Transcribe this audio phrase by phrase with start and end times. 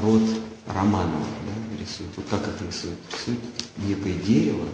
[0.00, 0.22] род
[0.66, 2.10] Романовых да, рисует.
[2.16, 2.98] Вот как это рисует?
[3.12, 3.40] Рисует
[3.78, 4.68] некое дерево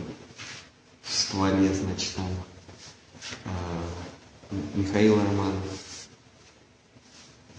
[1.02, 2.28] в стволе, значит, там
[3.44, 6.08] э, Михаил Романов.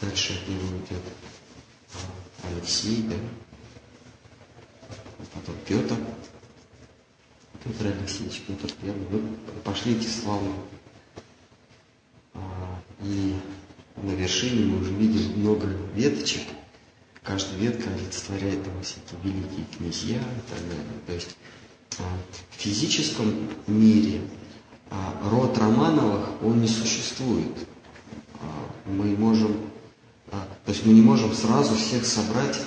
[0.02, 1.02] Дальше от него идет
[1.94, 3.16] э, Алексей, да?
[5.34, 5.96] Потом Петр.
[7.64, 9.06] Петр Алексеевич, Петр Первый.
[9.08, 9.22] Вы
[9.64, 10.52] пошли эти славы.
[12.34, 13.36] А, и
[13.98, 16.44] на вершине мы уже видели много веточек.
[17.28, 21.02] Каждая ветка олицетворяет там всякие великие князья и так далее.
[21.08, 21.36] То есть
[22.00, 22.04] а,
[22.52, 24.22] в физическом мире
[24.90, 27.52] а, род Романовых, он не существует.
[28.86, 29.58] Мы можем,
[30.32, 32.62] то есть мы не можем сразу всех собрать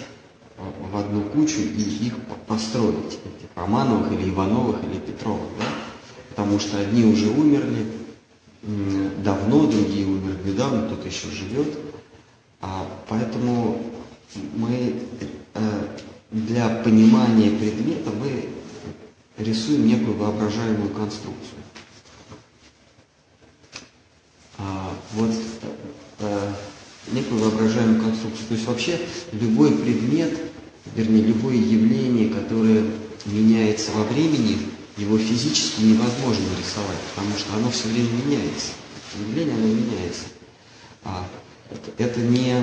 [0.58, 5.64] в одну кучу и их построить, этих Романовых или Ивановых или Петровых, да?
[6.28, 7.86] потому что одни уже умерли
[9.24, 11.78] давно, другие умерли недавно, кто-то еще живет,
[12.60, 13.89] а поэтому
[14.54, 14.94] мы
[15.54, 15.86] э,
[16.30, 18.48] для понимания предмета мы
[19.38, 21.58] рисуем некую воображаемую конструкцию.
[24.58, 25.30] А, вот
[26.20, 26.52] э,
[27.12, 28.46] некую воображаемую конструкцию.
[28.48, 29.00] То есть вообще
[29.32, 30.38] любой предмет,
[30.94, 32.84] вернее, любое явление, которое
[33.26, 34.58] меняется во времени,
[34.96, 38.72] его физически невозможно рисовать, потому что оно все время меняется.
[39.18, 40.24] Явление, оно меняется.
[41.04, 41.26] А,
[41.98, 42.54] это не,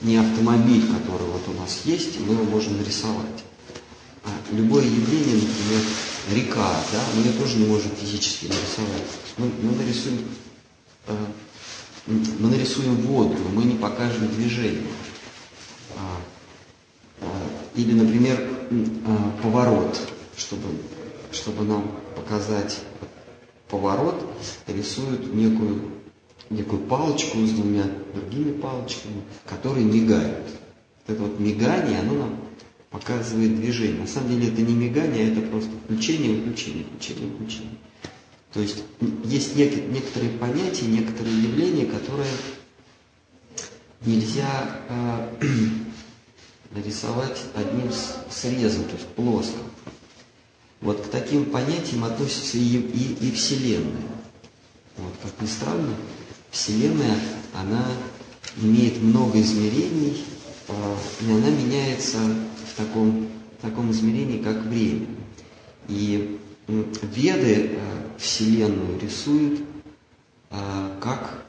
[0.00, 3.44] не автомобиль, который вот у нас есть, мы его можем нарисовать.
[4.24, 5.82] А любое явление, например,
[6.32, 9.04] река, да, мы ее тоже не можем физически нарисовать.
[9.36, 10.18] Мы, мы нарисуем
[11.06, 11.14] э,
[12.06, 14.86] мы нарисуем воду, мы не покажем движение.
[15.96, 16.20] А,
[17.20, 17.26] а,
[17.74, 18.48] или, например,
[19.06, 19.98] а, поворот,
[20.36, 20.68] чтобы,
[21.32, 22.78] чтобы нам показать
[23.68, 24.24] поворот,
[24.68, 25.82] рисуют некую,
[26.50, 30.46] некую палочку с двумя другими палочками, которые мигают.
[31.06, 32.36] Вот это вот мигание, оно нам
[32.90, 34.00] показывает движение.
[34.00, 37.76] На самом деле это не мигание, это просто включение, выключение, включение, выключение.
[38.52, 38.82] То есть
[39.24, 42.30] есть нек- некоторые понятия, некоторые явления, которые
[44.04, 45.28] нельзя э,
[46.70, 47.90] нарисовать одним
[48.30, 49.58] срезом, то есть плоско.
[50.80, 54.02] Вот к таким понятиям относится и, и, и Вселенная.
[54.96, 55.94] Вот, как ни странно,
[56.56, 57.18] Вселенная,
[57.54, 57.84] она
[58.56, 60.24] имеет много измерений,
[60.68, 63.28] э, и она меняется в таком,
[63.58, 65.06] в таком измерении, как время.
[65.88, 69.60] И Веды э, Вселенную рисуют
[70.50, 71.44] э, как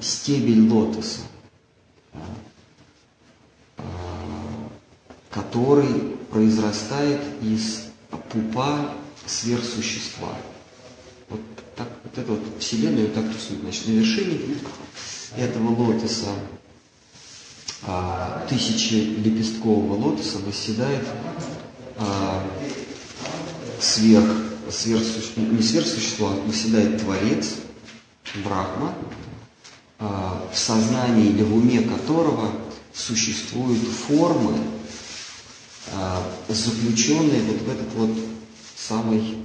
[0.00, 1.20] стебель лотоса,
[5.30, 7.88] который произрастает из
[8.30, 8.94] пупа
[9.26, 10.36] сверхсущества.
[12.14, 13.62] Вот, так, вот Вселенную так рисуют.
[13.62, 14.38] Значит, на вершине
[15.36, 16.26] этого лотоса
[17.82, 21.04] а, тысячи лепесткового лотоса восседает
[21.96, 22.46] а,
[23.80, 24.30] сверх,
[24.70, 27.54] сверхсуще, не сверхсущество, а наседает Творец,
[28.44, 28.94] Брахма,
[29.98, 32.52] а, в сознании или в уме которого
[32.92, 34.56] существуют формы,
[35.92, 38.10] а, заключенные вот в этот вот
[38.76, 39.44] самый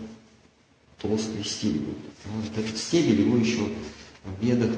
[1.02, 1.96] толстый стебель.
[2.26, 3.62] Вот этот стебель его еще
[4.26, 4.70] в ведах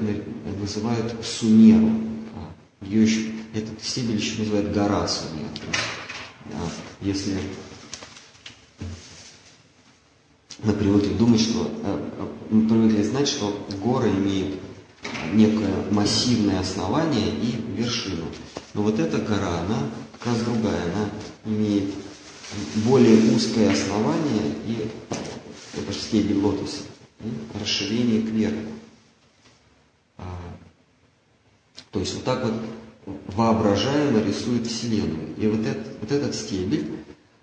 [0.60, 1.90] называют сумеру.
[2.34, 5.46] А, Ее еще, этот стебель еще называют гора сумер.
[7.00, 7.36] Если
[10.62, 14.60] мы привыкли думать, что э, э, мы привыкли знать, что горы имеют
[15.32, 18.26] некое массивное основание и вершину.
[18.74, 19.78] Но вот эта гора, она
[20.18, 21.08] как раз другая, она
[21.44, 21.90] имеет
[22.84, 24.88] более узкое основание и
[25.74, 26.82] это же стебель лотоса,
[27.20, 28.72] и расширение кверху.
[30.18, 30.24] А,
[31.90, 32.54] то есть вот так вот
[33.28, 35.34] воображаемо рисует Вселенную.
[35.36, 36.90] И вот этот, вот этот стебель,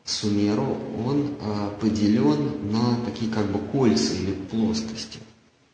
[0.05, 5.19] Сумеру, он а, поделен на такие как бы кольца или плоскости,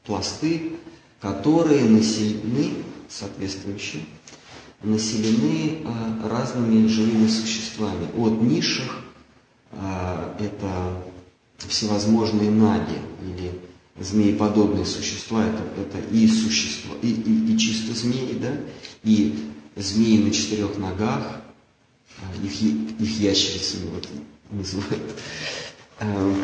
[0.03, 0.73] пласты,
[1.21, 2.73] которые населены,
[3.07, 4.03] соответствующие,
[4.83, 8.07] населены а, разными живыми существами.
[8.17, 9.03] От низших
[9.71, 11.01] а, это
[11.57, 13.51] всевозможные наги или
[13.99, 18.57] змееподобные существа, это, это и существа, и, и, и чисто змеи, да,
[19.03, 19.35] и
[19.75, 21.41] змеи на четырех ногах,
[22.17, 24.07] а, их, их ящерицами вот
[24.51, 25.19] называют,
[25.99, 26.35] а,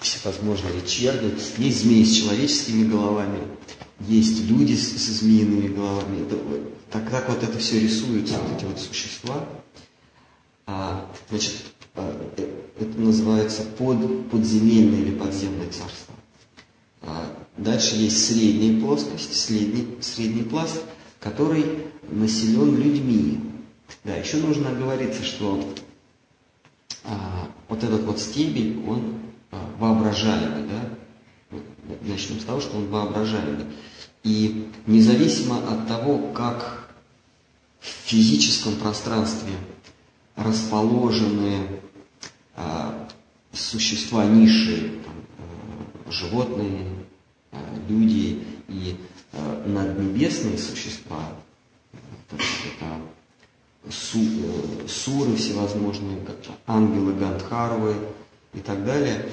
[0.00, 1.34] всевозможные черви.
[1.58, 3.40] Есть змеи с человеческими головами,
[4.00, 6.26] есть люди с, со змеиными головами.
[6.26, 6.38] Это,
[6.90, 9.48] так, так вот это все рисуется, вот эти вот существа.
[10.66, 11.54] А, значит,
[11.94, 16.14] это называется под, подземельное или подземное царство.
[17.02, 17.26] А,
[17.56, 20.82] дальше есть средняя плоскость, средний, средний пласт–
[21.24, 21.64] который
[22.10, 23.40] населен людьми.
[24.04, 25.66] Да, еще нужно оговориться, что
[27.02, 29.20] а, вот этот вот стебель, он
[29.50, 31.58] а, воображаемый, да?
[32.02, 33.64] Начнем с того, что он воображаемый.
[34.22, 36.90] И независимо от того, как
[37.80, 39.52] в физическом пространстве
[40.36, 41.80] расположены
[43.52, 45.14] существа низшие, там,
[46.06, 46.86] а, животные,
[47.52, 47.58] а,
[47.88, 48.96] люди и
[49.32, 51.20] а, наднебесные существа,
[52.30, 52.42] это
[53.90, 56.18] су, э, суры всевозможные,
[56.66, 57.96] ангелы Гандхарвы
[58.54, 59.28] и так далее,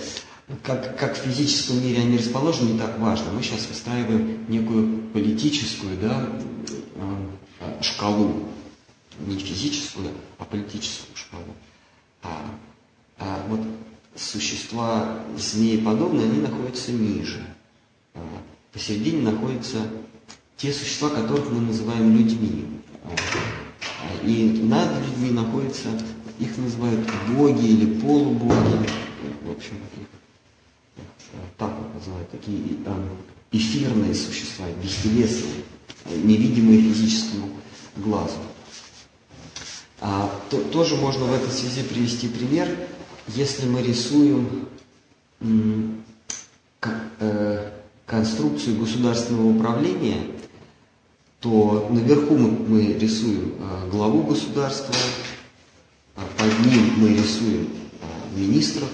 [0.64, 3.32] как, как в физическом мире они расположены, не так важно.
[3.32, 6.28] Мы сейчас выстраиваем некую политическую да,
[6.96, 8.44] э, шкалу,
[9.20, 11.56] не физическую, а политическую шкалу.
[13.22, 13.60] А, вот
[14.16, 17.46] существа змееподобные, они находятся ниже.
[18.16, 18.20] А,
[18.74, 19.78] посередине находятся
[20.58, 22.66] те существа, которых мы называем людьми.
[23.04, 25.90] А, и над людьми находятся,
[26.40, 28.90] их называют боги или полубоги,
[29.44, 30.08] в общем, их
[31.58, 32.60] так вот называют, такие
[33.52, 35.64] эфирные существа, бестелесные,
[36.24, 37.50] невидимые физическому
[37.98, 38.38] глазу.
[40.00, 42.68] А, то, тоже можно в этой связи привести пример,
[43.36, 44.68] если мы рисуем
[47.20, 47.72] э,
[48.06, 50.24] конструкцию государственного управления,
[51.40, 54.94] то наверху мы, мы рисуем э, главу государства,
[56.16, 57.68] а под ним мы рисуем
[58.02, 58.90] э, министров,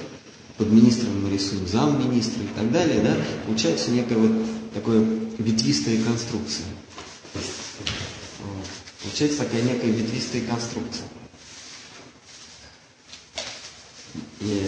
[0.57, 4.31] под министром мы рисуем замминистра и так далее, да, получается некая вот
[4.73, 5.03] такая
[5.37, 6.65] ветвистая конструкция.
[9.03, 11.05] Получается такая некая ветвистая конструкция.
[14.41, 14.67] И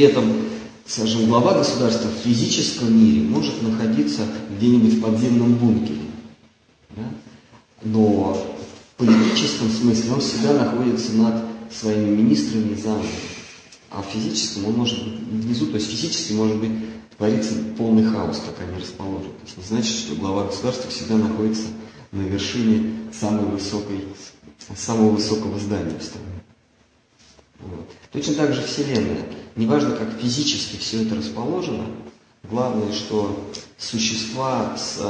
[0.00, 0.32] при этом,
[0.86, 4.22] скажем, глава государства в физическом мире может находиться
[4.56, 6.00] где-нибудь в подземном бункере.
[6.96, 7.02] Да?
[7.82, 13.10] Но в политическом смысле он всегда находится над своими министрами и замами.
[13.90, 16.72] А в физическом он может быть внизу, то есть физически может быть
[17.18, 19.24] творится полный хаос, как они расположены.
[19.24, 21.64] То есть не значит, что глава государства всегда находится
[22.12, 24.06] на вершине самой высокой,
[24.74, 26.39] самого высокого здания в стране.
[27.62, 27.88] Вот.
[28.12, 29.24] Точно так же Вселенная.
[29.56, 31.84] Неважно, как физически все это расположено,
[32.44, 35.00] главное, что существа с,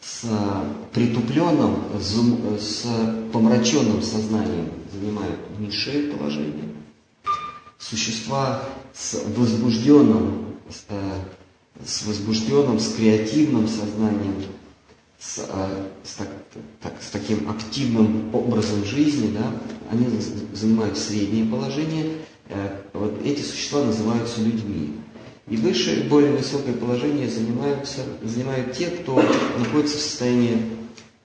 [0.00, 0.24] с
[0.92, 2.84] притупленным, с
[3.32, 6.74] помраченным сознанием занимают низшее положение.
[7.78, 8.62] Существа
[8.94, 10.84] с возбужденным, с,
[11.86, 14.34] с возбужденным, с креативным сознанием,
[15.18, 16.28] с, э, с, так,
[16.80, 19.52] так, с таким активным образом жизни, да,
[19.90, 20.06] они
[20.52, 22.06] занимают среднее положение.
[22.48, 24.94] Э, вот эти существа называются людьми.
[25.48, 29.20] И высшее, более высокое положение занимаются, занимают те, кто
[29.58, 30.62] находится в состоянии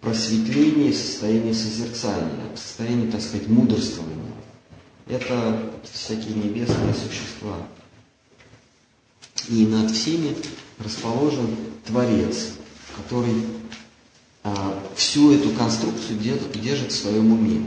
[0.01, 4.33] просветления, в состоянии созерцания, в состоянии, так сказать, мудрствования.
[5.07, 7.57] Это всякие небесные существа.
[9.47, 10.35] И над всеми
[10.79, 12.53] расположен Творец,
[12.97, 13.43] который
[14.43, 17.61] а, всю эту конструкцию держит, в своем уме.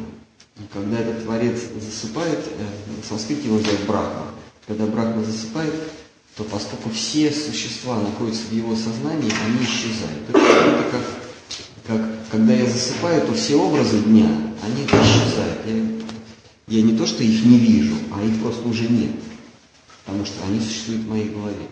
[0.73, 4.27] Когда этот Творец засыпает, э, в санскрите его называют Брахма,
[4.67, 5.75] когда Брахма засыпает,
[6.37, 10.29] то поскольку все существа находятся в его сознании, они исчезают.
[10.29, 11.03] Это как,
[11.87, 14.29] как когда я засыпаю, то все образы дня,
[14.63, 15.61] они исчезают.
[15.67, 19.13] Я, я не то, что их не вижу, а их просто уже нет,
[20.05, 21.67] потому что они существуют в моей голове.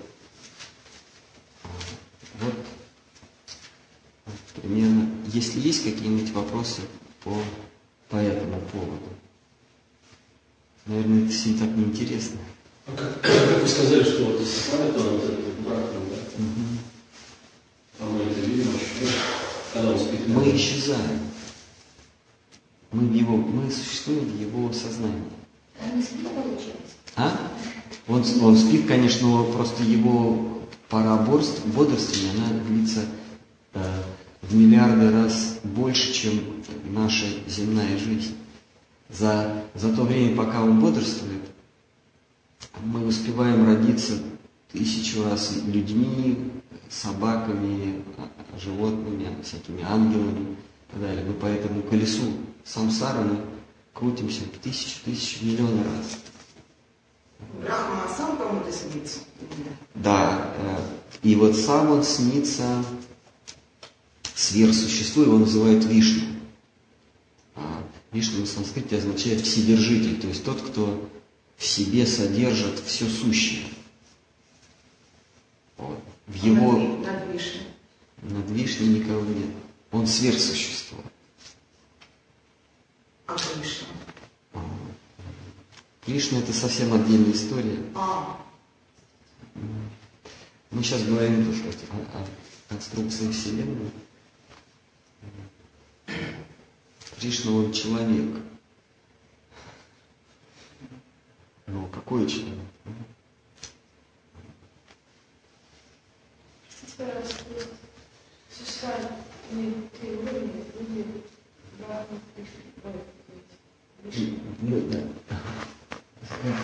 [2.40, 2.54] Вот
[4.62, 5.08] примерно.
[5.32, 6.82] Если есть какие-нибудь вопросы
[7.22, 7.36] по,
[8.08, 9.08] по этому поводу.
[10.86, 12.38] Наверное, это всем так неинтересно.
[12.86, 16.42] А как, как вы сказали, что вот он вот этот брак, да?
[16.44, 16.66] Угу.
[17.98, 18.68] А мы это видим,
[19.72, 20.28] когда он спит?
[20.28, 21.20] Мы исчезаем.
[22.92, 25.24] Мы, в его, мы существуем в его сознании.
[25.82, 26.94] Он не спит, получается.
[27.16, 27.50] А?
[28.06, 33.00] Он, он спит, конечно, но просто его пора бодрствования, она длится
[33.74, 34.02] э,
[34.48, 36.40] в миллиарды раз больше, чем
[36.84, 38.36] наша земная жизнь.
[39.08, 41.42] За, за то время, пока он бодрствует,
[42.82, 44.14] мы успеваем родиться
[44.72, 46.50] тысячу раз людьми,
[46.88, 48.02] собаками,
[48.60, 51.24] животными, всякими ангелами и так далее.
[51.24, 52.22] Мы по этому колесу
[52.64, 53.40] самсара мы
[53.92, 56.18] крутимся тысячу, тысячу, миллионы раз.
[57.60, 59.20] Брахма сам кому-то снится?
[59.94, 60.52] Да.
[60.58, 60.78] Э,
[61.22, 62.64] и вот сам он снится
[64.36, 66.24] сверхсуществу, его называют Вишну.
[67.54, 71.08] А Вишну на санскрите означает вседержитель, то есть тот, кто
[71.56, 73.64] в себе содержит все сущее.
[75.78, 75.98] Вот.
[76.26, 76.72] В его...
[76.98, 77.62] Над Вишной.
[78.22, 79.48] Над Вишней никого нет.
[79.90, 80.98] Он сверхсущество.
[83.26, 83.88] А Кришна?
[86.04, 87.78] Кришна это совсем отдельная история.
[87.94, 88.38] А,
[90.70, 92.26] Мы сейчас говорим тоже о, о
[92.68, 93.90] конструкции Вселенной.
[97.26, 98.36] Кришна он человек.
[101.66, 102.54] Ну, какой человек?
[108.48, 109.10] Существует
[109.50, 111.04] не три уровня, люди
[111.80, 112.20] Брахма,
[114.04, 115.00] Вишну, Ну, да.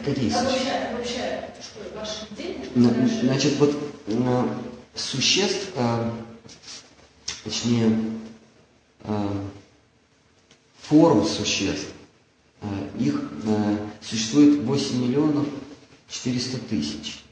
[0.04, 3.76] Какие А вообще, вообще, что, Значит, вот
[4.06, 4.48] э,
[4.94, 6.10] существ, э,
[7.42, 7.98] точнее,
[9.02, 9.48] э,
[10.82, 11.88] форм существ,
[12.60, 12.66] э,
[12.98, 15.46] их э, существует 8 миллионов
[16.08, 17.22] 400 тысяч.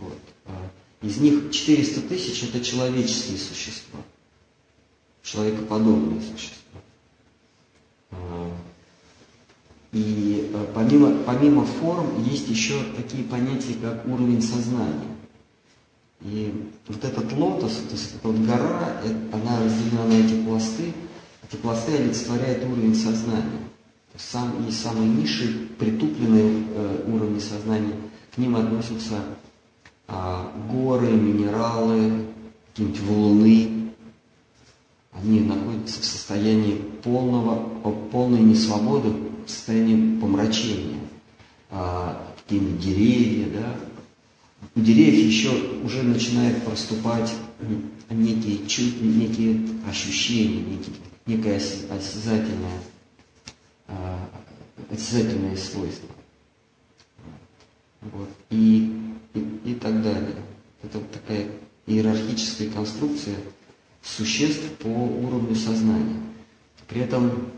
[0.00, 0.18] Вот.
[0.46, 4.00] Э, Из них 400 тысяч это человеческие существа,
[5.22, 6.58] человекоподобные существа.
[9.92, 15.12] И помимо, помимо форм есть еще такие понятия, как уровень сознания.
[16.22, 19.02] И вот этот лотос, то есть эта вот гора,
[19.32, 20.94] она разделена на эти пласты.
[21.52, 23.60] Эти пласты олицетворяют уровень сознания.
[24.16, 27.94] Сам, и самые низшие, притупленные э, уровни сознания,
[28.34, 29.16] к ним относятся
[30.08, 32.26] а, горы, минералы,
[32.68, 33.90] какие-нибудь валуны.
[35.12, 37.68] Они находятся в состоянии полного,
[38.10, 39.10] полной несвободы,
[39.46, 41.00] в состоянии помрачения.
[41.70, 43.76] А, какие-нибудь деревья, да.
[44.74, 45.50] У деревьев еще
[45.84, 47.32] уже начинает проступать
[48.10, 50.94] некие, чу- некие ощущения, некие,
[51.26, 52.80] некое осязательное,
[53.88, 54.28] а,
[54.90, 56.08] осязательные свойства.
[58.00, 58.28] Вот.
[58.50, 58.92] И,
[59.34, 60.36] и, и так далее.
[60.82, 61.46] Это вот такая
[61.86, 63.36] иерархическая конструкция
[64.02, 66.20] существ по уровню сознания.
[66.88, 67.50] При этом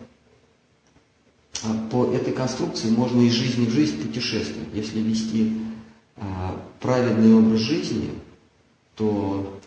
[1.63, 4.69] а, по этой конструкции можно из жизни в жизнь путешествовать.
[4.75, 5.53] Если вести
[6.17, 8.11] а, праведный образ жизни,
[8.97, 9.59] то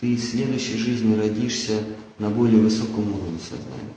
[0.00, 1.82] ты в следующей жизни родишься
[2.20, 3.94] на более высоком уровне сознания,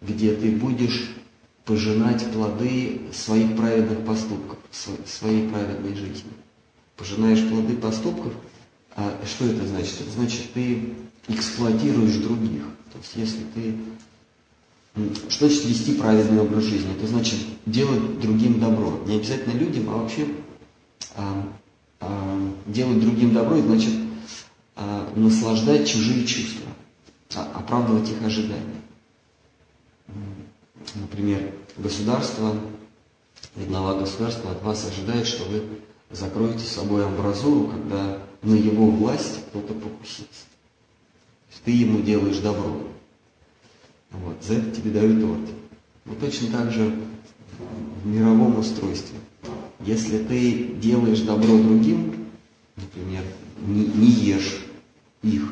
[0.00, 1.10] где ты будешь
[1.64, 6.30] пожинать плоды своих праведных поступков, сво- своей праведной жизни.
[6.96, 8.32] Пожинаешь плоды поступков,
[8.96, 10.00] а что это значит?
[10.00, 10.94] Это значит, ты
[11.28, 12.62] эксплуатируешь других.
[12.92, 13.74] То есть, если ты
[15.28, 16.94] Что значит вести праведный образ жизни?
[16.96, 19.00] Это значит делать другим добро.
[19.06, 20.28] Не обязательно людям, а вообще
[21.16, 21.48] а,
[21.98, 23.92] а, делать другим добро, это значит
[24.76, 26.68] а, наслаждать чужие чувства,
[27.36, 28.80] оправдывать их ожидания.
[30.94, 32.54] Например, государство,
[33.56, 35.62] глава государства от вас ожидает, что вы
[36.10, 40.44] закроете собой амбразуру, когда на его власть кто-то покусится.
[41.64, 42.78] Ты ему делаешь добро.
[44.10, 45.54] Вот, за это тебе дают орден.
[46.04, 46.94] Ну, точно так же
[48.02, 49.18] в мировом устройстве.
[49.80, 52.26] Если ты делаешь добро другим,
[52.76, 53.22] например,
[53.66, 54.66] не, не ешь
[55.22, 55.48] их,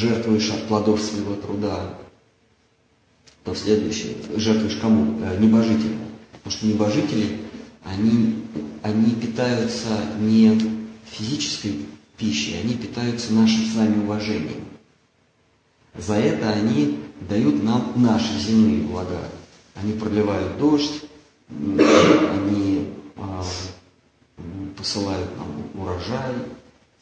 [0.00, 1.94] жертвуешь от плодов своего труда,
[3.44, 5.20] то следующее, жертвуешь кому?
[5.22, 5.98] Э, Небожителям.
[6.32, 7.40] Потому что небожители,
[7.84, 8.44] они,
[8.82, 9.88] они питаются
[10.18, 10.58] не
[11.04, 14.64] физической пищей, они питаются нашим с вами уважением.
[15.98, 19.20] За это они дают нам наши земные блага.
[19.74, 21.02] Они проливают дождь,
[21.50, 23.44] они а,
[24.76, 26.34] посылают нам урожай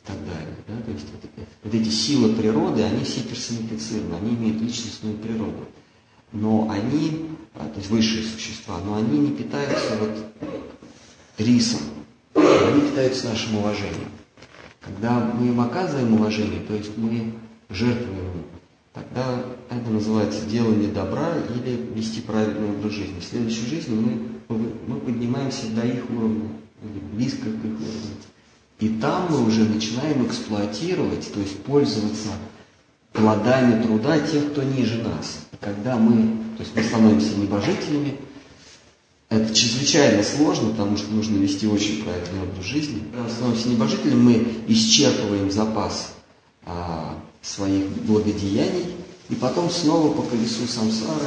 [0.09, 0.57] так далее.
[0.67, 0.83] да.
[0.83, 5.67] То есть вот, вот эти силы природы, они все персонифицированы, они имеют личностную природу.
[6.33, 10.11] Но они, а, то есть высшие существа, но они не питаются вот
[11.37, 11.81] рисом,
[12.35, 14.11] они питаются нашим уважением.
[14.81, 17.35] Когда мы им оказываем уважение, то есть мы
[17.69, 18.45] жертвуем им,
[18.95, 23.21] тогда это называется делание добра или вести правильный образ жизни.
[23.21, 23.95] В следующей жизни
[24.49, 26.49] мы, мы поднимаемся до их уровня,
[26.83, 28.17] или близко к их уровню.
[28.81, 32.29] И там мы уже начинаем эксплуатировать, то есть пользоваться
[33.13, 35.41] плодами труда тех, кто ниже нас.
[35.61, 38.17] Когда мы, то есть мы становимся небожителями,
[39.31, 43.03] это чрезвычайно сложно, потому что нужно вести очень правильный образ жизни.
[43.11, 46.15] Когда мы становимся небожителем, мы исчерпываем запас
[46.65, 48.95] а, своих благодеяний,
[49.29, 51.27] и потом снова по колесу самсары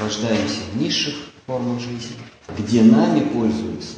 [0.00, 1.14] рождаемся в низших
[1.46, 2.14] формах жизни,
[2.56, 3.96] где нами пользуются.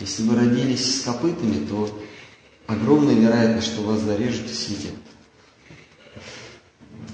[0.00, 1.88] Если вы родились с копытами, то
[2.66, 4.94] огромная вероятность, что вас зарежут и съедят.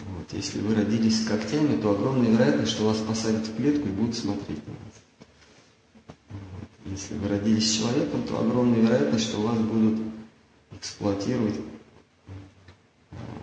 [0.09, 0.33] Вот.
[0.33, 4.17] Если вы родились с когтями, то огромная вероятность, что вас посадят в клетку и будут
[4.17, 6.09] смотреть на вас.
[6.31, 6.93] Вот.
[6.93, 10.01] Если вы родились с человеком, то огромная вероятность, что вас будут
[10.73, 11.57] эксплуатировать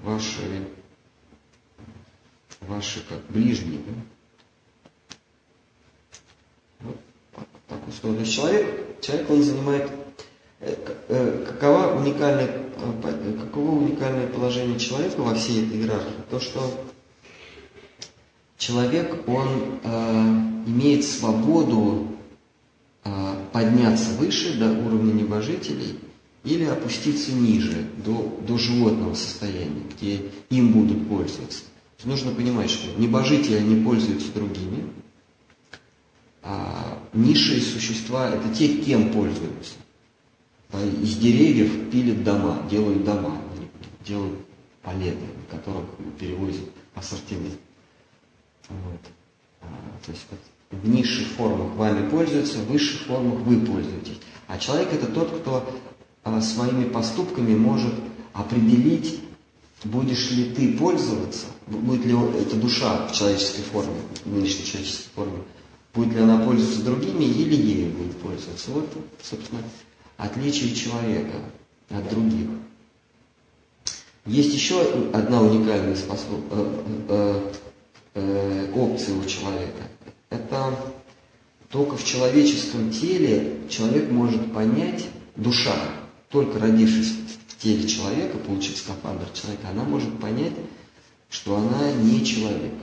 [0.04, 0.68] ваши,
[2.62, 3.82] ваши как ближние.
[3.86, 3.94] Да?
[6.80, 7.00] Вот
[7.68, 8.24] так устроен.
[8.26, 9.92] Человек, человек он занимает
[10.60, 16.14] какова уникальная, э, каково уникальное положение человека во всей этой иерархии?
[16.30, 16.86] То, что
[18.58, 22.08] человек, он э, имеет свободу
[23.04, 26.00] э, подняться выше до уровня небожителей
[26.44, 31.64] или опуститься ниже, до, до животного состояния, где им будут пользоваться.
[32.04, 34.86] Нужно понимать, что небожители, они пользуются другими,
[36.44, 39.74] а низшие существа– это те, кем пользуются.
[40.74, 43.42] Из деревьев пилят дома, делают дома,
[44.06, 44.38] делают
[44.84, 45.86] палеты, которых
[46.20, 47.58] перевозят ассортимент.
[48.70, 49.00] Вот.
[49.62, 49.68] А,
[50.06, 50.40] то есть вот,
[50.82, 54.20] в низших формах вами пользуются, в высших формах вы пользуетесь.
[54.48, 55.70] А человек это тот, кто
[56.24, 57.94] а, своими поступками может
[58.34, 59.22] определить,
[59.86, 63.96] будешь ли ты пользоваться, будет ли эта душа в человеческой форме,
[64.26, 65.38] в нынешней человеческой форме,
[65.94, 68.72] будет ли она пользоваться другими или ею будет пользоваться.
[68.72, 68.90] Вот,
[69.22, 69.62] собственно,
[70.18, 71.38] отличие человека
[71.90, 72.50] от других.
[74.26, 74.82] Есть еще
[75.14, 77.52] одна уникальная способ, э, э,
[78.16, 79.84] э, опция у человека.
[80.30, 80.78] Это
[81.70, 85.06] только в человеческом теле человек может понять,
[85.36, 85.76] душа,
[86.30, 87.14] только родившись
[87.48, 90.54] в теле человека, получив скафандр человека, она может понять,
[91.30, 92.74] что она не человек.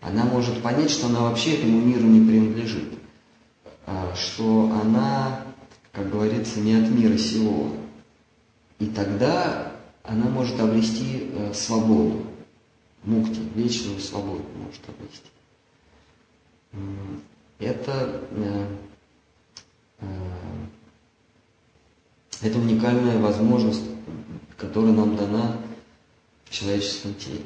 [0.00, 2.92] Она может понять, что она вообще этому миру не принадлежит,
[3.86, 5.43] а, что она,
[5.94, 7.70] как говорится, не от мира сего.
[8.80, 9.72] И тогда
[10.02, 12.26] она может обрести э, свободу,
[13.04, 15.30] мукти, вечную свободу может обрести.
[17.60, 18.66] Это, э,
[20.00, 20.06] э,
[22.42, 23.84] это уникальная возможность,
[24.56, 25.56] которая нам дана
[26.44, 27.44] в человеческом теле.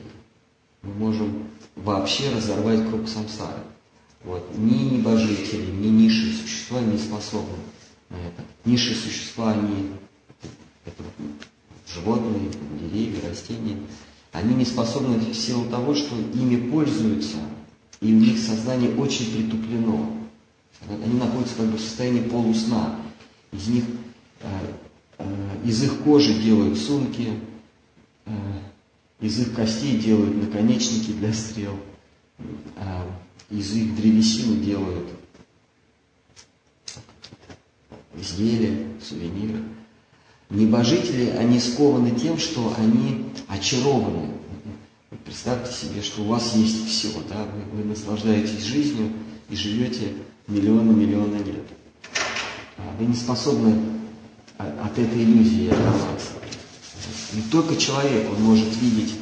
[0.82, 3.60] Мы можем вообще разорвать круг самсары.
[4.24, 4.56] Вот.
[4.56, 7.58] Ни небожители, ни низшие существа не способны
[8.10, 8.44] это.
[8.64, 9.90] Низшие существа, они
[10.84, 11.02] это
[11.86, 13.76] животные, деревья, растения,
[14.32, 17.38] они не способны в силу того, что ими пользуются,
[18.00, 20.14] и у них сознание очень притуплено.
[20.88, 22.96] Они находятся как бы в состоянии полусна.
[23.52, 23.84] Из них,
[24.40, 24.46] э,
[25.18, 25.24] э,
[25.64, 27.28] из их кожи делают сумки,
[28.26, 28.30] э,
[29.20, 31.76] из их костей делают наконечники для стрел,
[33.50, 35.08] из их древесины делают
[38.20, 39.62] изделия, сувениры.
[40.50, 44.30] Небожители, они скованы тем, что они очарованы.
[45.24, 49.12] Представьте себе, что у вас есть все, да, вы, вы наслаждаетесь жизнью
[49.50, 50.14] и живете
[50.46, 51.66] миллионы-миллионы лет.
[52.78, 53.76] А вы не способны
[54.56, 56.30] от этой иллюзии оторваться.
[57.34, 59.14] Не только человек, он может видеть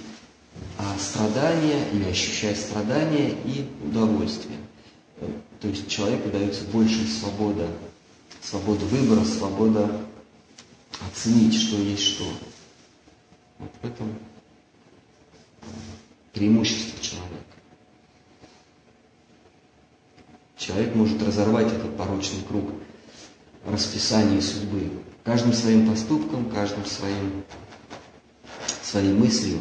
[0.79, 4.59] а, страдания или ощущать страдания и удовольствие.
[5.61, 7.67] То есть человеку дается большая свобода,
[8.49, 10.01] свобода выбора, свобода
[11.11, 12.25] оценить, что есть что.
[13.59, 14.15] Вот в этом
[16.33, 17.33] преимущество человека.
[20.57, 22.71] Человек может разорвать этот порочный круг
[23.67, 24.91] расписания судьбы.
[25.25, 27.43] Каждым своим поступком, каждым своим,
[28.83, 29.59] своей мыслью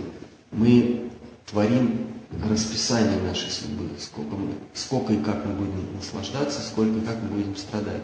[0.52, 1.10] мы
[1.48, 2.08] творим
[2.48, 7.30] расписание нашей судьбы, сколько, мы, сколько и как мы будем наслаждаться, сколько и как мы
[7.30, 8.04] будем страдать.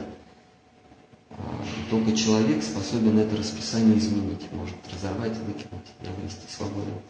[1.90, 7.02] Только человек способен это расписание изменить, может разорвать, выкинуть и обрести свободу.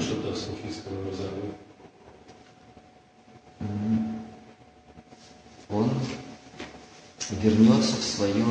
[0.00, 1.54] Что-то о суфийском образовании.
[5.70, 5.90] Он
[7.30, 8.44] вернется в свое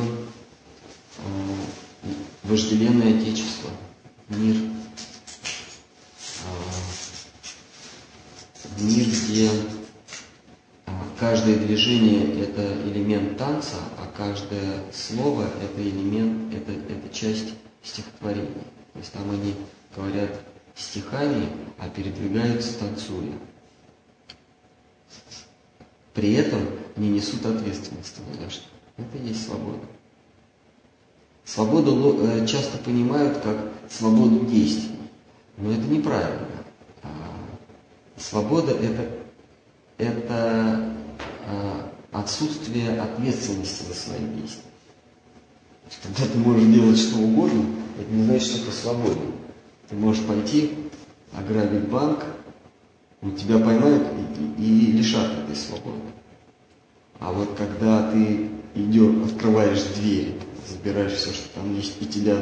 [1.18, 1.22] э,
[2.44, 3.70] вожделенное отечество,
[4.28, 4.56] мир,
[6.44, 6.60] э,
[8.80, 9.50] мир, где
[11.24, 18.66] каждое движение– это элемент танца, а каждое слово– это элемент, это, это часть стихотворения.
[18.92, 19.54] То есть там они
[19.96, 20.38] говорят
[20.74, 23.32] стихами, а передвигаются танцуя.
[26.12, 26.60] При этом
[26.96, 28.64] не несут ответственности ни за что.
[28.98, 29.86] Это и есть свобода.
[31.46, 33.56] Свободу э, часто понимают как
[33.88, 34.98] свободу действий,
[35.56, 36.48] но это неправильно.
[37.02, 37.08] А
[38.18, 39.08] свобода это,
[39.96, 40.94] это
[42.12, 44.62] отсутствие ответственности за свои действия.
[46.02, 47.66] Когда ты можешь делать что угодно,
[48.00, 49.32] это не значит, что ты свободен.
[49.88, 50.72] Ты можешь пойти,
[51.32, 52.24] ограбить банк,
[53.20, 54.06] у тебя поймают
[54.58, 56.00] и, и, и лишат этой свободы.
[57.20, 60.34] А вот когда ты идешь, открываешь двери
[60.68, 62.36] забираешь все, что там есть, и тебя,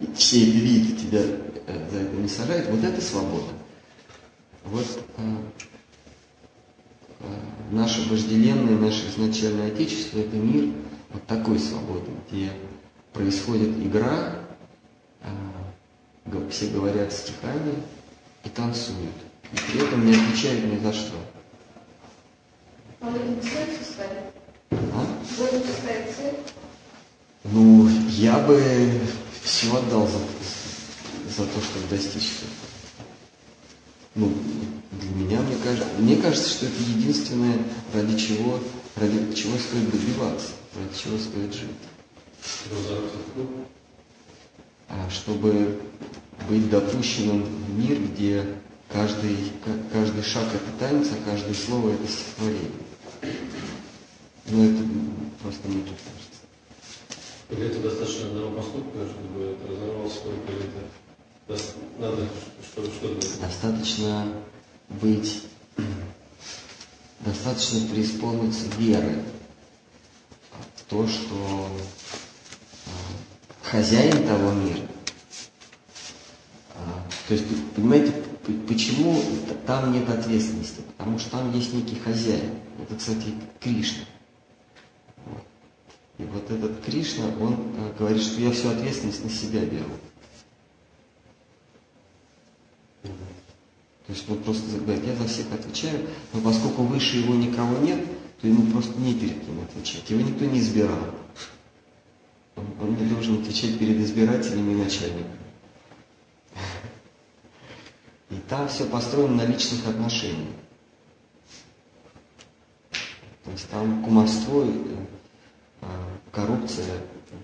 [0.00, 3.52] и все эти виды тебя э, за это не сажают, вот это свобода.
[4.64, 4.86] Вот
[5.18, 5.75] э, э,
[7.70, 10.72] наше вожделенное, наше изначальное Отечество– это мир
[11.12, 12.52] вот такой свободы, где
[13.12, 14.34] происходит игра,
[16.26, 17.74] г- все говорят стихами
[18.44, 19.14] и танцуют,
[19.52, 21.16] и при этом не отвечают ни за что.
[23.00, 23.36] А вы не?
[24.70, 25.06] А?
[25.38, 26.36] Вы не ставите цель?
[27.44, 28.90] Ну, я бы
[29.42, 30.18] все отдал за,
[31.36, 32.50] за то, чтобы достичь этого.
[34.16, 34.32] Ну,
[35.00, 37.58] для меня, мне кажется, мне кажется, что это единственное,
[37.94, 38.58] ради чего,
[38.96, 41.70] ради чего стоит добиваться, ради чего стоит жить.
[44.88, 45.80] А чтобы
[46.48, 48.44] быть допущенным в мир, где
[48.92, 52.70] каждый, ка- каждый шаг это танец, а каждое слово это стихотворение.
[54.48, 54.82] Ну, это
[55.42, 56.36] просто мне так кажется.
[57.50, 60.62] Или это достаточно одного поступка, чтобы это разорвалось сколько или
[61.48, 61.62] это
[61.98, 62.28] надо,
[62.62, 64.26] что-то Достаточно
[64.88, 65.42] быть,
[67.20, 69.22] достаточно преисполниться веры
[70.76, 71.68] в то, что
[72.86, 74.80] а, хозяин того мира,
[76.74, 77.44] а, то есть,
[77.74, 78.12] понимаете,
[78.68, 79.20] почему
[79.66, 80.82] там нет ответственности?
[80.96, 82.52] Потому что там есть некий хозяин.
[82.82, 84.04] Это, кстати, Кришна.
[86.18, 89.90] И вот этот Кришна, он а, говорит, что я всю ответственность на себя беру.
[94.06, 98.00] То есть он просто говорит, я за всех отвечаю, но поскольку выше его никого нет,
[98.40, 100.08] то ему просто не перед кем отвечать.
[100.08, 100.98] Его никто не избирал.
[102.54, 105.36] Он, он не должен отвечать перед избирателями и начальниками.
[108.30, 110.54] И там все построено на личных отношениях.
[113.44, 115.86] То есть там кумовство, э,
[116.30, 117.00] коррупция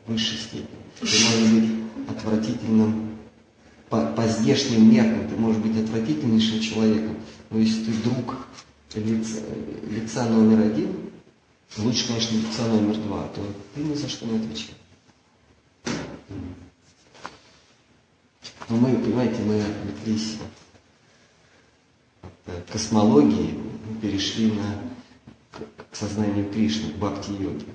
[0.06, 0.66] в высшей степени.
[1.00, 3.11] Ты можешь быть отвратительным
[3.92, 7.14] по, по здешним меркам, ты можешь быть отвратительнейшим человеком,
[7.50, 8.46] но если ты друг
[8.94, 9.42] лица,
[9.86, 10.96] лица номер один,
[11.76, 13.42] лучше, конечно, лица номер два, то
[13.74, 14.70] ты ни за что не отвечаешь.
[18.70, 20.38] Но мы, понимаете, мы отвлеклись
[22.22, 23.58] от э, космологии,
[24.00, 24.80] перешли на
[25.90, 27.66] к сознанию Кришны, к бхакти-йоге.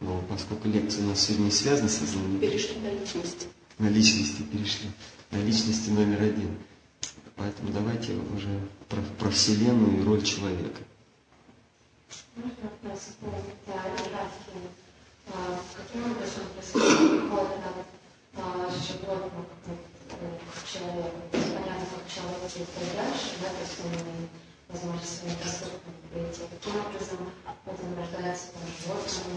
[0.00, 3.46] Но поскольку лекция у нас сегодня не связана с сознанием Перешли на личность.
[3.78, 4.90] На личности перешли,
[5.30, 6.56] на личности номер один.
[7.36, 8.48] Поэтому давайте уже
[8.88, 10.82] про, про Вселенную и роль человека.
[13.66, 14.68] Иерархии?
[15.28, 15.58] А,
[18.36, 18.88] а, есть
[21.30, 22.40] Понятно, как человек
[22.96, 23.92] дальше, да, то есть он
[24.66, 26.42] имеет возможность своим поступком прийти.
[26.50, 27.18] Каким образом
[27.96, 28.62] рождается там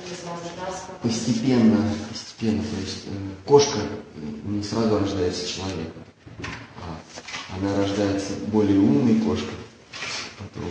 [0.05, 0.83] или зарождался?
[1.01, 6.03] Постепенно, постепенно, то есть э, кошка э, не сразу рождается человеком,
[6.77, 9.57] а она рождается более умной кошкой,
[10.37, 10.69] потом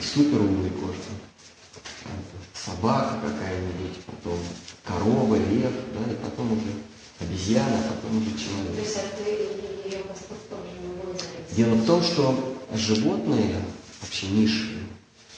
[0.00, 1.14] супер умной кошкой,
[2.04, 2.08] а,
[2.54, 4.38] собака какая-нибудь, потом
[4.84, 6.72] корова, лев, да, и потом уже
[7.20, 8.78] обезьяна, а потом уже То человек.
[8.78, 11.56] есть от ее поступков уже не.
[11.56, 13.56] Дело в том, что животные,
[14.00, 14.80] вообще низшие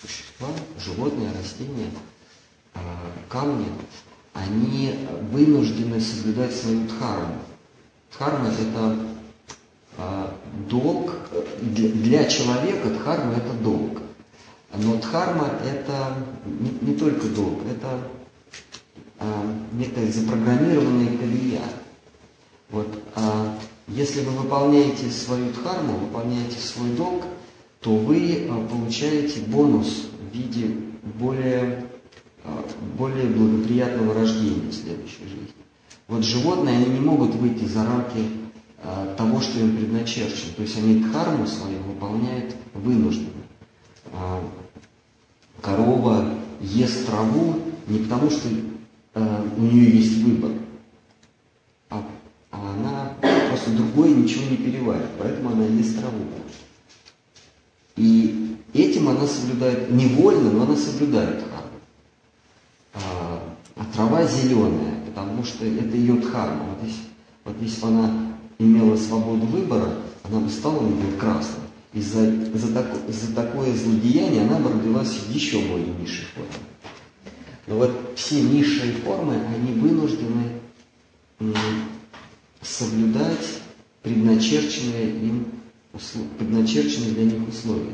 [0.01, 1.90] существа, животные, растения,
[2.75, 2.81] а,
[3.29, 3.66] камни,
[4.33, 4.94] они
[5.31, 7.38] вынуждены соблюдать свою дхарму.
[8.12, 8.99] Дхарма– это
[9.99, 10.35] а,
[10.68, 11.14] долг,
[11.62, 14.03] для, для человека дхарма– это долг.
[14.75, 16.16] Но дхарма– это
[16.83, 18.11] не, только долг, это
[19.72, 21.62] некая запрограммированная колея.
[22.68, 27.25] Вот, а если вы выполняете свою дхарму, выполняете свой долг,
[27.81, 30.77] то вы а, получаете бонус в виде
[31.18, 31.85] более,
[32.44, 32.64] а,
[32.99, 35.55] более благоприятного рождения в следующей жизни.
[36.09, 38.18] Вот животные, они не могут выйти за рамки
[38.83, 40.53] а, того, что им предначерчено.
[40.57, 43.31] То есть они дхарму свою выполняют вынужденно.
[45.61, 46.25] Корова
[46.61, 47.57] ест траву
[47.88, 48.49] не потому, что
[49.14, 50.53] э, у нее есть выбор,
[51.90, 52.03] а,
[52.51, 56.25] а она просто другое ничего не переварит, поэтому она ест траву.
[57.97, 61.81] И этим она соблюдает, невольно, но она соблюдает дхарму.
[62.95, 63.42] А,
[63.77, 66.64] а трава зеленая, потому что это ее дхарма.
[66.64, 67.03] Вот если,
[67.45, 71.64] вот если она имела свободу выбора, она бы стала, например, красной.
[71.95, 76.51] И за, за, тако- за такое злодеяние она бы родилась в еще более низшей форме.
[77.66, 80.61] Но вот все низшие формы, они вынуждены
[82.62, 83.61] соблюдать
[84.03, 85.47] предначерченные им
[86.38, 87.92] предначерченные для них условия.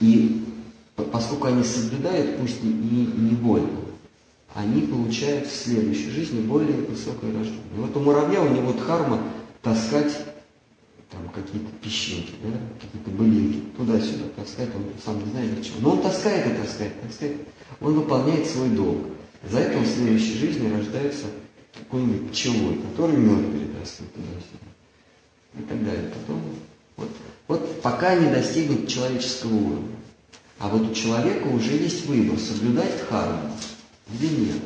[0.00, 0.44] И
[0.96, 3.80] по- поскольку они соблюдают, пусть и, и невольно,
[4.54, 7.60] они получают в следующей жизни более высокое рождение.
[7.76, 9.22] Вот у муравья, у него дхарма
[9.62, 10.12] таскать
[11.10, 15.76] там какие-то песчинки, да, какие-то былинки, туда-сюда таскать, он сам не знает ничего.
[15.80, 17.36] Но он таскает и таскает, таскает.
[17.80, 18.98] Он выполняет свой долг.
[19.50, 21.26] За это в следующей жизни рождается
[21.74, 24.70] какой-нибудь пчелой, который мед туда-сюда.
[25.58, 26.10] И так далее.
[26.14, 26.42] Потом,
[26.96, 27.10] вот,
[27.48, 29.96] вот пока не достигнет человеческого уровня.
[30.58, 33.50] А вот у человека уже есть выбор, соблюдать дхарму
[34.12, 34.56] или нет.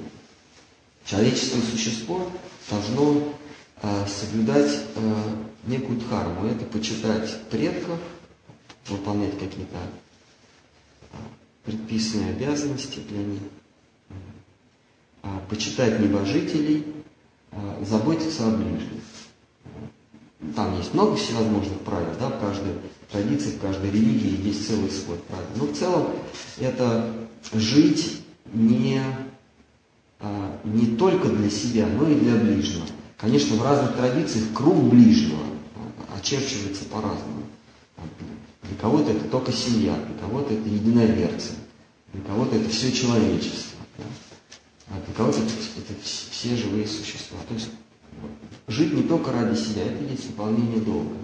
[1.05, 2.31] Человеческое существо
[2.69, 3.35] должно
[3.83, 5.15] э, соблюдать э,
[5.67, 6.47] некую дхарму.
[6.49, 7.99] Это почитать предков,
[8.89, 9.77] выполнять какие-то
[11.13, 11.17] э,
[11.65, 13.43] предписанные обязанности для них,
[15.49, 16.87] почитать небожителей,
[17.53, 19.01] э, заботиться о ближних.
[20.55, 22.75] Там есть много всевозможных правил, да, в каждой
[23.11, 25.47] традиции, в каждой религии есть целый свой правил.
[25.57, 26.07] Но в целом
[26.59, 27.11] это
[27.53, 29.01] жить не,
[30.21, 32.87] а, не только для себя, но и для ближнего.
[33.17, 35.41] Конечно, в разных традициях круг ближнего
[36.17, 37.45] очерчивается по-разному.
[38.63, 41.53] Для кого-то это только семья, для кого-то это единоверцы,
[42.13, 43.74] для кого-то это все человечество?
[44.89, 47.39] А кого-то это, это все живые существа.
[47.49, 47.71] То есть
[48.69, 51.17] жить не только ради себя, это есть выполнение долга.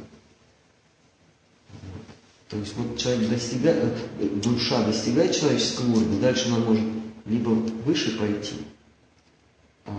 [2.51, 6.85] То есть вот человек достигает, э, душа достигает человеческого уровня, дальше она может
[7.25, 8.57] либо выше пойти,
[9.87, 9.93] а,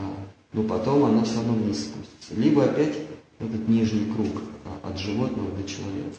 [0.52, 2.97] но потом она все равно вниз спустится, либо опять
[3.39, 6.15] этот нижний круг а, от животного до человека.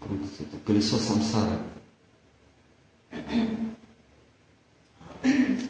[0.00, 1.58] Крутится это колесо самсары.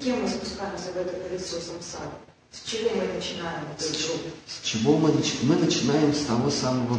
[0.00, 2.10] Кем мы спускаемся в это колесо самсары?
[2.50, 4.30] С чего мы начинаем эту игру?
[4.46, 5.48] С чего мы начинаем?
[5.48, 6.98] Мы начинаем с того самого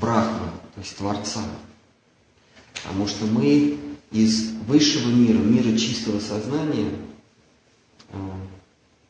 [0.00, 1.42] брахма, то есть Творца.
[2.74, 3.78] Потому что мы
[4.10, 6.90] из высшего мира, мира чистого сознания,
[8.10, 8.16] а,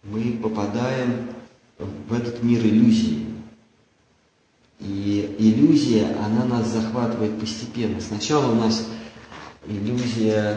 [0.02, 1.28] мы попадаем
[1.78, 3.26] в этот мир иллюзии.
[4.80, 8.00] И иллюзия, она нас захватывает постепенно.
[8.00, 8.86] Сначала у нас
[9.66, 10.56] иллюзия,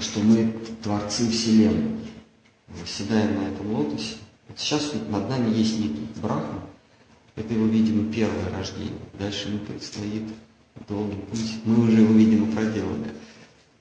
[0.00, 2.00] что мы творцы Вселенной.
[2.68, 4.16] Мы на этом лотосе.
[4.48, 6.62] Вот сейчас над нами есть некий брахма.
[7.36, 8.92] Это его, видимо, первое рождение.
[9.18, 10.24] Дальше ему предстоит
[10.88, 11.54] долгий путь.
[11.64, 13.12] Мы уже его, видимо, проделали.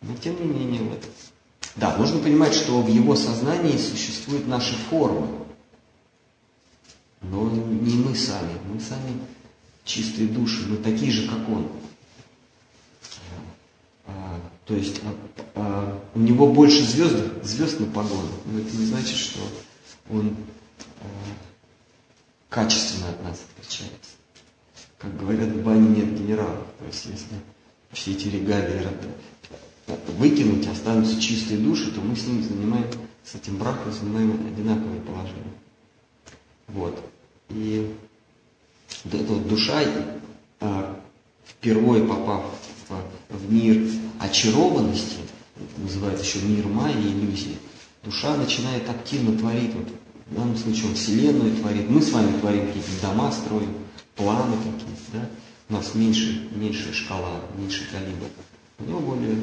[0.01, 1.03] Но тем не менее, вот.
[1.75, 5.27] Да, нужно понимать, что в его сознании существуют наши формы.
[7.21, 8.51] Но не мы сами.
[8.71, 9.19] Мы сами
[9.85, 10.67] чистые души.
[10.67, 11.67] Мы такие же, как он.
[14.63, 15.15] А, то есть а,
[15.55, 18.29] а, у него больше звезд, звезд на погону.
[18.45, 19.39] Но это не значит, что
[20.09, 20.35] он
[21.01, 21.05] а,
[22.49, 24.11] качественно от нас отличается.
[24.97, 26.65] Как говорят, в бане нет генералов.
[26.79, 27.35] То есть если
[27.91, 28.87] все эти регалии
[30.17, 32.87] выкинуть, останутся чистые души, то мы с ним занимаем,
[33.25, 35.53] с этим брахом занимаем одинаковое положение.
[36.69, 37.03] Вот.
[37.49, 37.93] И
[39.03, 39.81] вот эта вот душа,
[40.61, 40.99] а,
[41.45, 42.45] впервые попав
[43.29, 43.89] в мир
[44.23, 45.17] очарованности,
[45.77, 47.57] называют еще мир майи, иллюзии,
[48.03, 49.87] душа начинает активно творить, вот,
[50.27, 53.73] в данном случае он Вселенную творит, мы с вами творим какие-то дома, строим,
[54.15, 55.29] планы какие-то, да?
[55.69, 58.27] у нас меньше, меньшая шкала, меньший калибр,
[58.79, 59.35] у него более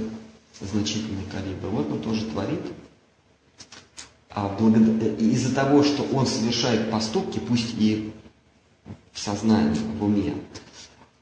[0.60, 1.68] значительный калибр.
[1.68, 2.60] Вот он тоже творит.
[4.30, 5.14] А благодар...
[5.18, 8.12] из-за того, что он совершает поступки, пусть и
[9.12, 10.34] в сознании, в уме,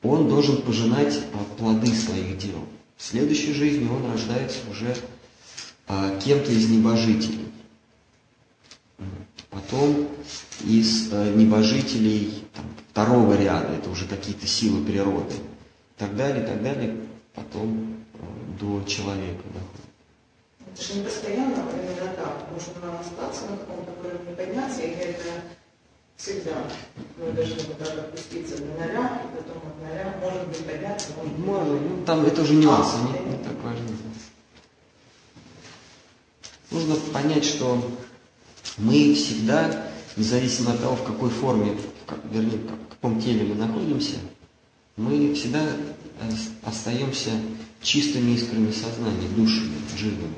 [0.02, 2.64] он должен пожинать а, плоды своих дел.
[2.98, 4.94] В следующей жизни он рождается уже
[5.86, 7.46] а, кем-то из небожителей.
[9.50, 10.08] Потом
[10.64, 15.36] из а, небожителей там, второго ряда, это уже какие-то силы природы.
[15.36, 16.96] И так далее, и так далее,
[17.34, 18.04] потом
[18.60, 19.88] до человека доходит.
[20.74, 22.48] Это же не постоянно именно так.
[22.52, 25.28] Можно остаться на каком-то уровне, подняться, или это
[26.18, 26.64] всегда.
[27.16, 31.32] Мы должны вот так опуститься до ноля, и потом от ноля, может быть, подняться, может
[31.32, 31.46] быть...
[31.46, 33.86] Можно, ну там это уже нюансы, А, не, не так важно.
[36.70, 37.82] Нужно понять, что
[38.76, 43.54] мы всегда, независимо от того, в какой форме, в как, вернее, в каком теле мы
[43.54, 44.16] находимся,
[44.96, 45.64] мы всегда
[46.64, 47.30] остаемся
[47.80, 50.34] чистыми искрами сознания, душами, живыми,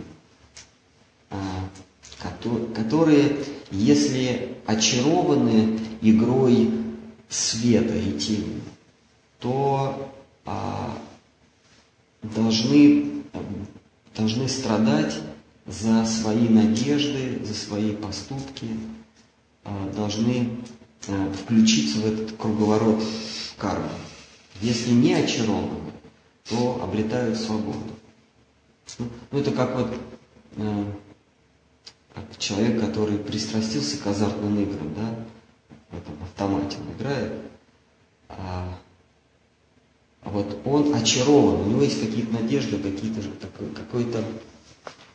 [1.30, 1.38] а,
[2.74, 3.36] которые,
[3.70, 6.70] если очарованы игрой
[7.28, 8.60] света и тени,
[9.38, 10.12] то
[10.44, 10.98] а,
[12.22, 13.22] должны,
[14.16, 15.14] должны страдать
[15.66, 18.66] за свои надежды, за свои поступки,
[19.64, 20.58] а, должны
[21.08, 23.02] а, включиться в этот круговорот
[23.56, 23.88] кармы.
[24.60, 25.92] Если не очарованы,
[26.48, 27.78] то обретают свободу.
[28.98, 29.94] Ну, ну, это как вот
[30.56, 30.84] э,
[32.14, 35.14] как человек, который пристрастился к азартным играм, да,
[35.90, 37.32] в этом автомате он играет,
[38.28, 38.78] а
[40.24, 43.20] вот он очарован, у него есть какие-то надежды, какие-то,
[43.74, 44.24] какой-то,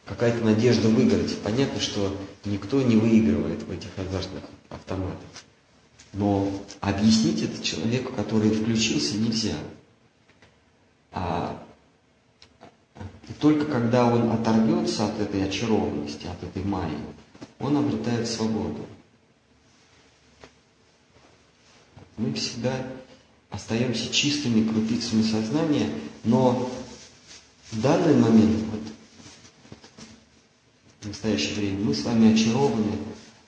[0.05, 1.37] какая-то надежда выиграть.
[1.39, 5.29] Понятно, что никто не выигрывает в этих азартных автоматах.
[6.13, 9.55] Но объяснить это человеку, который включился, нельзя.
[11.11, 11.64] А
[13.27, 16.97] и только когда он оторвется от этой очарованности, от этой майи,
[17.59, 18.85] он обретает свободу.
[22.17, 22.73] Мы всегда
[23.49, 25.89] остаемся чистыми крупицами сознания,
[26.23, 26.69] но
[27.71, 28.81] в данный момент, вот,
[31.01, 32.97] в настоящее время, мы с вами очарованы,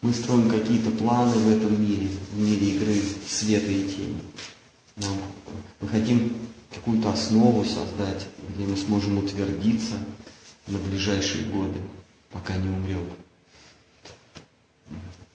[0.02, 4.22] мы строим какие-то планы в этом мире, в мире игры света и тени.
[4.98, 5.18] Нам,
[5.82, 6.36] мы хотим
[6.74, 8.28] какую-то основу создать,
[8.58, 9.94] где мы сможем утвердиться
[10.66, 11.78] на ближайшие годы,
[12.32, 13.08] пока не умрем.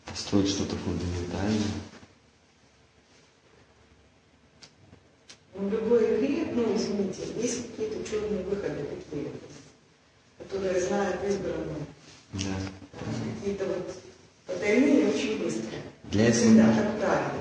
[0.04, 1.60] Построить что-то фундаментальное.
[5.54, 9.30] В любой игре, ну, извините, есть какие-то черные выходы такие,
[10.38, 11.86] которые знают избранные.
[12.32, 12.56] Да.
[13.38, 13.96] Какие-то вот
[14.46, 15.78] потайные очень быстро.
[16.10, 16.74] Для этого,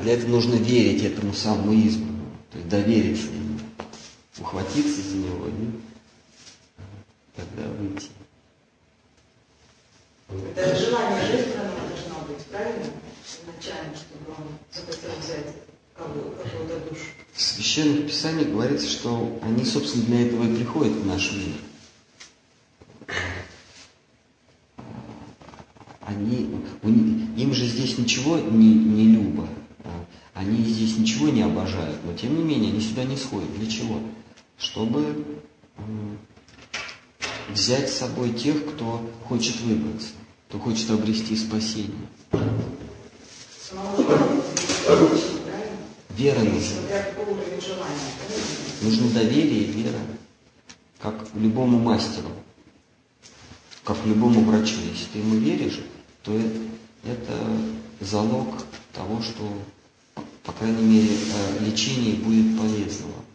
[0.03, 3.40] для этого нужно верить этому самому избранному, то есть довериться ему,
[4.41, 5.69] ухватиться за него и
[7.35, 8.09] тогда выйти.
[10.55, 12.85] Это желание избранного должно быть, правильно?
[13.25, 15.55] Изначально, чтобы он захотел взять
[15.95, 17.05] кого- какую-то душу.
[17.33, 21.55] В Священных Писаниях говорится, что они, собственно, для этого и приходят в наш мир.
[26.01, 26.49] Они,
[27.37, 29.47] им же здесь ничего не, не любо,
[29.83, 33.53] а, они здесь ничего не обожают, но тем не менее они сюда не сходят.
[33.57, 33.99] Для чего?
[34.61, 35.25] Чтобы
[37.49, 40.09] взять с собой тех, кто хочет выбраться,
[40.47, 42.07] кто хочет обрести спасение.
[46.11, 46.81] Вера нужна.
[48.83, 49.99] Нужно доверие и вера,
[50.99, 52.29] как любому мастеру,
[53.83, 54.75] как любому врачу.
[54.91, 55.79] Если ты ему веришь,
[56.23, 56.67] то э-
[57.03, 57.35] это
[57.99, 59.51] залог того, что,
[60.43, 63.13] по крайней мере, э, лечение будет полезного.
[63.13, 63.25] Вот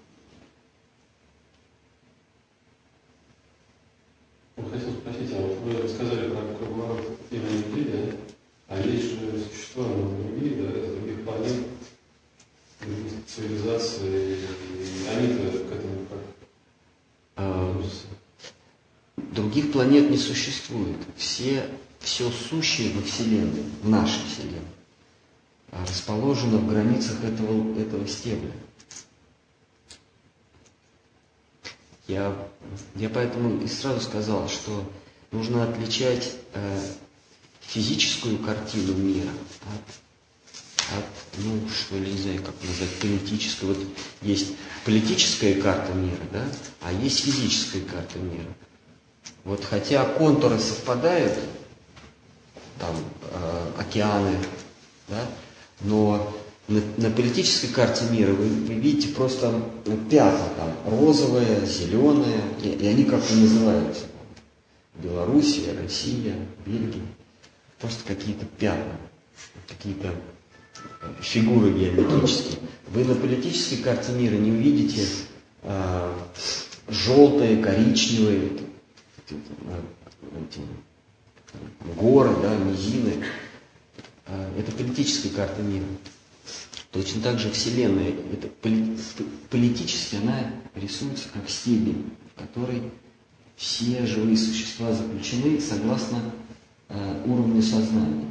[4.64, 8.16] хотел спросить, а вот вы сказали про круговорот имени Библии, да?
[8.68, 11.66] А есть же существа на другие, да, из других планет,
[12.80, 16.18] других цивилизаций, и они-то к этому как
[17.36, 18.06] относятся?
[19.16, 20.96] Других планет не существует.
[21.16, 21.66] Все,
[22.00, 24.60] все сущее во Вселенной, в нашей Вселенной,
[25.70, 28.52] а, расположено в границах этого, этого стебля.
[32.08, 32.36] Я,
[32.94, 34.84] я поэтому и сразу сказал, что
[35.32, 36.80] нужно отличать э,
[37.60, 39.30] физическую картину мира
[39.74, 41.04] от, от,
[41.38, 43.64] ну, что ли, не знаю, как назвать, политической.
[43.64, 43.78] Вот
[44.22, 44.52] есть
[44.84, 46.44] политическая карта мира, да,
[46.82, 48.46] а есть физическая карта мира.
[49.44, 51.36] Вот хотя контуры совпадают,
[52.78, 52.94] там
[53.32, 54.38] э, океаны,
[55.08, 55.26] да,
[55.80, 56.35] но
[56.68, 59.62] на, на политической карте мира вы, вы видите просто
[60.10, 64.04] пятна там розовые, зеленые, и, и они как-то называются.
[64.96, 67.02] Белоруссия, Россия, Бельгия.
[67.80, 68.96] Просто какие-то пятна,
[69.68, 72.58] какие-то э, фигуры геометрические.
[72.88, 75.06] Вы на политической карте мира не увидите
[75.62, 76.12] э,
[76.88, 78.50] желтые, коричневые
[79.28, 80.60] эти,
[81.96, 83.22] горы, да, низины.
[84.26, 85.84] Э, Это политическая карта мира.
[86.96, 88.48] Точно так же Вселенная, это
[89.50, 92.02] политически она рисуется как стебель,
[92.34, 92.84] в который
[93.54, 96.22] все живые существа заключены согласно
[96.88, 98.24] э, уровню сознания.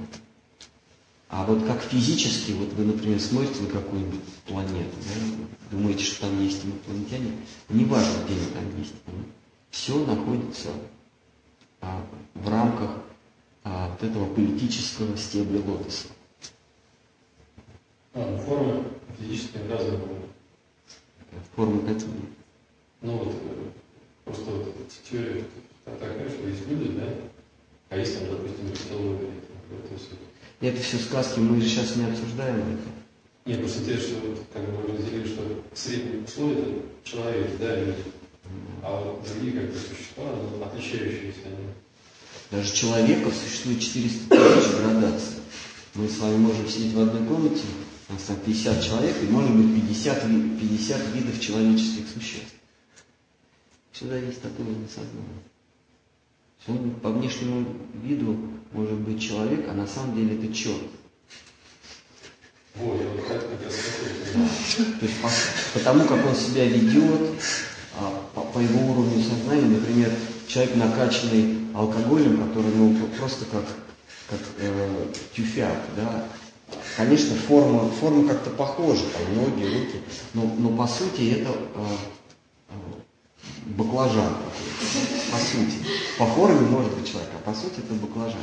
[1.29, 6.41] А вот как физически, вот вы, например, смотрите на какую-нибудь планету, да, думаете, что там
[6.43, 7.33] есть инопланетяне,
[7.69, 8.93] неважно, где они там есть,
[9.69, 10.69] все находится
[11.81, 12.03] а,
[12.33, 12.89] в рамках
[13.63, 16.07] а, вот этого политического стебля лотоса.
[18.15, 18.83] А, ну, формы
[19.19, 19.99] физически бывают.
[21.53, 22.09] Формы какие?
[23.01, 23.63] Ну вот, э,
[24.23, 25.43] просто вот эта теория
[25.83, 27.09] так- такая, что есть люди, да,
[27.89, 28.69] а есть там, допустим.
[28.89, 29.19] Вот
[30.61, 32.89] это все сказки, мы же сейчас не обсуждаем это.
[33.45, 35.41] Нет, просто те, что вот, как бы разделили, что
[35.73, 36.71] средний слой это
[37.03, 38.03] человек, да, люди.
[38.81, 41.67] А вот другие как бы существа, ну, отличающиеся они.
[42.49, 45.35] Даже человеков существует 400 тысяч градаций.
[45.95, 47.61] Мы с вами можем сидеть в одной комнате,
[48.07, 52.53] там 50 человек, и может быть 50, ви- 50 видов человеческих существ.
[53.91, 55.41] Все зависит от уровня сознания.
[56.67, 57.65] Он по внешнему
[58.03, 58.37] виду
[58.71, 60.81] может быть человек, а на самом деле это черт.
[62.75, 63.39] Вот, я.
[64.99, 65.29] То есть по,
[65.73, 67.39] потому, как он себя ведет,
[67.97, 70.11] а, по, по его уровню сознания, например,
[70.47, 73.65] человек накачанный алкоголем, который ну, просто как,
[74.29, 76.27] как э, тюфяк, да,
[76.95, 80.01] Конечно, форма, форма как-то похожа, там ноги, руки,
[80.33, 82.75] но, но по сути это э,
[83.65, 84.33] баклажан
[85.31, 85.85] по сути.
[86.17, 88.39] По форме может быть человек, а по сути это баклажан.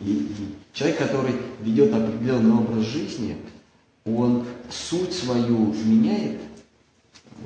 [0.00, 3.36] И, и человек, который ведет определенный образ жизни,
[4.04, 6.40] он суть свою меняет,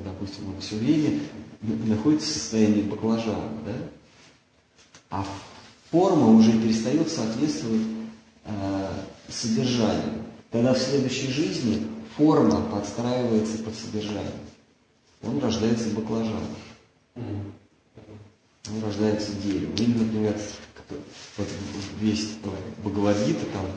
[0.03, 1.19] допустим, он все время
[1.61, 3.73] находится в состоянии баклажана, да?
[5.09, 5.25] а
[5.93, 7.83] форма уже перестает соответствовать
[8.45, 8.87] э,
[9.29, 10.23] содержанию.
[10.49, 11.85] Тогда в следующей жизни
[12.17, 14.31] форма подстраивается под содержание.
[15.21, 16.55] Он рождается баклажаном.
[17.15, 19.75] Он рождается деревом.
[19.75, 20.35] Или, например,
[21.37, 21.47] вот
[22.01, 22.29] весь
[22.83, 23.67] Бхагавадгита, там,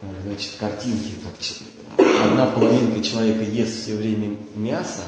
[0.00, 5.02] там, значит, картинки, как одна половинка человека ест все время мясо,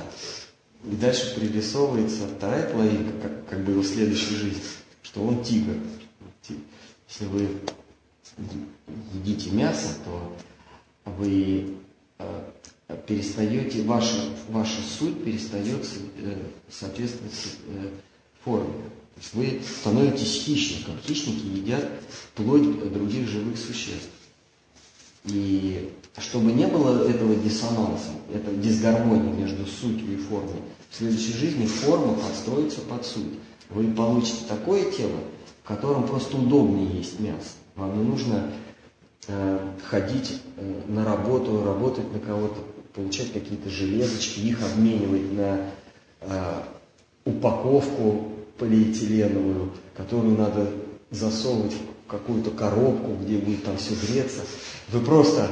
[0.91, 4.63] и дальше пририсовывается вторая половинка, как, как бы его следующей жизни,
[5.03, 5.75] что он тигр.
[6.49, 7.49] Если вы
[9.15, 10.37] едите мясо, то
[11.19, 11.75] вы
[12.19, 12.51] э,
[13.07, 14.17] перестаете, ваша,
[14.49, 15.87] ваша суть перестает
[16.19, 16.37] э,
[16.71, 17.33] соответствовать
[17.67, 17.89] э,
[18.45, 18.73] форме.
[19.15, 20.95] То есть вы становитесь хищником.
[21.07, 21.87] Хищники едят
[22.35, 24.09] плоть других живых существ.
[25.27, 31.67] И чтобы не было этого диссонанса, этой дисгармонии между сутью и формой, в следующей жизни
[31.67, 33.39] форма подстроится под суть.
[33.69, 35.21] Вы получите такое тело,
[35.71, 37.55] в котором просто удобнее есть мясо.
[37.77, 38.51] Вам не нужно
[39.29, 39.59] э,
[39.89, 42.57] ходить э, на работу, работать на кого-то,
[42.93, 45.71] получать какие-то железочки, их обменивать на
[46.23, 46.63] э,
[47.25, 50.73] упаковку полиэтиленовую, которую надо
[51.13, 54.41] засовывать в какую-то коробку, где будет там все греться.
[54.89, 55.51] Вы просто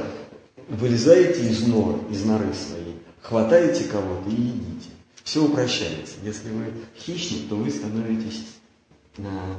[0.67, 4.89] вылезаете из нор, из норы своей, хватаете кого-то и едите.
[5.23, 6.15] Все упрощается.
[6.23, 8.43] Если вы хищник, то вы становитесь
[9.17, 9.55] на...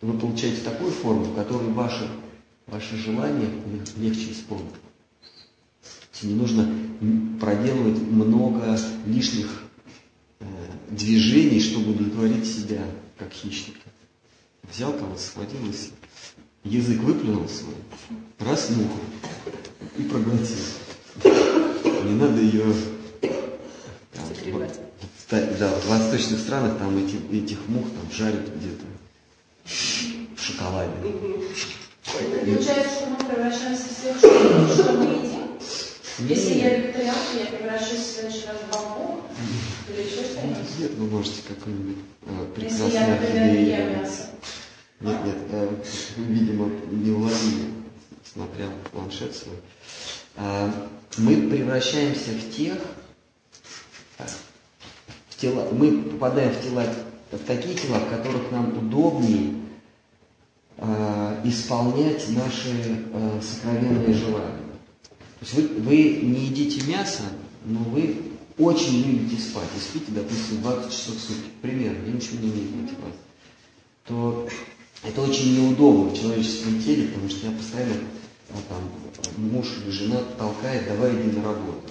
[0.00, 2.08] Вы получаете такую форму, в которой ваши,
[2.66, 3.48] ваши желания
[3.96, 4.74] легче исполнить.
[6.22, 6.68] Не нужно
[7.40, 9.62] проделывать много лишних
[10.40, 10.44] э,
[10.90, 12.84] движений, чтобы удовлетворить себя,
[13.18, 13.80] как хищника.
[14.70, 15.58] Взял кого схватил
[16.64, 17.74] и язык выплюнул свой,
[18.38, 19.00] раз муху
[19.96, 20.56] и проглотил.
[22.04, 22.74] Не надо ее
[25.30, 28.99] там, да, в восточных странах там эти, этих мух там жарят где-то в
[30.36, 30.90] шоколаде.
[32.04, 35.40] Получается, что мы превращаемся в тех, что, мы едим?
[36.18, 39.24] Если я вегетарианка, я превращаюсь в следующий раз в бамбук
[39.88, 40.78] или еще что-нибудь?
[40.78, 41.96] Нет, вы можете какой-нибудь
[42.26, 44.26] э, Если я, прекрасный например, ем мясо.
[45.00, 45.74] Нет, нет, э,
[46.16, 47.72] видимо, не уловили,
[48.24, 49.56] смотря в планшет свой.
[50.36, 50.70] А,
[51.16, 52.78] Мы превращаемся в тех,
[54.18, 54.24] э,
[55.30, 56.84] в тела, мы попадаем в тела,
[57.38, 59.54] такие тела, в которых нам удобнее
[60.76, 64.70] э, исполнять наши э, сокровенные желания.
[65.40, 67.22] То есть вы, вы не едите мясо,
[67.64, 68.16] но вы
[68.58, 69.68] очень любите спать.
[69.76, 73.14] И спите, допустим, 20 часов в сутки, примерно, я ничего не имею против вас.
[74.06, 74.48] То
[75.02, 77.94] это очень неудобно в человеческом теле, потому что я постоянно
[78.50, 81.90] а, там, муж или жена толкает, давай иди на работу.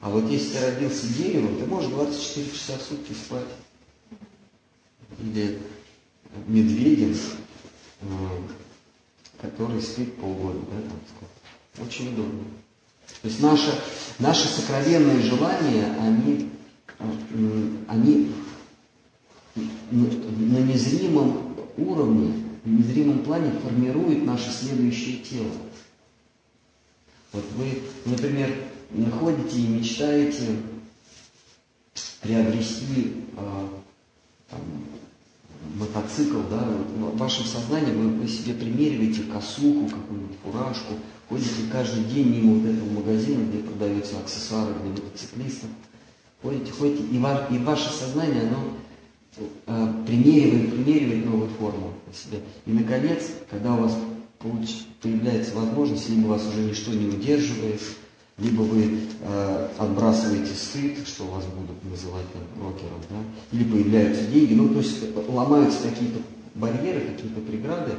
[0.00, 3.44] А, вот если ты родился деревом, ты можешь 24 часа в сутки спать.
[5.18, 5.58] Или
[6.46, 7.14] медведем,
[9.40, 11.86] который спит полгода, да, там сколько.
[11.86, 12.44] Очень удобно.
[13.22, 13.72] То есть наши,
[14.18, 16.48] наши сокровенные желания, они,
[16.98, 18.32] м, они
[19.90, 22.32] на незримом уровне,
[22.64, 25.50] на незримом плане формирует наше следующее тело.
[27.32, 30.56] Вот вы, например, находите и мечтаете
[32.20, 33.68] приобрести а,
[34.50, 34.60] там,
[35.76, 36.58] мотоцикл, да,
[36.96, 40.94] в вашем сознании вы, вы себе примериваете косуху, какую-нибудь фуражку,
[41.28, 45.70] ходите каждый день мимо вот этого магазина, где продаются аксессуары для мотоциклистов,
[46.42, 48.76] ходите, ходите, и, ва, и ваше сознание, оно
[49.66, 52.38] э, примеривает, примеривает новую форму на себя.
[52.66, 53.96] И, наконец, когда у вас
[54.40, 57.80] получ- появляется возможность, либо вас уже ничто не удерживает,
[58.40, 63.16] либо вы э, отбрасываете стыд, что вас будут называть там, рокером, да,
[63.52, 66.20] или появляются деньги, ну, то есть ломаются какие-то
[66.54, 67.92] барьеры, какие-то преграды,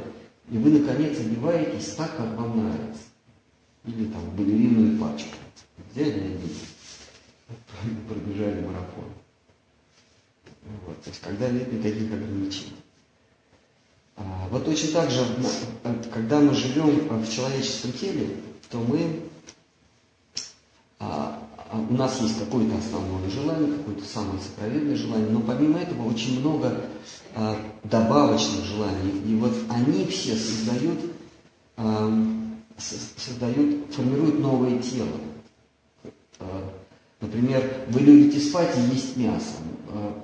[0.50, 3.02] и вы, наконец, одеваетесь так, как вам нравится.
[3.86, 5.36] Или там балеринную пачку.
[5.92, 6.54] Взяли деньги,
[8.08, 9.04] пробежали марафон.
[10.86, 12.76] то есть когда нет никаких ограничений.
[14.16, 15.24] А, вот точно так же,
[16.12, 18.36] когда мы живем в человеческом теле,
[18.70, 19.22] то мы,
[21.72, 26.80] у нас есть какое-то основное желание, какое-то самое сокровенное желание, но помимо этого очень много
[27.84, 29.22] добавочных желаний.
[29.26, 30.98] И вот они все создают,
[32.76, 35.08] создают формируют новое тело.
[37.20, 39.54] Например, вы любите спать и есть мясо.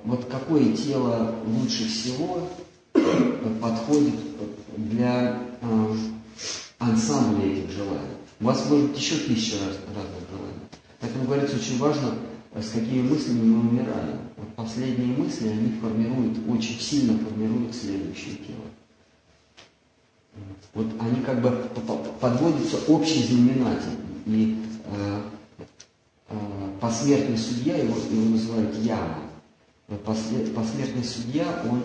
[0.03, 2.47] Вот какое тело лучше всего
[3.61, 4.15] подходит
[4.77, 5.95] для э,
[6.79, 8.15] ансамбля этих желаний.
[8.39, 10.28] У вас может еще тысяча раз, разных.
[10.99, 12.15] Поэтому говорится, очень важно,
[12.53, 14.19] э, с какими мыслями мы умираем.
[14.37, 18.65] Вот последние мысли, они формируют, очень сильно формируют следующее тело.
[20.73, 21.51] Вот они как бы
[22.21, 23.97] подводятся общий знаменатель.
[24.25, 25.21] И э,
[26.29, 26.35] э,
[26.79, 29.19] посмертный судья, его, его называют яма.
[30.05, 31.81] Посмертный судья, он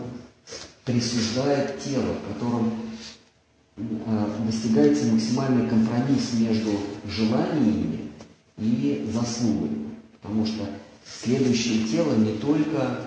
[0.85, 2.75] присуждает тело, в котором
[3.77, 6.71] э, достигается максимальный компромисс между
[7.09, 7.94] желаниями
[8.59, 9.97] и заслугами.
[10.21, 10.67] Потому что
[11.05, 13.01] следующее тело не только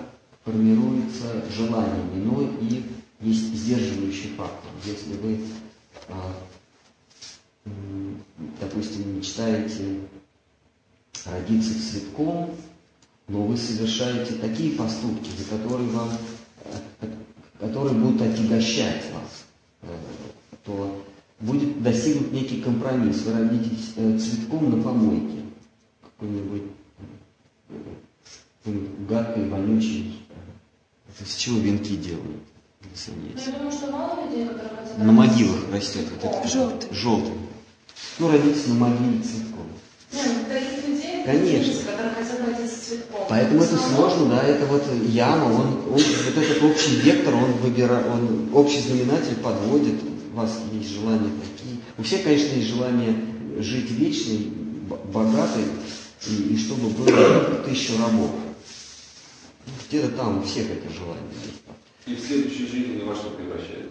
[0.44, 2.82] формируется желаниями, но и
[3.20, 4.70] есть сдерживающий фактор.
[4.84, 5.40] Если вы,
[6.08, 7.70] э,
[8.60, 10.00] допустим, мечтаете
[11.24, 12.54] родиться цветком,
[13.26, 16.10] но вы совершаете такие поступки, за которые вам
[16.64, 17.06] э,
[17.60, 19.44] которые будут отягощать вас,
[19.82, 19.88] э,
[20.64, 21.04] то
[21.40, 23.22] будет достигнут некий компромисс.
[23.22, 25.42] Вы родитесь э, цветком на помойке,
[26.02, 26.62] какой-нибудь
[28.64, 28.72] э,
[29.08, 30.14] гадкой, вонючей.
[31.20, 32.42] Из чего венки делают?
[32.80, 34.98] Ну, я думаю, что мало людей, которые хотят...
[34.98, 36.88] На могилах растет вот этот желтый.
[36.92, 37.32] желтый.
[38.18, 39.66] Ну, родиться на могиле цветком.
[40.12, 41.90] Нет, ну, таких людей, Конечно.
[41.90, 43.20] которые хотят родиться цветком.
[43.28, 48.06] Поэтому это сложно, да, это вот яма, он, он вот этот общий вектор, он выбирает,
[48.06, 50.00] он общий знаменатель подводит,
[50.38, 51.80] вас есть желания такие.
[51.98, 53.14] У всех, конечно, есть желание
[53.58, 54.52] жить вечной,
[55.12, 55.64] богатой,
[56.26, 58.30] и, и чтобы было тысячу рабов.
[59.88, 61.62] Где-то там у всех это желание есть.
[62.06, 63.90] И в следующей жизни во что превращается?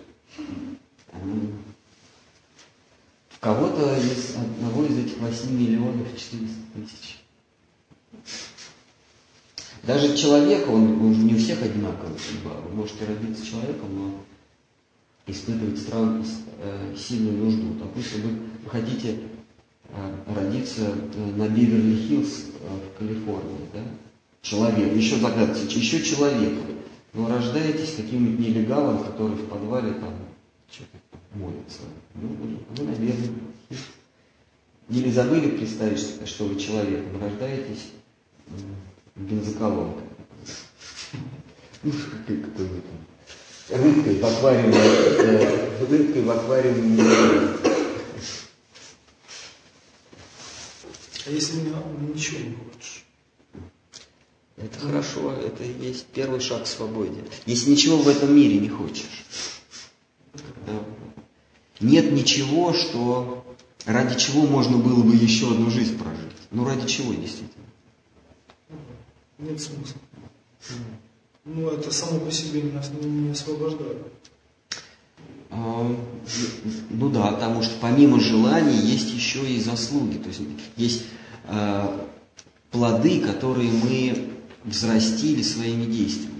[3.29, 7.19] В кого-то из одного из этих 8 миллионов 400 тысяч.
[9.83, 12.55] Даже человек, он, он не у всех одинаковый судьба.
[12.67, 14.23] Вы можете родиться человеком, но
[15.27, 16.25] испытывать стран,
[16.59, 17.73] э, сильную нужду.
[17.79, 18.29] Допустим, вы,
[18.63, 19.19] вы хотите
[19.89, 20.81] э, родиться
[21.13, 23.81] э, на Биверли-Хиллз э, в Калифорнии, да?
[24.41, 26.53] Человек, еще загадывайте, еще человек.
[27.13, 30.13] Но рождаетесь каким-нибудь нелегалом, который в подвале там
[30.71, 30.97] что-то
[31.35, 31.81] моется.
[32.15, 33.29] Ну, вы, наверное,
[34.89, 37.91] или забыли представить, что вы человеком рождаетесь
[39.15, 40.03] бензоколонкой.
[41.83, 42.63] Ну, какой-то
[43.69, 47.03] рыбкой в аквариуме, э, рыбкой в аквариуме.
[51.25, 53.03] А если ничего не хочешь?
[54.55, 57.23] Это хорошо, это и есть первый шаг к свободе.
[57.45, 59.25] Если ничего в этом мире не хочешь.
[61.79, 63.45] Нет ничего, что
[63.85, 66.31] ради чего можно было бы еще одну жизнь прожить.
[66.49, 67.65] Ну ради чего действительно?
[69.37, 70.01] Нет смысла.
[71.49, 74.05] Ну, это само по себе нас не освобождает.
[75.49, 75.95] А,
[76.89, 80.17] ну да, потому что помимо желаний есть еще и заслуги.
[80.17, 80.41] То есть
[80.75, 81.03] есть
[81.45, 81.99] э,
[82.69, 84.29] плоды, которые мы
[84.65, 86.33] взрастили своими действиями.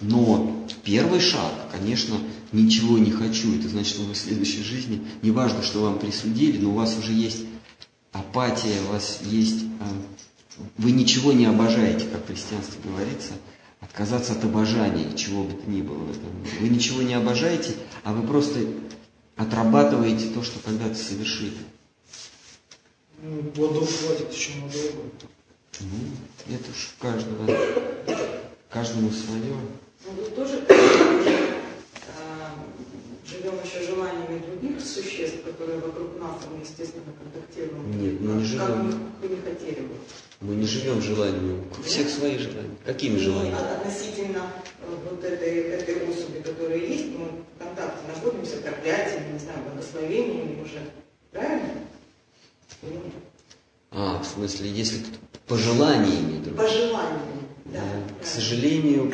[0.00, 2.16] Но первый шаг, конечно,
[2.50, 3.56] ничего не хочу.
[3.56, 7.12] Это значит, что вы в следующей жизни, неважно, что вам присудили, но у вас уже
[7.12, 7.44] есть
[8.10, 9.62] апатия, у вас есть...
[9.78, 9.84] Э,
[10.78, 13.32] вы ничего не обожаете, как в христианстве говорится,
[13.80, 16.56] отказаться от обожания, чего бы то ни было в этом мире.
[16.60, 18.60] Вы ничего не обожаете, а вы просто
[19.36, 21.58] отрабатываете то, что когда-то совершили.
[23.22, 25.10] Ну, плодов хватит еще надолго.
[25.80, 27.46] Ну, это уж каждого,
[28.70, 29.54] каждому свое.
[30.06, 31.45] Ну, вы тоже
[33.36, 38.00] живем еще желаниями других существ, которые вокруг нас, мы, естественно, контактируем.
[38.00, 38.90] Нет, мы не Как живем.
[39.20, 39.94] бы не хотели бы.
[40.40, 41.64] Мы не живем желаниями.
[41.78, 42.76] У всех свои желания.
[42.84, 43.56] Какими Ну, желаниями?
[43.58, 44.42] а относительно
[44.82, 50.62] э, вот этой, этой особи, которая есть, мы в контакте находимся, проклятиями, не знаю, благословениями
[50.62, 50.80] уже.
[51.32, 51.70] Правильно?
[52.82, 53.02] Нет?
[53.90, 54.98] А, в смысле, если
[55.46, 56.56] пожеланиями друг.
[56.56, 57.20] По желанию.
[57.66, 59.12] Да, Э, К сожалению,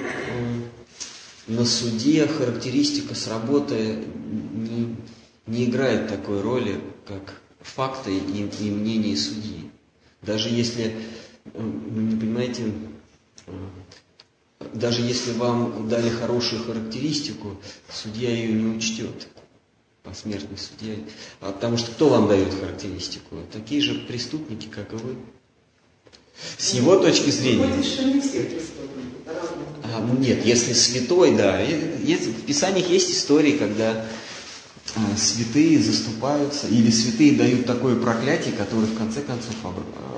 [1.47, 3.99] на суде характеристика с работы
[4.55, 4.97] не,
[5.47, 9.71] не играет такой роли, как факты и, и мнение судьи.
[10.23, 10.95] Даже если,
[11.55, 12.63] м, вы не понимаете,
[13.47, 13.71] м,
[14.73, 17.57] даже если вам дали хорошую характеристику,
[17.91, 19.29] судья ее не учтет.
[20.05, 20.95] Посмертный судья.
[21.41, 23.37] А потому что кто вам дает характеристику?
[23.53, 25.17] Такие же преступники, как и вы.
[26.59, 27.67] С его точки зрения.
[27.67, 29.65] Выходит, что не все преступники, по-разному.
[29.93, 31.61] А, ну нет, если святой, да.
[31.61, 34.05] Есть- в Писаниях есть истории, когда
[34.95, 39.55] а, святые заступаются, или святые дают такое проклятие, которое в конце концов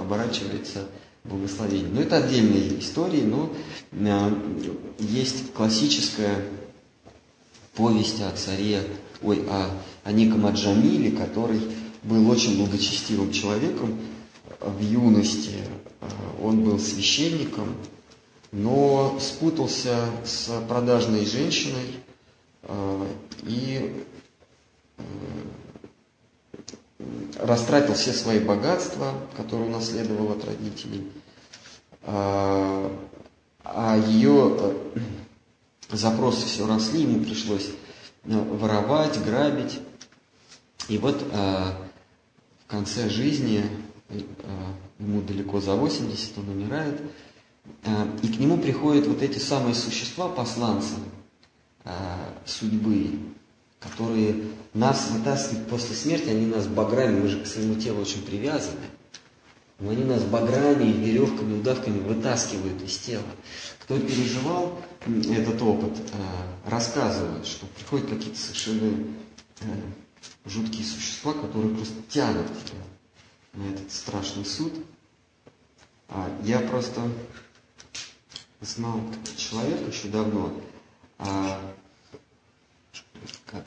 [0.01, 0.87] оборачивается
[1.25, 1.95] благословением.
[1.95, 3.53] Но это отдельные истории, но
[3.93, 4.33] а,
[4.99, 6.45] есть классическая
[7.75, 8.83] повесть о царе,
[9.23, 9.71] ой, о,
[10.05, 11.61] о неком Аджамиле, который
[12.05, 13.99] был очень благочестивым человеком
[14.61, 15.55] в юности.
[16.43, 17.75] Он был священником,
[18.55, 21.97] но спутался с продажной женщиной
[22.63, 23.07] э,
[23.43, 24.05] и
[24.97, 25.03] э,
[27.41, 31.11] растратил все свои богатства, которые унаследовал от родителей,
[32.03, 32.93] а
[33.65, 35.01] а ее э,
[35.91, 37.71] запросы все росли, ему пришлось
[38.23, 39.81] воровать, грабить.
[40.89, 41.77] И вот в
[42.69, 43.65] конце жизни,
[44.99, 47.01] ему далеко за 80, он умирает,
[48.23, 50.95] И к нему приходят вот эти самые существа, посланцы
[51.85, 53.19] а, судьбы,
[53.79, 54.37] которые
[54.73, 58.81] нас вытаскивают после смерти, они нас баграми, мы же к своему телу очень привязаны,
[59.79, 63.25] но они нас баграми, веревками, удавками вытаскивают из тела.
[63.81, 69.05] Кто переживал этот опыт, а, рассказывает, что приходят какие-то совершенно
[70.47, 72.83] жуткие существа, которые просто тянут тебя
[73.53, 74.73] на этот страшный суд.
[76.09, 77.03] А я просто
[78.61, 79.01] знал
[79.37, 80.53] человека еще давно.
[81.19, 81.61] А,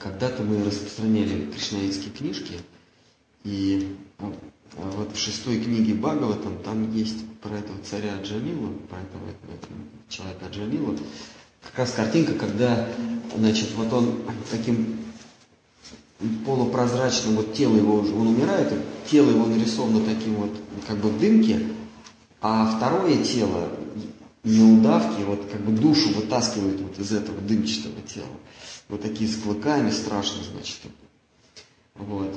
[0.01, 2.59] когда-то мы распространяли кришнаитские книжки,
[3.43, 4.33] и а,
[4.77, 9.77] а вот в шестой книге Бхагаватам там есть про этого царя Джамилу, про этого, этого
[10.09, 10.97] человека Джамилу,
[11.63, 12.88] как раз картинка, когда,
[13.35, 14.21] значит, вот он
[14.51, 14.99] таким
[16.45, 18.73] полупрозрачным, вот тело его уже, он умирает,
[19.09, 20.51] тело его нарисовано таким вот,
[20.88, 21.67] как бы в дымке,
[22.41, 23.69] а второе тело,
[24.47, 28.27] не удавки, вот как бы душу вытаскивают вот из этого дымчатого тела.
[28.87, 30.79] Вот такие с клыками страшно, значит.
[31.95, 32.33] Вот.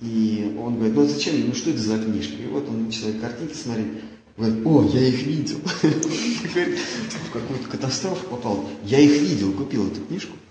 [0.00, 2.34] И он говорит, ну зачем, ну что это за книжка?
[2.34, 4.02] И вот он начинает картинки смотреть.
[4.36, 5.58] Говорит, о, я их видел.
[5.82, 8.68] Говорит, в какую-то катастрофу попал.
[8.84, 10.36] Я их видел, купил эту книжку.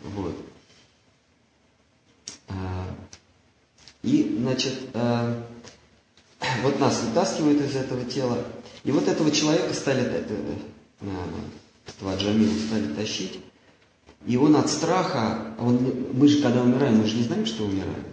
[0.00, 0.34] Вот.
[2.48, 2.88] А,
[4.02, 5.44] И, значит, а,
[6.62, 8.38] вот нас вытаскивают из этого тела.
[8.84, 10.54] И вот этого человека стали, э, э,
[11.00, 11.06] э,
[11.86, 13.40] этого Джамила стали тащить.
[14.26, 18.04] И он от страха, он, мы же когда умираем, мы же не знаем, что умираем.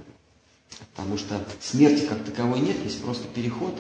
[0.96, 3.76] Потому что смерти как таковой нет, есть просто переход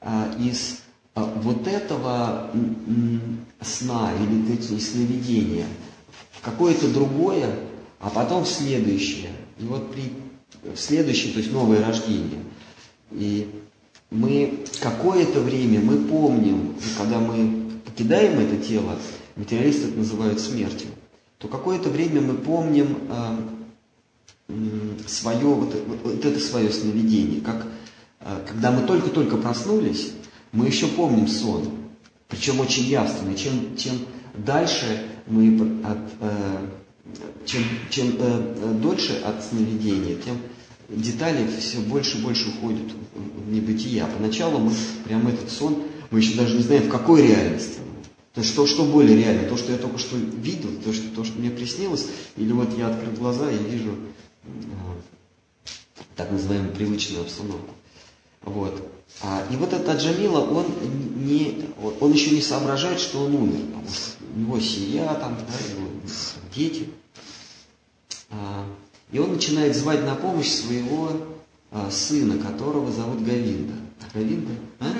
[0.00, 0.80] а, из
[1.14, 5.66] а, вот этого м, м, сна или эти сновидения
[6.32, 7.54] в какое-то другое,
[8.00, 9.30] а потом в следующее.
[9.58, 10.12] И вот при
[10.62, 12.42] в следующее, то есть новое рождение.
[13.12, 13.57] И
[14.10, 18.96] мы какое-то время, мы помним, когда мы покидаем это тело,
[19.36, 20.88] материалисты это называют смертью,
[21.38, 22.98] то какое-то время мы помним
[24.48, 27.66] м, свое, вот, э- вот- это свое сновидение, как
[28.20, 30.12] а, когда мы только-только проснулись,
[30.52, 31.68] мы еще помним сон,
[32.28, 33.34] причем очень явственно.
[33.36, 33.94] Чем, чем
[34.34, 36.66] дальше мы от, э,
[37.46, 40.38] чем, чем э, э, дольше от сновидения, тем
[40.88, 44.04] детали все больше и больше уходят в- небытие.
[44.04, 44.72] А поначалу мы
[45.04, 47.78] прям этот сон, мы еще даже не знаем, в какой реальности.
[48.34, 51.24] То есть что, что более реально, то, что я только что видел, то, что, то,
[51.24, 53.94] что мне приснилось, или вот я открыл глаза и вижу
[54.44, 54.48] э,
[56.14, 57.74] так называемую привычную обстановку.
[58.42, 58.80] Вот.
[59.22, 60.66] А, и вот этот Джамила, он,
[61.26, 61.64] не,
[62.00, 63.86] он еще не соображает, что он умер, потому
[64.36, 65.88] у него семья, там, да, его
[66.54, 66.88] дети.
[68.30, 68.64] А,
[69.10, 71.10] и он начинает звать на помощь своего
[71.70, 73.74] а, сына, которого зовут Гавинда.
[74.14, 74.52] Гавинда?
[74.80, 74.92] А?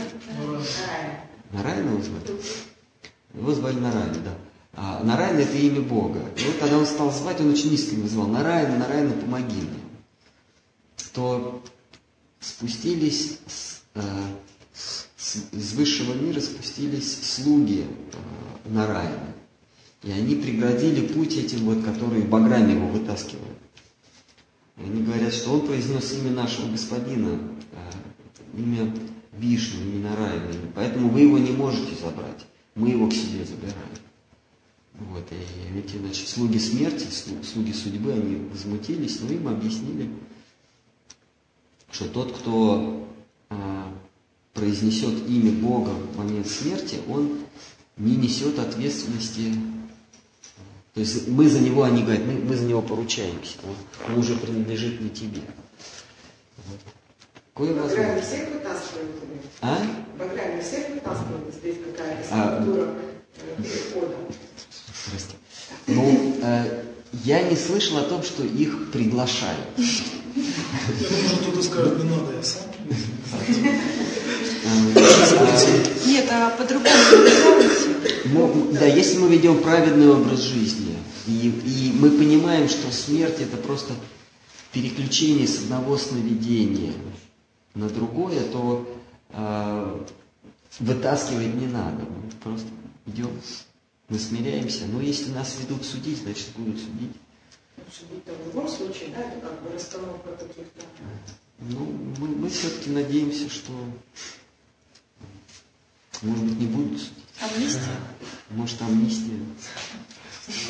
[1.52, 2.40] Нарайна его звали?
[3.34, 4.34] Его звали Нарайна, да.
[4.74, 6.20] А, Нарайна это имя Бога.
[6.36, 8.26] И вот когда он стал звать, он очень его звал.
[8.28, 9.80] Нарайна, Нарайна, помоги мне.
[11.12, 11.62] То
[12.40, 14.00] спустились с, э,
[14.74, 15.06] с-
[15.52, 19.34] из высшего мира спустились слуги э, Нарайна.
[20.04, 23.58] И они преградили путь этим вот, которые баграми его вытаскивают.
[24.78, 27.38] Они говорят, что он произнес имя нашего господина,
[27.72, 28.94] э, имя
[29.32, 30.50] Вишну, имя Нарайна.
[30.50, 32.46] И Поэтому вы его не можете забрать.
[32.74, 33.74] Мы его к себе забираем.
[34.94, 40.10] Вот, и эти, значит, слуги смерти, слу- слуги судьбы, они возмутились, но им объяснили,
[41.90, 43.08] что тот, кто
[43.48, 43.94] а,
[44.54, 47.38] произнесет имя Бога в момент смерти, он
[47.96, 49.54] не несет ответственности.
[50.98, 53.58] То есть мы за него, они говорят, мы, мы за него поручаемся.
[53.62, 53.76] Он,
[54.12, 55.42] он уже принадлежит не тебе.
[56.66, 56.80] Вот.
[57.54, 59.10] Какое В Баграме всех вытаскивают?
[59.60, 59.76] А?
[59.76, 62.88] В Баграме всех вытаскивают, есть какая-то А, структура
[63.36, 64.16] э, перехода?
[65.06, 65.36] Здрасте.
[65.86, 66.82] Ну, э,
[67.12, 69.68] я не слышал о том, что их приглашают.
[69.78, 72.62] Что кто-то скажет, не надо, я сам.
[74.64, 75.04] Э,
[76.06, 76.90] Нет, а по-другому
[78.26, 80.96] Ну, да, если мы ведем праведный образ жизни,
[81.26, 83.94] и, и мы понимаем, что смерть это просто
[84.72, 86.92] переключение с одного сновидения
[87.74, 88.88] на другое, то
[89.30, 90.04] э,
[90.80, 92.04] вытаскивать не надо.
[92.04, 92.68] Мы просто
[93.06, 93.30] идем,
[94.08, 94.86] мы смиряемся.
[94.86, 97.12] Но если нас ведут судить, значит будут судить.
[97.92, 100.84] Судить-то в любом случае, да, это как бы расстановка каких-то...
[101.60, 101.86] Ну,
[102.18, 103.72] мы, мы все-таки надеемся, что,
[106.22, 107.27] может быть, не будут судить.
[107.40, 107.82] Амнистия?
[108.50, 109.38] Может, амнистия.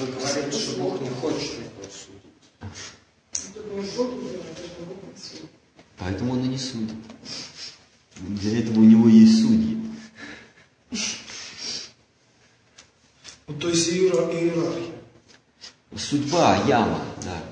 [0.00, 2.22] Вы говорите, что Бог не хочет никого судить.
[5.98, 6.94] Поэтому он и не судит.
[8.16, 9.78] Для этого у него есть судьи.
[13.46, 14.94] Ну, то есть иера- иерархия.
[15.96, 17.42] Судьба, яма, да.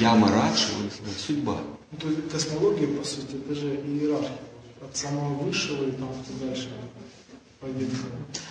[0.00, 1.60] Яма называет судьба.
[1.92, 4.38] Ну, то есть космология, по сути, это же иерархия.
[4.80, 6.70] От самого высшего и там что дальше.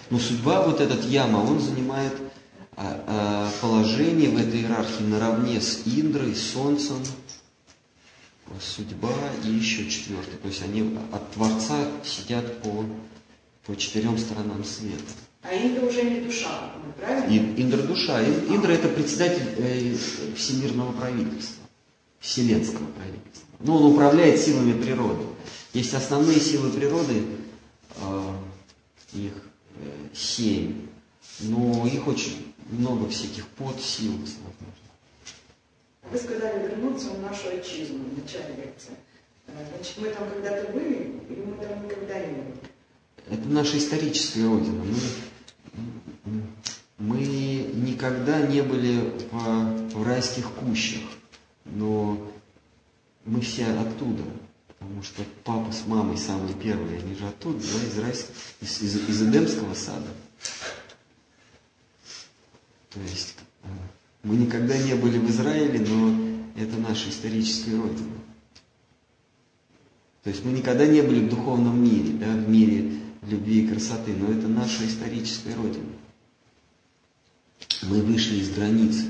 [0.10, 2.14] Но судьба, вот этот яма, он занимает
[2.76, 6.98] а, а, положение в этой иерархии наравне с Индрой, Солнцем,
[8.60, 10.38] судьба и еще четвертый.
[10.38, 12.86] То есть они от Творца сидят по,
[13.66, 15.04] по четырем сторонам света.
[15.42, 17.34] А Инда уже не душа, правильно?
[17.34, 18.22] И Индра душа.
[18.24, 19.96] Индра это председатель э,
[20.36, 21.64] всемирного правительства,
[22.20, 23.48] вселенского правительства.
[23.60, 25.24] Ну, он управляет силами природы.
[25.74, 27.24] Есть основные силы природы,
[27.98, 28.34] э,
[29.14, 29.34] их
[29.76, 30.88] э, семь,
[31.42, 34.12] но их очень много всяких подсил.
[34.12, 34.56] возможно.
[36.12, 38.94] Вы сказали вернуться в нашу отчизну в начале лекции.
[39.48, 42.60] Э, Значит, мы там когда-то были, или мы там никогда не были?
[43.30, 44.84] Это наша историческая родина.
[46.26, 46.42] Мы,
[46.98, 51.04] мы никогда не были в, в райских кущах,
[51.66, 52.18] но
[53.26, 54.24] мы все оттуда.
[54.80, 59.10] Потому что папа с мамой самые первые, они же оттуда, да, из, райского, из, из,
[59.10, 60.08] из Эдемского сада.
[62.90, 63.68] То есть э,
[64.24, 68.20] мы никогда не были в Израиле, но это наша историческая родина.
[70.24, 74.14] То есть мы никогда не были в духовном мире, да, в мире любви и красоты,
[74.14, 75.92] но это наша историческая родина.
[77.84, 79.06] Мы вышли из границы.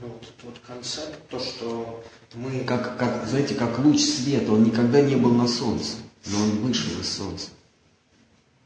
[0.00, 2.04] Ну, вот этот вот концепт, то, что
[2.34, 2.60] мы...
[2.64, 5.96] Как, как, знаете, как луч света, он никогда не был на солнце,
[6.26, 7.48] но он вышел из солнца.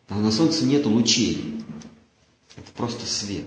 [0.08, 1.62] А на солнце нет лучей.
[2.56, 3.46] Это просто свет.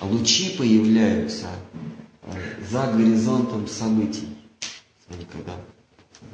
[0.00, 1.48] А лучи появляются
[2.22, 2.32] э,
[2.70, 4.28] за горизонтом событий.
[5.08, 5.56] Они когда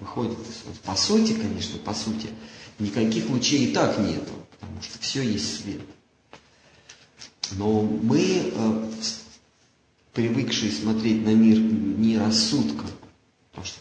[0.01, 0.81] выходят из солнца.
[0.85, 2.29] По сути, конечно, по сути,
[2.79, 5.81] никаких лучей и так нету, потому что все есть свет.
[7.53, 8.91] Но мы, э,
[10.13, 12.87] привыкшие смотреть на мир не рассудком,
[13.51, 13.79] потому что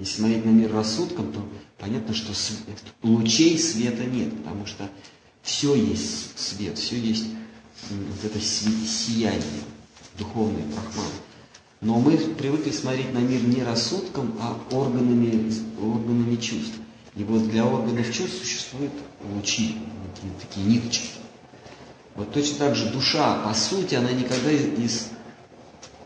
[0.00, 1.46] если смотреть на мир рассудком, то
[1.78, 2.32] понятно, что
[3.02, 4.88] лучей света нет, потому что
[5.42, 7.26] все есть свет, все есть
[7.90, 9.62] вот это си- сияние,
[10.18, 11.06] духовный брахман.
[11.80, 16.74] Но мы привыкли смотреть на мир не рассудком, а органами, органами чувств.
[17.14, 18.92] И вот для органов чувств существуют
[19.34, 19.76] лучи,
[20.14, 21.08] такие, такие ниточки.
[22.16, 25.08] Вот точно так же душа, по сути, она никогда из,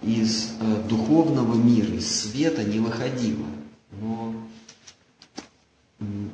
[0.03, 3.47] из э, духовного мира, из света не выходила.
[4.01, 4.35] Но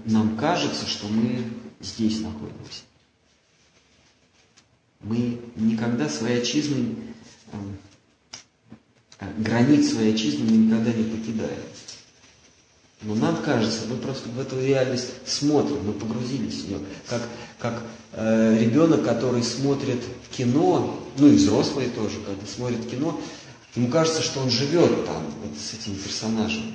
[0.05, 1.45] нам кажется, что мы
[1.81, 2.83] здесь находимся.
[5.01, 6.97] Мы никогда своей отчизны,
[7.53, 7.79] эм,
[9.21, 11.62] э, границ своей отчизны мы никогда не покидаем.
[13.03, 16.81] Но нам кажется, мы просто в эту реальность смотрим, мы погрузились в нее.
[17.09, 17.23] Как,
[17.61, 20.03] как э, ребенок, который смотрит
[20.33, 23.21] кино, ну и взрослые тоже, когда смотрят кино,
[23.75, 26.75] ему кажется, что он живет там вот с этими персонажами.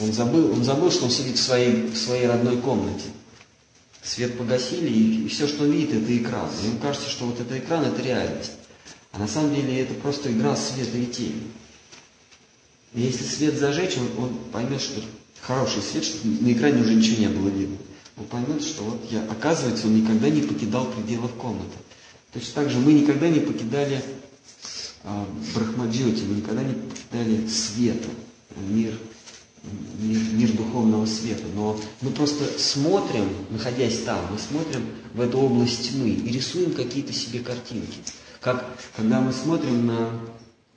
[0.00, 3.04] Он забыл, он забыл, что он сидит в своей, в своей родной комнате.
[4.02, 6.48] Свет погасили, и, и все, что он видит, это экран.
[6.62, 8.52] И ему кажется, что вот этот экран это реальность.
[9.12, 11.50] А на самом деле это просто игра света и тени.
[12.94, 15.00] И если свет зажечь, он, он поймет, что
[15.40, 17.76] хороший свет, что на экране уже ничего не было видно.
[18.16, 21.76] Он поймет, что вот я, оказывается, он никогда не покидал пределов комнаты.
[22.32, 24.02] Точно так же мы никогда не покидали
[25.54, 28.08] Брахмаджоти, мы никогда не покидали света,
[28.68, 28.98] мир
[29.98, 31.44] мир, мир духовного света.
[31.54, 34.82] Но мы просто смотрим, находясь там, мы смотрим
[35.14, 37.98] в эту область тьмы и рисуем какие-то себе картинки.
[38.40, 40.10] Как когда мы смотрим на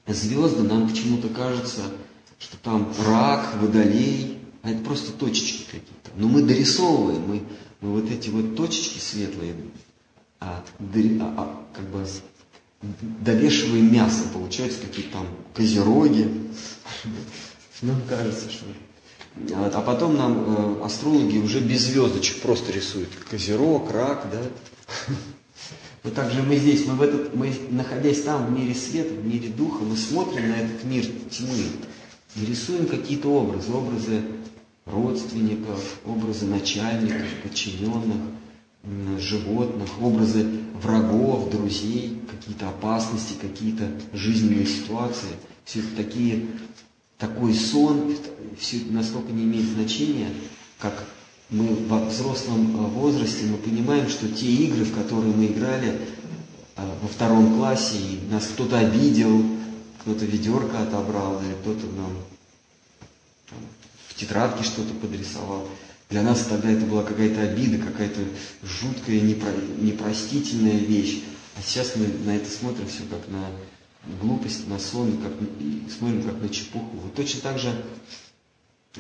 [0.07, 1.82] звезды, нам почему-то кажется,
[2.38, 6.11] что там рак, водолей, а это просто точечки какие-то.
[6.15, 7.43] Но мы дорисовываем, мы,
[7.82, 9.55] мы вот эти вот точечки светлые,
[10.39, 12.05] а, а- а, как бы
[13.21, 16.29] довешиваем мясо, получается какие-то там козероги.
[17.81, 18.65] Нам кажется, что...
[19.53, 23.09] А, потом нам э, астрологи уже без звездочек просто рисуют.
[23.29, 24.41] Козерог, рак, да.
[26.03, 29.25] Вот так же мы здесь, мы в этот, мы находясь там в мире света, в
[29.25, 31.63] мире духа, мы смотрим на этот мир тьмы
[32.36, 34.21] и рисуем какие-то образы, образы
[34.86, 38.17] родственников, образы начальников, подчиненных,
[39.19, 40.45] животных, образы
[40.82, 45.30] врагов, друзей, какие-то опасности, какие-то жизненные ситуации.
[45.63, 46.47] Все это такие,
[47.17, 48.15] такой сон,
[48.59, 50.30] все это настолько не имеет значения,
[50.80, 51.05] как
[51.49, 55.89] мы во взрослом э, возрасте, мы понимаем, что те игры, в которые мы играли
[56.76, 59.43] э, во втором классе, и нас кто-то обидел,
[60.01, 62.11] кто-то ведерко отобрал, или кто-то нам
[63.49, 63.59] там,
[64.07, 65.67] в тетрадке что-то подрисовал.
[66.10, 68.22] Для нас тогда это была какая-то обида, какая-то
[68.64, 71.24] жуткая, непро- непростительная вещь.
[71.58, 73.47] А сейчас мы на это смотрим все как на
[74.22, 76.95] глупость, на сон, как, и смотрим как на чепуху.
[76.97, 77.74] Вот точно так же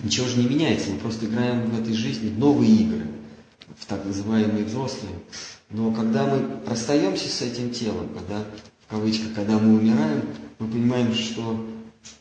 [0.03, 3.07] ничего же не меняется, мы просто играем в этой жизни новые игры,
[3.77, 5.13] в так называемые взрослые.
[5.69, 8.43] Но когда мы расстаемся с этим телом, когда,
[8.87, 10.21] в кавычках, когда мы умираем,
[10.59, 11.65] мы понимаем, что...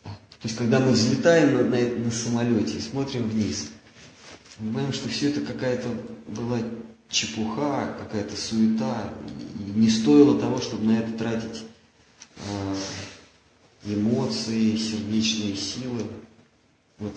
[0.02, 3.70] То есть, когда мы взлетаем на, на, на самолете и смотрим вниз,
[4.58, 5.88] понимаем, что все это какая-то
[6.28, 6.60] была
[7.08, 9.12] чепуха, какая-то суета,
[9.58, 11.64] и не стоило того, чтобы на это тратить
[12.36, 12.76] э,
[13.84, 16.06] эмоции, сердечные силы.
[16.98, 17.14] Вот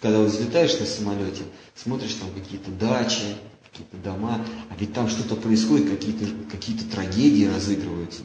[0.00, 3.36] когда взлетаешь на самолете, смотришь там какие-то дачи,
[3.70, 8.22] какие-то дома, а ведь там что-то происходит, какие-то какие трагедии разыгрываются.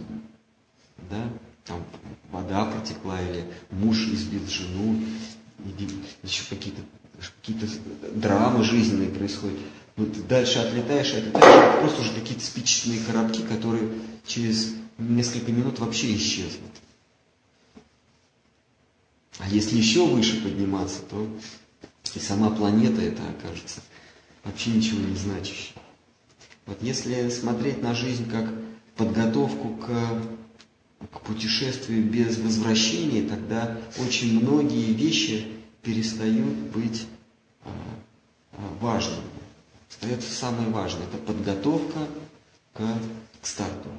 [1.09, 1.29] Да?
[1.65, 1.83] Там
[2.31, 4.99] вода протекла, или муж избил жену,
[5.65, 5.89] или
[6.23, 6.81] еще какие-то
[7.31, 7.57] какие
[8.15, 9.59] драмы жизненные происходят.
[9.95, 13.89] Ты дальше отлетаешь, отлетаешь, просто уже какие-то спичечные коробки, которые
[14.25, 16.71] через несколько минут вообще исчезнут.
[19.39, 21.27] А если еще выше подниматься, то
[22.15, 23.81] и сама планета это окажется
[24.43, 25.73] вообще ничего не значащей.
[26.65, 28.53] Вот если смотреть на жизнь как
[28.95, 29.87] подготовку к,
[31.11, 35.47] к путешествию без возвращения, тогда очень многие вещи
[35.81, 37.05] перестают быть
[37.65, 39.23] а, важными.
[39.89, 41.05] Остается самое важное.
[41.07, 42.07] Это подготовка
[42.73, 42.81] к,
[43.41, 43.89] к старту.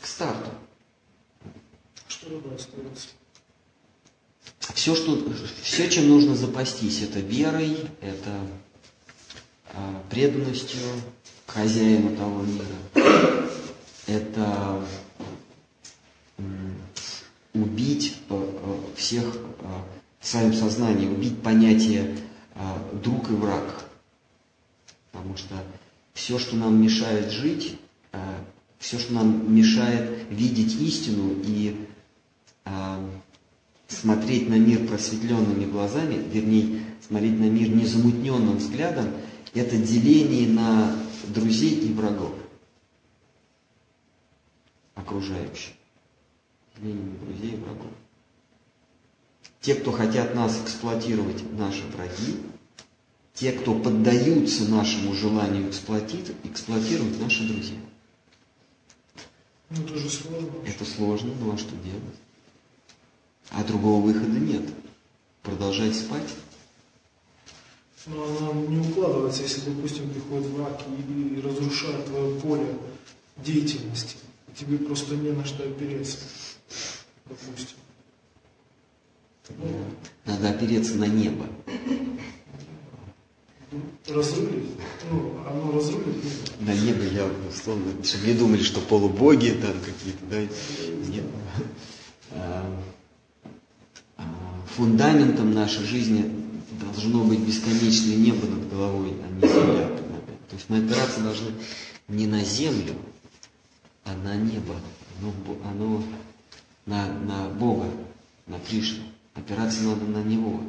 [0.00, 0.50] К старту.
[2.08, 3.08] Что другое остается?
[4.74, 5.18] Все, что,
[5.62, 8.40] все, чем нужно запастись, это верой, это
[9.72, 10.80] а, преданностью
[11.46, 13.46] хозяину того мира,
[14.06, 14.84] это
[17.54, 19.24] убить а, всех
[20.20, 22.16] в своем сознании, убить понятие
[22.54, 23.84] а, друг и враг.
[25.12, 25.54] Потому что
[26.12, 27.78] все, что нам мешает жить,
[28.12, 28.20] а,
[28.78, 31.86] все, что нам мешает видеть истину и
[32.64, 33.00] а,
[33.86, 39.06] смотреть на мир просветленными глазами, вернее, смотреть на мир незамутненным взглядом,
[39.54, 40.94] это деление на
[41.28, 42.32] друзей и врагов
[44.94, 45.74] окружающих.
[46.76, 47.92] Деление на друзей и врагов.
[49.60, 52.36] Те, кто хотят нас эксплуатировать, наши враги,
[53.34, 57.78] те, кто поддаются нашему желанию эксплуатировать, эксплуатировать наши друзья.
[59.70, 60.50] Ну, это же сложно.
[60.66, 62.16] Это сложно, ну а что делать?
[63.50, 64.62] А другого выхода нет.
[65.42, 66.34] Продолжать спать?
[68.06, 72.78] Но она не укладывается, если, допустим, приходит враг и, и разрушает твое поле
[73.36, 74.16] деятельности.
[74.56, 76.18] Тебе просто не на что опереться,
[77.26, 77.76] допустим.
[79.56, 79.66] Ну,
[80.26, 81.46] Надо опереться на небо.
[84.08, 84.64] разрулит,
[85.10, 86.70] ну, оно разрулит небо.
[86.70, 90.40] На небо я условно, чтобы не думали, что полубоги там какие-то, да?
[91.08, 91.24] Нет.
[92.32, 92.80] А,
[94.16, 94.22] а,
[94.76, 96.30] Фундаментом нашей жизни
[96.80, 99.88] должно быть бесконечное небо над головой, а не земля.
[100.48, 101.52] То есть мы опираться должны
[102.08, 102.94] не на землю,
[104.04, 104.74] а на небо.
[105.20, 106.02] Оно, бо- оно
[106.86, 107.86] на, на Бога,
[108.46, 109.02] на Кришну.
[109.38, 110.60] Опираться надо на Него.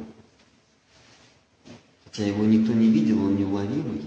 [2.04, 4.02] Хотя его никто не видел, он неуловимый.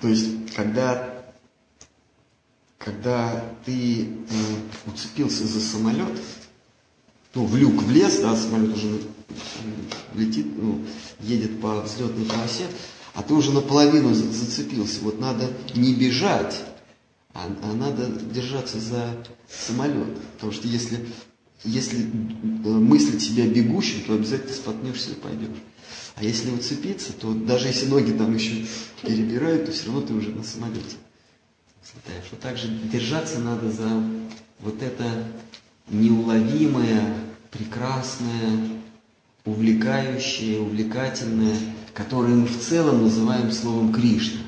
[0.00, 1.14] То есть, когда
[2.78, 4.06] когда ты э,
[4.86, 6.20] уцепился за самолет,
[7.34, 9.00] ну, в люк влез, да, самолет уже
[10.12, 10.84] летит, ну,
[11.20, 12.66] едет по взлетной полосе,
[13.14, 15.00] а ты уже наполовину за- зацепился.
[15.00, 16.62] Вот надо не бежать,
[17.34, 19.10] а, а надо держаться за
[19.48, 20.16] самолет.
[20.34, 21.04] Потому что если,
[21.64, 25.62] если э, мыслить себя бегущим, то обязательно споткнешься и пойдешь.
[26.14, 28.64] А если уцепиться, то даже если ноги там еще
[29.02, 30.96] перебирают, то все равно ты уже на самолете
[31.82, 32.26] взлетаешь.
[32.30, 33.88] Вот так же держаться надо за
[34.60, 35.04] вот это
[35.88, 37.14] неуловимое,
[37.50, 38.68] прекрасное,
[39.44, 41.56] увлекающее, увлекательное,
[41.92, 44.40] которое мы в целом называем словом Кришна.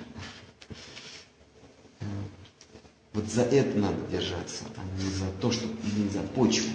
[3.17, 5.64] Вот за это надо держаться, а не за то, что
[5.97, 6.69] не за почву.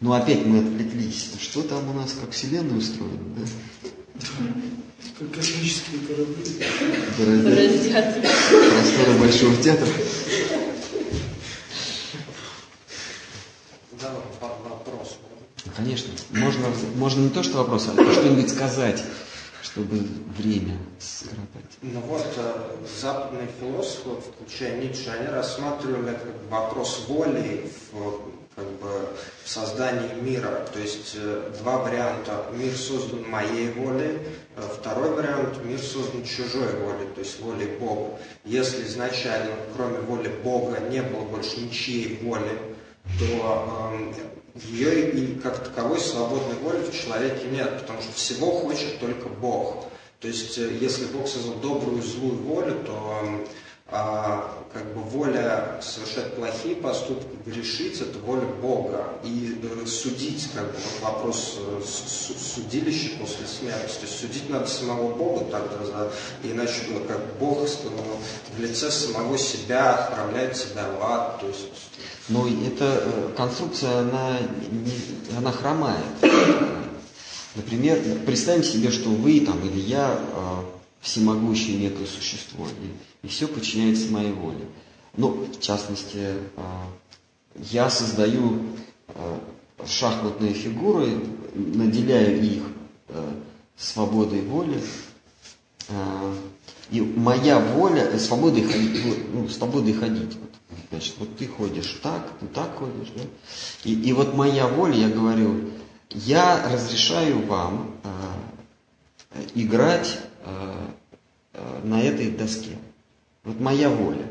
[0.00, 1.30] Ну опять мы отвлеклись.
[1.40, 3.46] Что там у нас, как Вселенная устроена, да?
[5.18, 6.44] Как космические корабли.
[7.16, 9.88] Бороздят просторы Большого театра.
[14.02, 15.16] Да, по- вопрос.
[15.74, 19.02] Конечно, можно, можно не то, что вопрос, а что-нибудь сказать,
[19.74, 20.06] чтобы
[20.38, 21.78] время скоротать.
[21.82, 28.20] Ну вот, э, западные философы, включая Ницше, они рассматривали как вопрос воли в,
[28.54, 29.08] как бы,
[29.42, 30.64] в создании мира.
[30.72, 32.46] То есть э, два варианта.
[32.52, 34.18] Мир создан моей волей,
[34.56, 38.16] э, второй вариант– мир создан чужой волей, то есть волей Бога.
[38.44, 42.60] Если изначально, кроме воли Бога, не было больше ничьей воли,
[43.18, 44.14] то эм,
[44.54, 49.86] ее и как таковой свободной воли в человеке нет, потому что всего хочет только Бог.
[50.20, 53.44] То есть, э, если Бог создал добрую и злую волю, то
[53.86, 59.04] а, как бы воля совершать плохие поступки, грешить, это воля Бога.
[59.22, 63.94] И э, судить, как бы вот вопрос э, су- су- судилища после смерти.
[63.94, 67.66] То есть судить надо самого Бога тогда, за- иначе ну, как Бог э,
[68.56, 71.40] в лице самого себя отправляет себя в ад.
[71.40, 71.68] То есть
[72.28, 74.38] Но эта э, конструкция, она,
[75.36, 76.04] она хромает.
[77.54, 80.62] Например, представим себе, что вы там или я э,
[81.00, 84.66] всемогущее некое существо, и, и все подчиняется моей воле.
[85.16, 86.38] Ну, в частности, э,
[87.56, 88.62] я создаю
[89.08, 89.38] э,
[89.86, 91.20] шахматные фигуры,
[91.54, 92.62] наделяю их
[93.76, 94.80] свободой воли,
[96.90, 99.00] и моя воля, э, свободой ходить,
[99.32, 100.36] ну, свободой ходить.
[100.36, 100.50] Вот,
[100.90, 103.22] Значит, вот ты ходишь так, ты так ходишь, да?
[103.84, 105.70] И, и вот моя воля, я говорю,
[106.10, 110.88] я разрешаю вам э, играть э,
[111.82, 112.78] на этой доске.
[113.42, 114.26] Вот моя воля.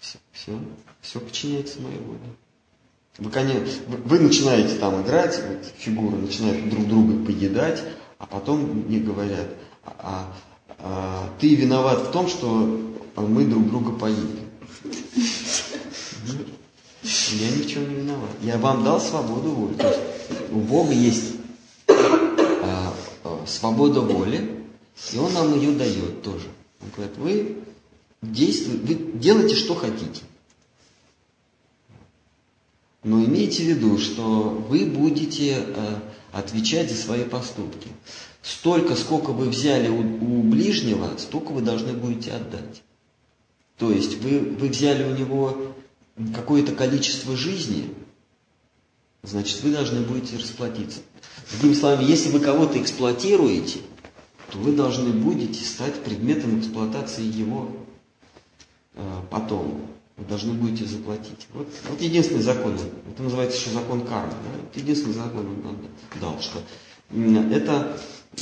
[0.00, 0.58] Все, все,
[1.00, 2.18] все подчиняется моей воле.
[3.18, 7.82] Вы, конечно, вы начинаете там играть, вот фигуры начинают друг друга поедать,
[8.18, 9.48] а потом мне говорят,
[9.98, 10.32] а, а,
[10.78, 12.48] а, ты виноват в том, что
[13.16, 14.48] мы друг друга поели.
[14.84, 16.46] Нет.
[17.02, 18.30] Я ни в чем не виноват.
[18.42, 19.74] Я вам дал свободу воли.
[19.74, 20.00] То есть
[20.50, 21.34] у Бога есть
[21.88, 24.64] а, а, свобода воли,
[25.12, 26.48] и Он нам ее дает тоже.
[26.80, 27.56] Он говорит, вы
[28.22, 30.22] действуете, вы делайте, что хотите.
[33.04, 34.22] Но имейте в виду, что
[34.68, 36.00] вы будете э,
[36.38, 37.88] отвечать за свои поступки.
[38.42, 42.82] Столько, сколько вы взяли у, у ближнего, столько вы должны будете отдать.
[43.76, 45.74] То есть вы, вы взяли у него
[46.34, 47.94] какое-то количество жизни,
[49.22, 51.00] значит, вы должны будете расплатиться.
[51.52, 53.80] Другими словами, если вы кого-то эксплуатируете,
[54.50, 57.70] то вы должны будете стать предметом эксплуатации его
[58.94, 59.82] э, потом.
[60.18, 61.46] Вы должны будете заплатить.
[61.54, 64.32] Вот, вот единственный закон, это называется еще закон кармы.
[64.32, 64.68] Да?
[64.70, 66.60] Это единственный закон он дал, что
[67.10, 67.96] это,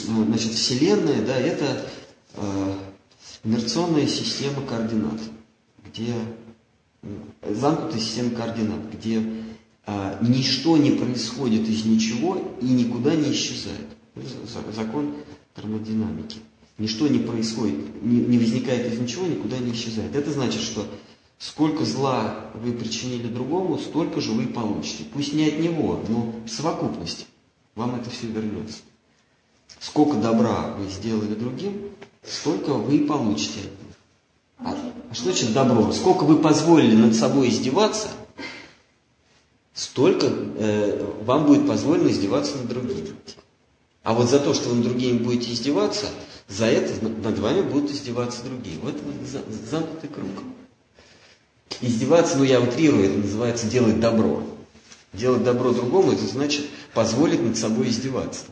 [0.09, 1.87] ну, значит, Вселенная, да, это
[2.35, 2.72] э,
[3.45, 5.20] инерционная система координат,
[5.87, 6.14] где
[7.03, 9.22] м, замкнутая система координат, где
[9.87, 13.87] э, ничто не происходит из ничего и никуда не исчезает.
[14.16, 15.14] За- Закон
[15.55, 16.39] термодинамики.
[16.79, 20.14] Ничто не происходит, не, не возникает из ничего, никуда не исчезает.
[20.16, 20.87] Это значит, что
[21.39, 25.05] сколько зла вы причинили другому, столько же вы получите.
[25.12, 27.26] Пусть не от него, но в совокупности
[27.74, 28.78] вам это все вернется.
[29.78, 31.91] Сколько добра вы сделали другим,
[32.22, 33.61] столько вы получите.
[34.59, 34.74] А,
[35.11, 35.93] а что значит добро?
[35.93, 38.09] Сколько вы позволили над собой издеваться,
[39.74, 43.14] столько э, вам будет позволено издеваться над другими.
[44.03, 46.07] А вот за то, что вы над другими будете издеваться,
[46.49, 48.78] за это над вами будут издеваться другие.
[48.78, 48.95] Вот
[49.26, 50.30] за- замкнутый круг.
[51.81, 54.43] Издеваться, ну я утрирую, это называется делать добро.
[55.12, 58.45] Делать добро другому, это значит позволить над собой издеваться.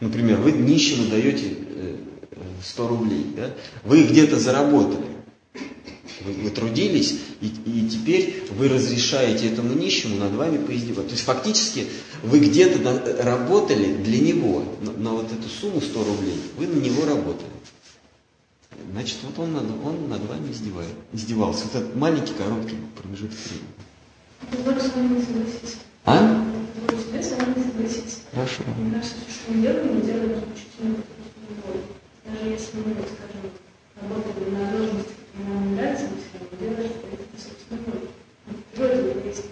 [0.00, 1.96] Например, вы нищему даете э,
[2.32, 3.50] э, 100 рублей, да?
[3.84, 5.06] Вы где-то заработали.
[6.20, 11.10] Вы, вы трудились, и, и теперь вы разрешаете этому нищему над вами поиздеваться.
[11.10, 11.86] То есть фактически
[12.22, 16.78] вы где-то на- работали для него на, на вот эту сумму 100 рублей, вы на
[16.80, 17.50] него работали.
[18.92, 21.64] Значит, вот он он над вами издевает, издевался.
[21.64, 23.68] Вот этот маленький короткий промежуток времени.
[24.50, 25.76] Позволю с вами не согласиться.
[26.04, 26.44] А?
[26.86, 28.18] Позволю себе с вами не согласиться.
[28.32, 28.62] Хорошо.
[28.78, 30.96] Мне кажется, что мы делаем, мы делаем исключительно.
[32.24, 33.50] Даже если мы, скажем,
[34.00, 38.08] работали на должности, которая нам не нравится, мы все равно делаем это по собственной воле.
[38.46, 39.44] В природе есть.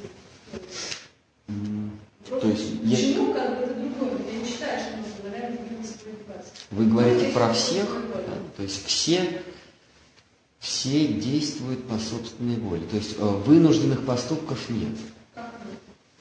[2.40, 4.12] То есть Почему как бы это другое?
[4.32, 5.71] Я не считаю, что мы одеваться.
[6.70, 8.34] Вы говорите про всех, да?
[8.56, 9.42] то есть все,
[10.58, 12.86] все действуют по собственной воле.
[12.86, 14.96] То есть э, вынужденных поступков нет.
[15.34, 15.52] Как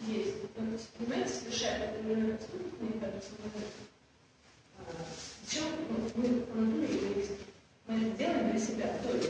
[0.07, 0.41] есть?
[0.41, 1.09] Поступок,
[2.79, 3.29] мне кажется,
[4.77, 4.83] а,
[5.45, 5.63] Зачем
[6.15, 7.35] мы по натуре эгоисты?
[7.87, 9.27] Мы это делаем для себя только.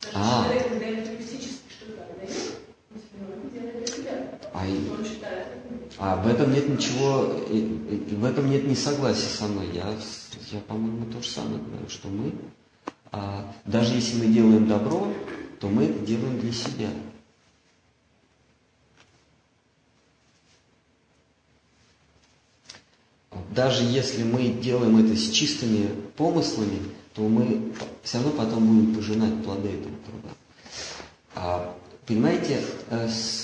[0.00, 0.44] Даже А.
[0.44, 2.52] человек, когда альтруистически что-то отдает,
[2.90, 4.40] мы все равно это делаем для себя.
[4.52, 9.46] А и- Он считает это А в этом нет ничего, в этом нет несогласия со
[9.46, 9.68] мной.
[9.72, 9.92] Я,
[10.52, 12.32] я по-моему, то же самое говорю, что мы,
[13.10, 15.12] а, даже если мы делаем добро,
[15.60, 16.88] то мы это делаем для себя.
[23.50, 26.78] Даже если мы делаем это с чистыми помыслами,
[27.14, 30.34] то мы все равно потом будем пожинать плоды этого труда.
[31.34, 33.41] А, понимаете, э, с,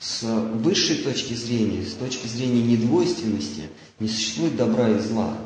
[0.00, 3.64] с высшей точки зрения, с точки зрения недвойственности,
[4.00, 5.36] не существует добра и зла.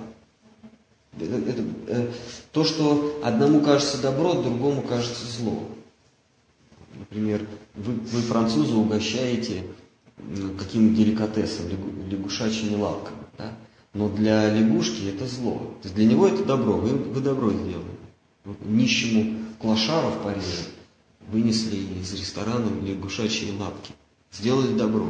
[1.19, 2.13] Это- это, э,
[2.53, 5.69] то, что одному кажется добро, другому кажется зло.
[6.99, 7.45] Например,
[7.75, 9.65] вы, вы француза угощаете
[10.59, 13.53] каким-нибудь деликатесом, лягу- лягушачьими лапками, да?
[13.93, 15.77] но для лягушки это зло.
[15.83, 17.85] То есть для него это добро, вы, вы добро сделали.
[18.65, 20.63] Нищему клошару в Париже
[21.29, 23.93] вынесли из ресторана лягушачьи лапки.
[24.37, 25.09] Сделали добро.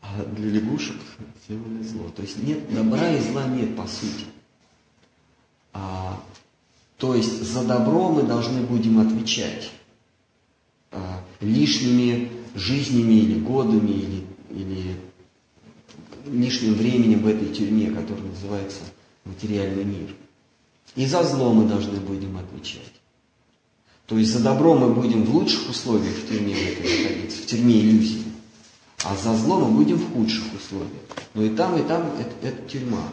[0.00, 0.96] А для лягушек
[1.44, 2.10] сделали зло.
[2.14, 4.26] То есть нет добра и зла нет по сути.
[5.72, 6.20] А,
[6.98, 9.70] то есть за добро мы должны будем отвечать
[10.90, 14.96] а, лишними жизнями или годами или, или
[16.26, 18.82] лишним временем в этой тюрьме, которая называется
[19.24, 20.14] материальный мир.
[20.94, 23.01] И за зло мы должны будем отвечать.
[24.06, 28.22] То есть за добро мы будем в лучших условиях в тюрьме находиться, в тюрьме иллюзии.
[29.04, 31.02] А за зло мы будем в худших условиях.
[31.34, 33.08] Но и там, и там это, это тюрьма.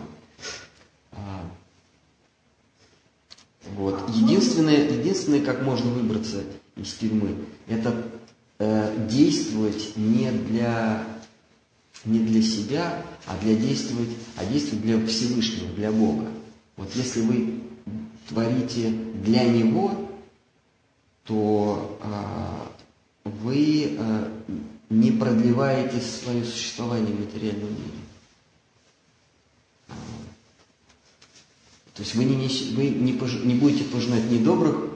[1.12, 1.50] А,
[3.76, 4.00] вот.
[4.10, 6.44] Единственное, единственное, как можно выбраться
[6.76, 7.36] из тюрьмы,
[7.68, 8.04] это
[8.60, 11.04] э, действовать не для,
[12.06, 16.28] не для себя, а для действовать, а действовать для Всевышнего, для Бога.
[16.78, 17.62] Вот если вы
[18.28, 18.90] творите
[19.24, 20.09] для Него,
[21.30, 22.68] то а,
[23.24, 24.32] вы а,
[24.90, 28.00] не продлеваете свое существование в материальном мире.
[29.90, 29.94] А,
[31.94, 34.90] То есть вы не, вы не, пож- не будете пожинать ни добрых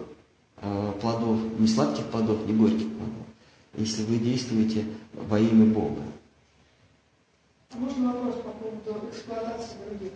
[0.57, 3.27] а, плодов, ни сладких плодов, ни горьких плодов,
[3.75, 6.01] если вы действуете во имя Бога.
[7.69, 10.13] А можно вопрос по поводу эксплуатации других?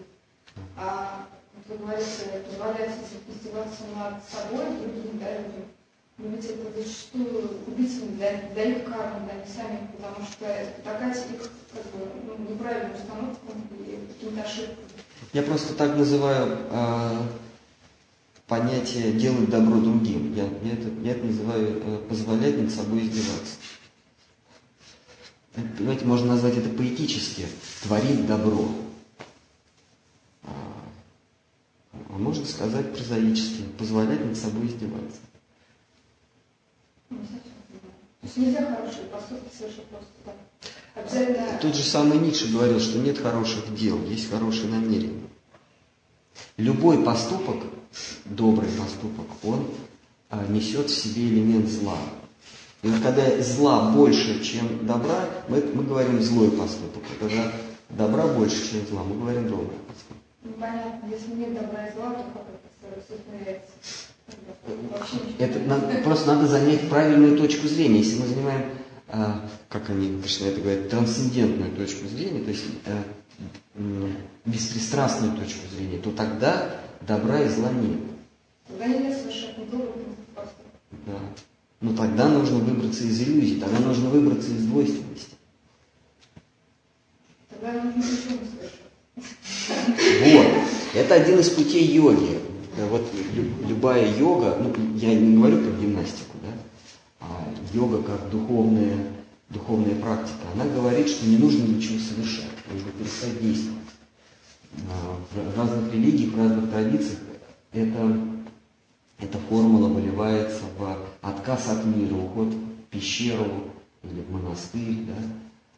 [0.77, 5.76] А вот вы говорите, позволяете издеваться над собой, другим, да, людям.
[6.17, 11.33] Но ведь это зачастую убийцами для, для их кармы, да, не сами, потому что это
[11.33, 14.83] их как бы, ну, неправильным установкам и каким-то ошибкам.
[15.33, 17.27] Я просто так называю а,
[18.47, 20.33] понятие делать добро другим.
[20.33, 23.55] Я, я это, я это называю э, позволять над собой издеваться.
[25.53, 27.45] Понимаете, можно назвать это поэтически,
[27.83, 28.71] творить добро.
[30.43, 30.49] А,
[31.93, 35.19] а можно сказать прозаически, позволять над собой издеваться.
[35.19, 35.35] Ну, не совсем понимаю.
[36.87, 36.95] То
[38.21, 40.35] есть нельзя хорошие поступки совершить просто так.
[40.95, 41.59] Обязательно...
[41.61, 45.21] Тот же самый Ницше говорил, что нет хороших дел, есть хорошие намерения.
[46.57, 47.63] Любой поступок,
[48.25, 49.67] добрый поступок, он
[50.29, 51.97] а, несет в себе элемент зла.
[52.83, 57.03] И вот когда зла больше, чем добра, мы, мы говорим злой поступок.
[57.15, 57.51] А когда
[57.89, 60.17] добра больше, чем зла, мы говорим добрый поступок.
[60.43, 62.57] Непонятно, если нет добра и зла, то как это?
[62.87, 64.06] Вообще ничего
[65.39, 67.99] Это надо- просто надо занять правильную точку зрения.
[67.99, 68.65] Если мы занимаем,
[69.07, 73.03] а, как они точно это говорят, трансцендентную точку зрения, то есть э,
[73.75, 74.11] м,
[74.45, 77.99] беспристрастную точку зрения, то тогда добра и зла нет.
[78.67, 80.05] Тогда нельзя совершать недобрый
[80.35, 80.65] поступок.
[81.05, 81.19] Да.
[81.79, 85.35] Но тогда нужно выбраться из иллюзий, тогда нужно выбраться из двойственности.
[87.49, 90.33] Тогда нужно ничего не совершать.
[90.33, 90.47] Вот.
[90.95, 92.39] Это один из путей йоги.
[92.77, 93.01] Э, Вот
[93.35, 96.49] лю- любая йога, ну, я не говорю про гимнастику, да,
[97.21, 97.25] а
[97.73, 98.95] йога как духовная,
[99.49, 103.79] духовная практика, она говорит, что не нужно ничего совершать, нужно перестать действовать.
[104.91, 105.17] А,
[105.53, 107.19] В разных религиях, в разных традициях
[107.73, 108.17] это,
[109.19, 113.47] эта формула выливается в отказ от мира, уход в пещеру
[114.03, 115.13] или в монастырь, да,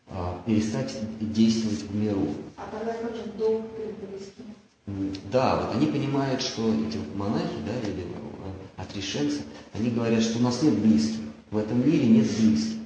[0.09, 2.27] а, перестать действовать в миру.
[2.57, 4.43] А тогда же долг перед близким?
[5.31, 8.11] Да, вот они понимают, что эти монахи, да, или э,
[8.77, 9.41] отрешенцы,
[9.73, 11.19] они говорят, что у нас нет близких,
[11.51, 12.77] в этом мире нет близких.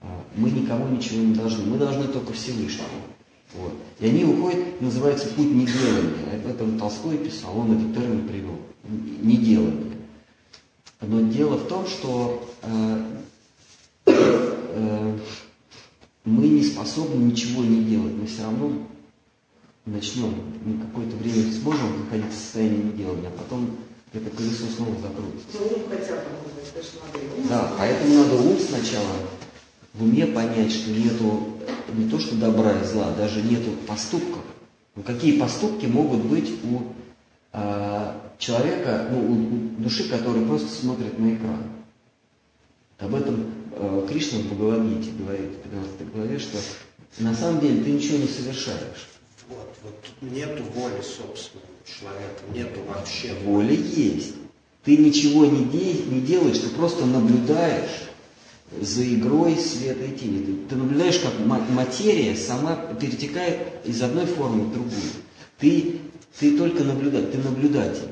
[0.00, 0.06] А,
[0.36, 2.88] Мы никому ничего не должны, мы должны только Всевышнему.
[3.54, 3.72] Вот.
[4.00, 6.14] И они уходят, называется путь неделания.
[6.32, 8.58] Это вот Толстой писал, он этот термин привел.
[9.20, 9.92] Неделание.
[11.00, 13.04] Но дело в том, что э,
[14.06, 15.18] э,
[16.24, 18.14] мы не способны ничего не делать.
[18.14, 18.72] Мы все равно
[19.86, 20.34] начнем,
[20.64, 23.76] мы какое-то время сможем выходить из состояния неделания, а потом
[24.12, 25.58] это колесо снова закрутится.
[25.58, 26.22] Ну, ум хотя бы,
[27.06, 29.16] надо и ум Да, поэтому надо ум сначала
[29.94, 31.48] в уме понять, что нету
[31.94, 34.42] не то что добра и зла, даже нету поступков.
[34.94, 36.82] Ну, какие поступки могут быть у
[37.52, 41.62] а, человека, ну, у, у души, который просто смотрит на экран?
[42.98, 46.58] Об этом э, Кришна в Бхагавадгите говорит в 15 главе, что
[47.18, 49.08] на самом деле ты ничего не совершаешь.
[49.56, 54.34] Вот, вот нету воли собственного человека, нету вообще Воля есть.
[54.84, 58.08] Ты ничего не, де- не делаешь, ты просто наблюдаешь
[58.80, 60.44] за игрой света и тени.
[60.44, 65.02] Ты, ты наблюдаешь, как ма- материя сама перетекает из одной формы в другую.
[65.58, 66.00] Ты,
[66.38, 68.08] ты только наблюдатель, ты наблюдатель.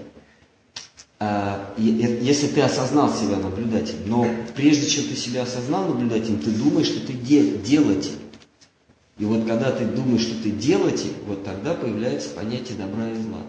[1.18, 6.86] А, если ты осознал себя наблюдателем, но прежде чем ты себя осознал наблюдателем, ты думаешь,
[6.86, 8.12] что ты де- делатель.
[9.20, 13.42] И вот когда ты думаешь, что ты делатель, вот тогда появляется понятие добра и зла.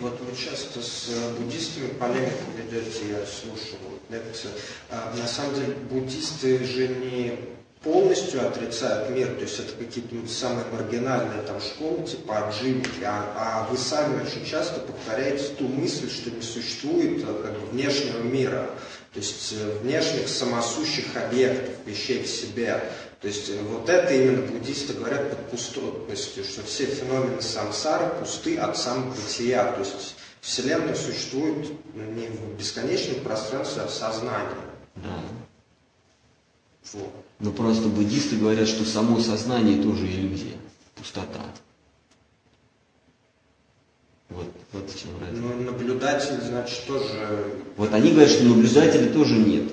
[0.00, 3.76] Вот вы часто с э, буддистами полемику ведете, я слушал
[4.08, 4.48] лекции.
[4.88, 7.38] А, на самом деле буддисты же не
[7.82, 13.68] полностью отрицают мир, то есть это какие-то самые маргинальные там школы, типа адживики, а, а
[13.70, 18.70] вы сами очень часто повторяете ту мысль, что не существует э, как бы, внешнего мира,
[19.12, 22.82] то есть э, внешних самосущих объектов, вещей в себе.
[23.20, 28.56] То есть э, вот это именно буддисты говорят под пустотностью, что все феномены самсары пусты
[28.56, 29.72] от самобытия.
[29.72, 34.54] То есть Вселенная существует не в бесконечном пространстве, а в сознании.
[34.96, 35.22] Да.
[36.92, 37.12] Вот.
[37.40, 40.56] Но просто буддисты говорят, что само сознание тоже иллюзия,
[40.94, 41.40] пустота.
[44.30, 45.42] Вот, вот в чем разница.
[45.42, 47.44] Но наблюдатель, значит, тоже...
[47.76, 49.64] Вот они говорят, что наблюдателя тоже нет.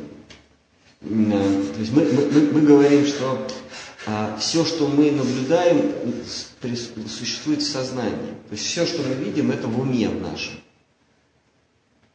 [1.01, 3.47] Э, То есть мы, мы, мы- говорим, что
[4.39, 5.91] все, что мы наблюдаем,
[7.07, 8.33] существует в сознании.
[8.49, 10.53] То есть все, что мы видим, это в уме в нашем.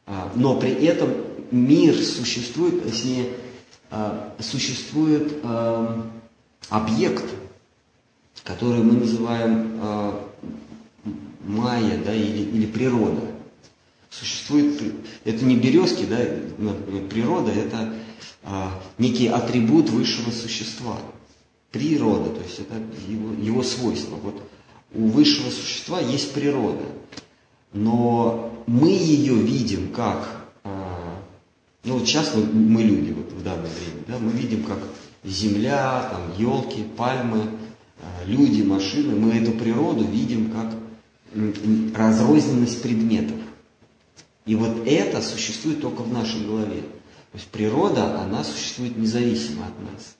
[0.05, 1.13] А, Но при этом
[1.51, 3.29] мир существует, точнее,
[3.91, 6.03] а, существует а,
[6.69, 7.23] объект,
[8.43, 10.29] который мы называем а,
[11.43, 13.21] майя, да, или, или природа.
[14.09, 14.81] Существует,
[15.25, 16.17] это не березки, да,
[17.09, 17.93] природа, это
[18.43, 20.97] а, некий атрибут высшего существа.
[21.71, 22.75] Природа, то есть это
[23.07, 24.15] его, его свойство.
[24.15, 24.43] Вот
[24.93, 26.83] у высшего существа есть природа,
[27.73, 31.19] но мы ее видим как, а,
[31.83, 34.77] ну вот сейчас мы, мы люди вот в данное время, да, мы видим как
[35.23, 37.47] земля, там елки, пальмы,
[38.01, 40.82] а, люди, машины, мы эту природу видим как
[41.95, 43.37] разрозненность предметов.
[44.45, 46.81] И вот это существует только в нашей голове.
[47.31, 50.15] То есть природа, она существует независимо от нас.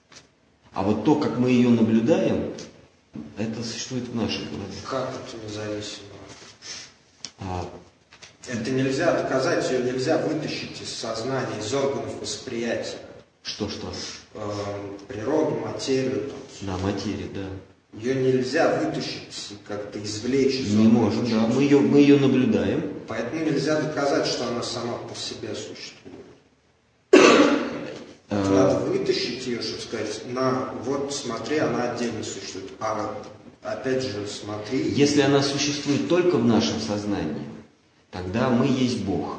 [0.74, 2.54] А вот то, как мы ее наблюдаем,
[3.38, 4.74] это существует в нашей голове.
[4.90, 6.08] Как это независимо?
[7.40, 7.70] А,
[8.48, 12.98] Это нельзя доказать, ее нельзя вытащить из сознания, из органов восприятия.
[13.44, 13.94] что-что?
[14.36, 16.30] Эм, природу, материю.
[16.30, 16.38] там.
[16.62, 17.46] Да, материя, да.
[17.94, 21.46] Ее нельзя вытащить, как-то извлечь из Не можем, да.
[21.48, 22.92] Мы ее, мы ее наблюдаем.
[23.08, 26.26] Поэтому нельзя доказать, что она сама по себе существует.
[28.30, 32.72] А, Надо вытащить ее, чтобы сказать, на, вот смотри, она отдельно существует.
[32.80, 33.16] А
[33.62, 34.92] опять же, смотри.
[34.92, 37.46] Если она существует только в нашем сознании,
[38.10, 39.38] тогда мы есть Бог.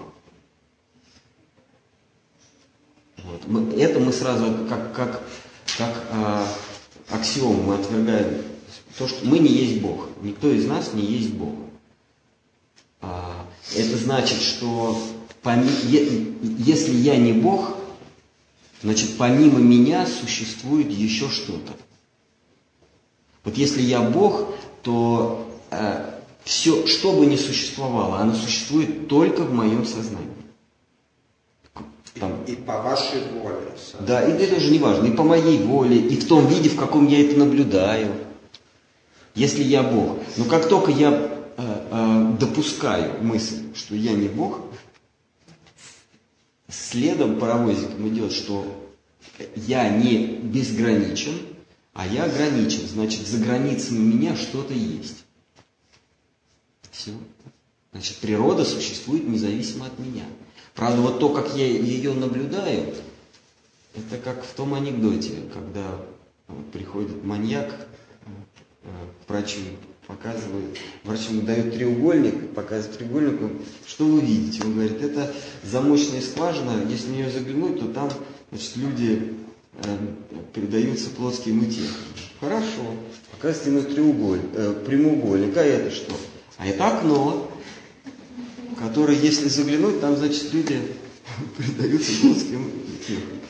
[3.25, 3.47] Вот.
[3.49, 5.23] Мы- это мы сразу как, как,
[5.77, 6.47] как а,
[7.11, 8.43] аксиому мы отвергаем
[8.99, 10.09] то, что мы не есть Бог.
[10.23, 11.55] Никто из нас не есть Бог.
[13.01, 14.99] А, это значит, что
[15.43, 17.77] поми- е- если я не Бог,
[18.83, 21.73] значит помимо меня существует еще что-то.
[23.45, 26.15] Вот если я Бог, то э,
[26.45, 30.34] все, что бы ни существовало, оно существует только в моем сознании.
[32.15, 33.57] И, и по вашей воле.
[34.01, 36.77] Да, и это же не важно, и по моей воле, и в том виде, в
[36.77, 38.13] каком я это наблюдаю.
[39.35, 40.19] Если я Бог.
[40.37, 44.61] Но как только я э, э, допускаю мысль, что я не Бог,
[46.69, 48.65] следом паровозиком идет, что
[49.57, 51.35] я не безграничен,
[51.93, 52.87] а я ограничен.
[52.87, 55.25] Значит, за границами меня что-то есть.
[56.91, 57.13] Все.
[57.93, 60.25] Значит, природа существует независимо от меня.
[60.75, 62.95] Правда, вот то, как я ее наблюдаю,
[63.95, 66.01] это как в том анекдоте, когда
[66.73, 67.73] приходит маньяк
[68.83, 68.89] э,
[69.29, 69.61] врачу,
[70.09, 73.41] показывает, врач ему дает треугольник, показывает треугольник,
[73.87, 74.63] что вы видите?
[74.65, 75.33] Он говорит, это
[75.63, 78.11] замочная скважина, если в нее заглянуть, то там
[78.51, 79.35] значит, люди
[79.75, 79.97] э,
[80.53, 82.03] передаются плотским утехам.
[82.41, 82.83] Хорошо,
[83.31, 86.13] показывает ему треугольник, э, прямоугольник, а это что?
[86.59, 87.49] А это окно
[88.95, 90.81] который, если заглянуть, там, значит, люди
[91.57, 93.41] предаются плотским утехам.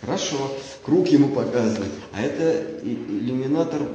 [0.00, 3.86] Хорошо, круг ему показывает, а это иллюминатор э,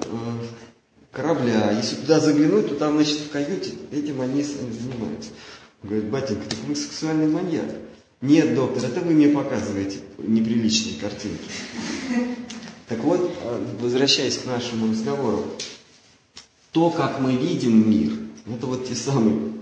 [1.11, 1.71] корабля.
[1.71, 5.31] Если туда заглянуть, то там, значит, в каюте этим они занимаются.
[5.83, 7.75] Говорит, батенька, ты вы сексуальный маньяк.
[8.21, 11.43] Нет, доктор, это вы мне показываете неприличные картинки.
[12.87, 15.43] Так вот, э, возвращаясь к нашему разговору,
[16.71, 18.13] то, как мы видим мир,
[18.47, 19.55] это вот те самые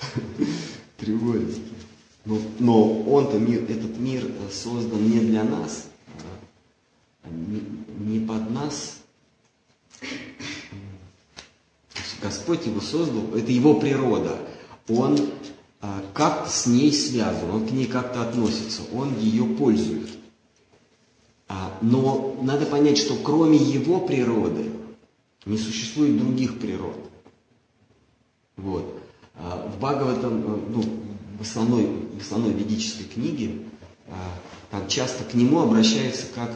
[0.96, 1.62] треугольники.
[2.24, 5.86] Но, но он-то мир, этот мир создан не для нас,
[7.22, 7.62] а не,
[7.98, 8.98] не под нас.
[12.20, 14.38] Господь его создал, это его природа.
[14.88, 15.16] Он
[15.80, 20.10] а, как с ней связан, он к ней как-то относится, он ее пользует.
[21.48, 24.72] А, но надо понять, что кроме его природы
[25.44, 26.98] не существует других природ.
[28.56, 28.95] Вот.
[29.38, 30.82] А, в Бхагаватам, э, ну,
[31.38, 31.86] в основной,
[32.18, 33.62] в основной ведической книге,
[34.08, 34.14] а,
[34.70, 36.50] там часто к нему обращаются как,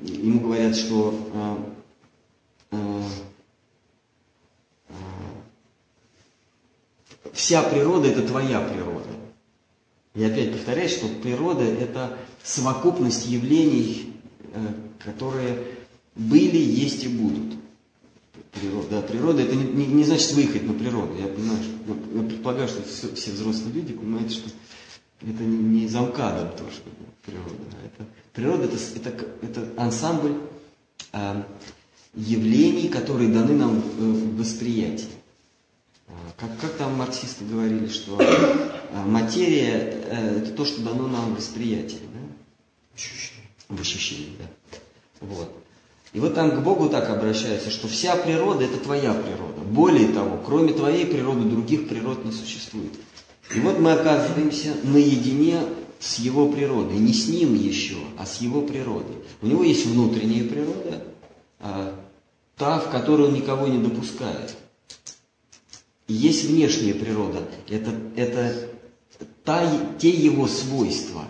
[0.00, 1.74] ему говорят, что а,
[7.32, 9.08] вся природа это твоя природа.
[10.14, 14.14] И опять повторяю, что природа это совокупность явлений,
[14.52, 14.66] э,
[15.04, 15.64] которые
[16.14, 17.63] были, есть и будут
[18.54, 18.88] природа.
[18.90, 21.14] Да, природа это не, не, не значит выехать на природу.
[21.18, 24.50] Я понимаю, что, ну, я предполагаю, что все, все взрослые люди понимают, что
[25.22, 26.88] это не, не замкадом то, что
[27.24, 27.54] природа.
[27.72, 30.36] А это, природа это, это, это ансамбль
[31.12, 31.42] э,
[32.14, 35.08] явлений, которые даны нам в восприятии.
[36.08, 41.34] А, как, как там марксисты говорили, что э, материя э, это то, что дано нам
[41.34, 42.00] в восприятии.
[42.12, 43.74] Да?
[43.74, 44.78] В ощущении, да.
[45.20, 45.63] Вот.
[46.14, 49.60] И вот там к Богу так обращаются, что вся природа– это твоя природа.
[49.68, 52.92] Более того, кроме твоей природы других природ не существует.
[53.52, 55.58] И вот мы оказываемся наедине
[55.98, 56.98] с его природой.
[56.98, 59.16] Не с ним еще, а с его природой.
[59.42, 61.02] У него есть внутренняя природа,
[61.58, 62.00] а,
[62.56, 64.56] та, в которую он никого не допускает.
[66.06, 67.40] И есть внешняя природа.
[67.68, 68.68] Это, это
[69.42, 69.68] та,
[69.98, 71.24] те его свойства.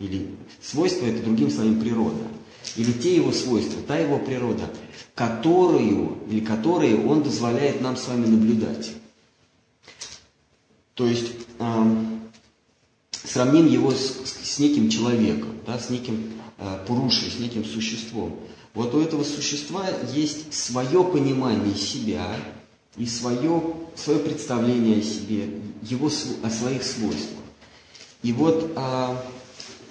[0.00, 2.35] Или свойства– это, другим словом, природа
[2.76, 4.70] или те его свойства, та его природа,
[5.14, 8.92] которую или которые он дозволяет нам с вами наблюдать.
[10.94, 12.04] То есть э,
[13.12, 18.38] сравним его с, с неким человеком, да, с неким э, пурушей, с неким существом.
[18.74, 22.26] Вот у этого существа есть свое понимание себя
[22.96, 23.62] и свое,
[23.94, 25.50] свое представление о себе,
[25.82, 26.08] его,
[26.42, 27.42] о своих свойствах.
[28.22, 29.16] И вот э,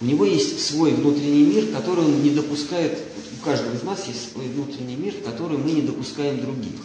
[0.06, 2.99] у него есть свой внутренний мир, который он не допускает,
[3.41, 6.80] у каждого из нас есть свой внутренний мир, который мы не допускаем других,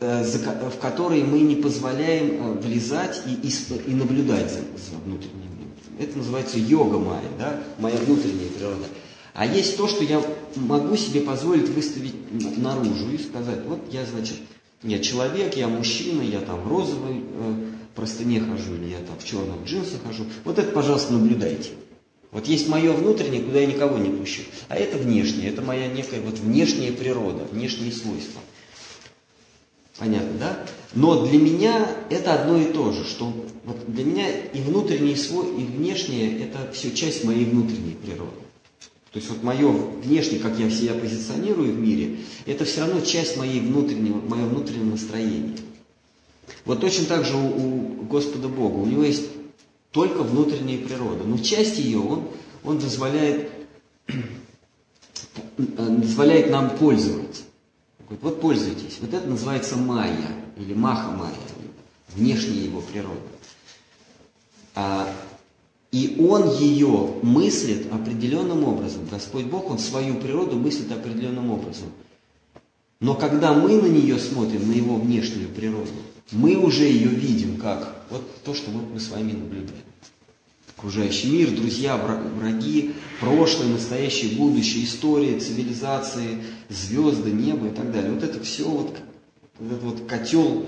[0.00, 3.52] э, в который мы не позволяем э, влезать и, и,
[3.86, 5.72] и наблюдать за, за внутренним миром.
[6.00, 7.60] Это называется йога майя, да?
[7.78, 8.86] моя внутренняя природа.
[9.34, 10.20] А есть то, что я
[10.56, 12.16] могу себе позволить выставить
[12.58, 14.38] наружу и сказать, вот я, значит,
[14.82, 19.24] я человек, я мужчина, я там в розовой э, простыне хожу, или я там в
[19.24, 20.24] черных джинсах хожу.
[20.44, 21.70] Вот это, пожалуйста, наблюдайте.
[22.30, 24.42] Вот есть мое внутреннее, куда я никого не пущу.
[24.68, 28.40] А это внешнее, это моя некая вот внешняя природа, внешние свойства.
[29.98, 30.66] Понятно, да?
[30.94, 33.32] Но для меня это одно и то же, что
[33.64, 38.30] вот для меня и внутреннее свой, и внешнее это все часть моей внутренней природы.
[39.12, 43.38] То есть вот мое внешнее, как я себя позиционирую в мире, это все равно часть
[43.38, 45.56] моей внутреннего, мое внутреннее настроение.
[46.64, 48.76] Вот точно так же у, у Господа Бога.
[48.76, 49.26] У него есть
[49.92, 51.24] только внутренняя природа.
[51.24, 52.28] Но часть ее он,
[52.64, 53.50] он дозволяет,
[55.56, 57.44] дозволяет нам пользоваться.
[58.00, 58.98] Говорит, вот пользуйтесь.
[59.00, 61.34] Вот это называется майя или маха майя,
[62.14, 63.20] внешняя его природа.
[64.74, 65.08] А,
[65.90, 69.08] и он ее мыслит определенным образом.
[69.10, 71.88] Господь Бог, он свою природу мыслит определенным образом.
[73.00, 75.90] Но когда мы на нее смотрим, на его внешнюю природу,
[76.32, 79.82] мы уже ее видим как вот то, что вот мы с вами наблюдаем.
[80.76, 88.12] Окружающий мир, друзья, враги, прошлое, настоящее, будущее, история, цивилизации, звезды, небо и так далее.
[88.12, 88.94] Вот это все вот,
[89.58, 90.66] вот этот вот котел,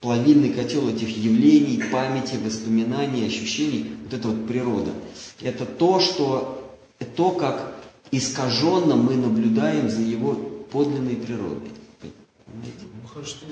[0.00, 4.92] плавильный котел этих явлений, памяти, воспоминаний, ощущений, вот это вот природа.
[5.42, 6.78] Это то, что,
[7.14, 7.74] то, как
[8.10, 10.34] искаженно мы наблюдаем за его
[10.70, 11.70] подлинной природой.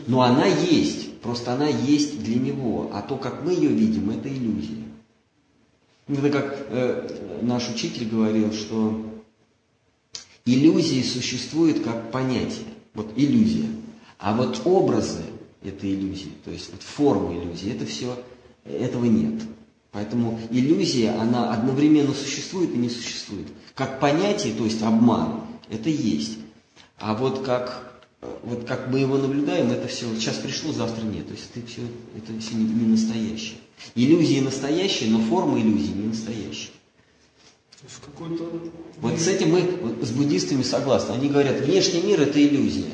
[0.07, 4.29] Но она есть, просто она есть для него, а то, как мы ее видим, это
[4.29, 4.85] иллюзия.
[6.07, 9.05] Это как э, наш учитель говорил, что
[10.45, 13.67] иллюзии существуют как понятие, вот иллюзия.
[14.19, 15.23] А вот образы
[15.63, 18.17] это иллюзии, то есть вот форма иллюзии, это все,
[18.65, 19.43] этого нет.
[19.91, 23.49] Поэтому иллюзия, она одновременно существует и не существует.
[23.75, 25.41] Как понятие, то есть обман,
[25.71, 26.39] это есть.
[26.99, 27.86] А вот как
[28.43, 31.27] вот как мы его наблюдаем, это все сейчас пришло, завтра нет.
[31.27, 31.83] То есть это все,
[32.17, 33.59] это все не, не настоящее.
[33.95, 36.71] Иллюзии настоящие, но форма иллюзии не настоящая.
[39.01, 41.13] Вот с этим мы вот, с буддистами согласны.
[41.13, 42.91] Они говорят, внешний мир это иллюзия.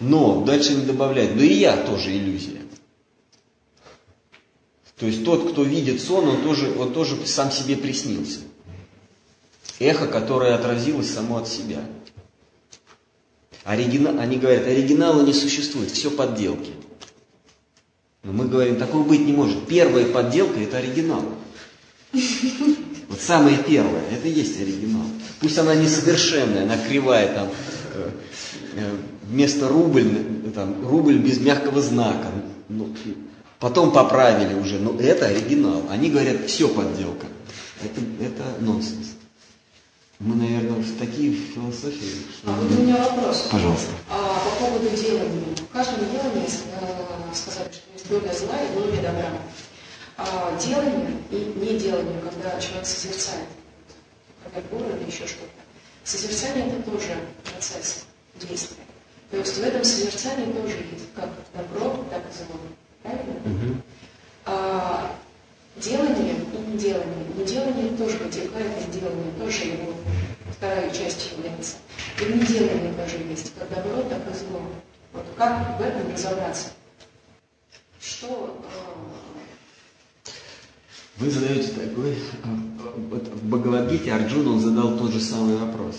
[0.00, 2.60] Но дальше они добавляют, да и я тоже иллюзия.
[4.96, 8.40] То есть тот, кто видит сон, он тоже, он тоже сам себе приснился.
[9.78, 11.84] Эхо, которое отразилось само от себя.
[13.68, 14.18] Оригина...
[14.22, 16.70] Они говорят, оригинала не существует, все подделки.
[18.22, 19.66] Но мы говорим, такого быть не может.
[19.66, 21.22] Первая подделка– это оригинал.
[22.12, 25.04] Вот самое первое, это и есть оригинал.
[25.40, 27.48] Пусть она несовершенная, она кривая, там,
[27.94, 28.10] э,
[28.76, 30.14] э, вместо рубль,
[30.54, 32.28] там, рубль без мягкого знака.
[32.70, 32.88] Ну,
[33.58, 35.82] потом поправили уже, но это оригинал.
[35.90, 37.26] Они говорят, все подделка.
[37.82, 39.17] Это, это нонсенс.
[40.20, 42.26] Мы, наверное, в такие философии.
[42.44, 43.48] А вот у меня вопрос.
[43.52, 43.92] Пожалуйста.
[44.10, 45.54] А, по поводу делания.
[45.56, 49.30] В каждом делании э, сказали, что есть доля зла и доля добра.
[50.16, 53.46] А, делание и неделание, когда человек созерцает,
[54.72, 55.50] горы или еще что-то.
[56.02, 58.06] Созерцание это тоже процесс
[58.40, 58.82] действия.
[59.30, 62.60] То есть в этом созерцании тоже есть как добро, так и зло.
[63.02, 63.34] Правильно?
[63.44, 63.82] Угу.
[64.46, 65.14] А,
[65.76, 66.34] делание
[66.72, 67.24] неделание.
[67.36, 69.94] Неделание тоже вытекает из делания, тоже его
[70.52, 71.76] вторая часть является.
[72.20, 74.60] И в неделании тоже есть, как добро, так и зло.
[75.12, 76.70] Вот как в этом разобраться?
[78.00, 78.60] Что...
[80.26, 80.30] Э...
[81.18, 82.16] Вы задаете такой...
[83.10, 85.96] Вот в Бхагавадгите Арджуна он задал тот же самый вопрос.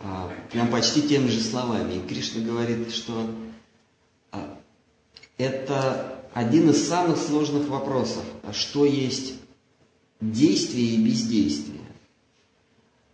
[0.00, 1.94] А, прям почти теми же словами.
[1.94, 3.30] И Кришна говорит, что
[4.32, 4.58] а,
[5.38, 8.24] это один из самых сложных вопросов.
[8.42, 9.34] А что есть
[10.20, 11.80] действие и бездействие?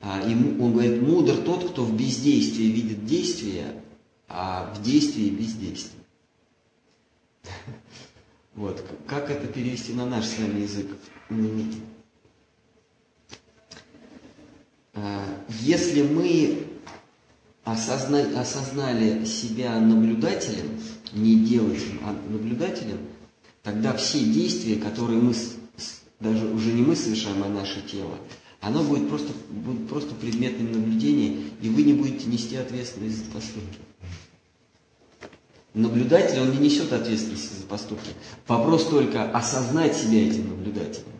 [0.00, 3.80] А, и он говорит, мудр тот, кто в бездействии видит действие,
[4.28, 6.02] а в действии бездействие.
[8.54, 10.86] Вот, как это перевести на наш с вами язык?
[14.94, 15.24] А,
[15.60, 16.64] если мы
[17.64, 20.78] осознали, осознали себя наблюдателем,
[21.14, 22.98] не делателем, а наблюдателем,
[23.62, 25.34] тогда все действия, которые мы,
[26.20, 28.18] даже уже не мы совершаем, а наше тело,
[28.60, 33.78] оно будет просто, будет просто предметным наблюдения, и вы не будете нести ответственность за поступки.
[35.74, 38.10] Наблюдатель, он не несет ответственности за поступки.
[38.46, 41.13] Вопрос только осознать себя этим наблюдателем.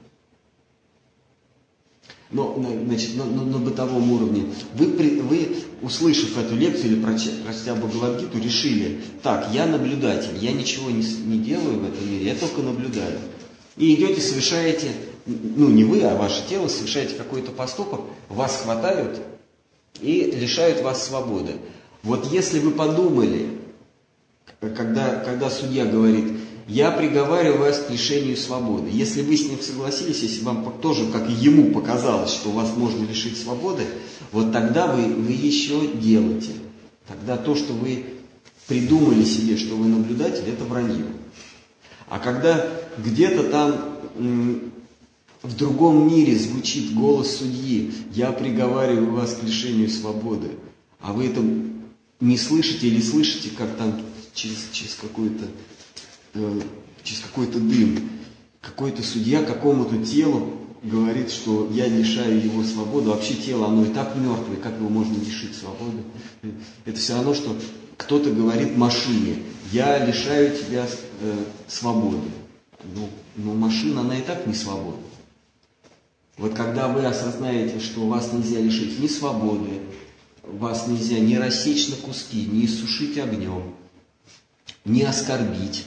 [2.35, 4.47] Но, значит, на, на, на бытовом уровне.
[4.75, 4.87] Вы,
[5.23, 11.39] вы, услышав эту лекцию или прочтя Бхагавадгиту, решили, так, я наблюдатель, я ничего не, не
[11.39, 13.21] делаю в этом мире, я только наблюдаю.
[13.77, 14.89] И идете, совершаете,
[15.27, 19.21] ну не вы, а ваше тело, совершаете какой-то поступок, вас хватают
[20.01, 21.53] и лишают вас свободы.
[22.03, 23.47] Вот если вы подумали,
[24.59, 26.33] когда, когда судья говорит,
[26.67, 28.89] я приговариваю вас к лишению свободы.
[28.91, 33.05] Если вы с ним согласились, если вам тоже, как и ему, показалось, что вас можно
[33.05, 33.85] лишить свободы,
[34.33, 36.53] вот тогда вы, вы еще делаете.
[37.07, 38.05] Тогда то, что вы
[38.67, 41.05] придумали себе, что вы наблюдатель, это вранье.
[42.09, 42.67] А когда
[42.99, 44.71] где-то там
[45.43, 50.53] в другом мире звучит голос судьи, я приговариваю вас к лишению свободы,
[51.01, 51.43] а вы это
[52.21, 54.01] не слышите или слышите, как там
[54.33, 55.45] через, через какую-то
[56.35, 56.61] Э,
[57.03, 58.11] через какой-то дым.
[58.61, 60.53] Какой-то судья какому-то телу
[60.83, 65.15] говорит, что я лишаю его свободы, вообще тело, оно и так мертвое, как его можно
[65.19, 66.03] лишить свободы?
[66.85, 67.57] Это все равно, что
[67.97, 70.87] кто-то говорит машине, я лишаю тебя
[71.21, 72.29] э, свободы.
[72.95, 75.05] Ну, но машина, она и так не свободна.
[76.37, 79.81] Вот когда вы осознаете, что вас нельзя лишить ни свободы,
[80.43, 83.75] вас нельзя ни рассечь на куски, ни иссушить огнем,
[84.85, 85.87] ни оскорбить,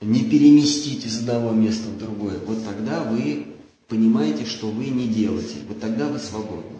[0.00, 3.46] не переместить из одного места в другое, вот тогда вы
[3.88, 6.78] понимаете, что вы не делаете, вот тогда вы свободны.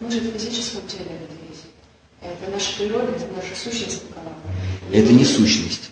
[0.00, 1.10] Мы же в физическом теле
[2.20, 4.32] это наша природа, это наша сущность такова.
[4.92, 5.90] Это не сущность.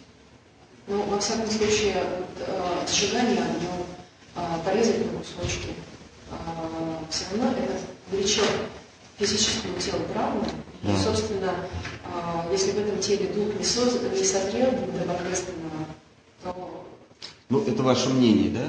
[0.89, 3.87] Ну, во всяком случае, вот, э, сжигание огнем,
[4.35, 5.69] э, порезать на кусочки,
[6.31, 6.35] э,
[7.11, 7.79] все равно это
[8.11, 8.49] влечет
[9.19, 10.05] физическому телу
[10.87, 10.99] И, Да.
[10.99, 11.53] собственно,
[12.05, 15.87] э, если в этом теле дух не, соз- не созрел до божественного,
[16.45, 16.87] то
[17.49, 18.69] Ну, это ваше мнение, да?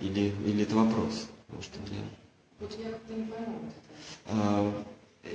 [0.00, 1.26] Или, или это вопрос?
[1.60, 1.98] Что я...
[2.60, 3.58] вот я как-то не пойму.
[4.26, 4.72] А,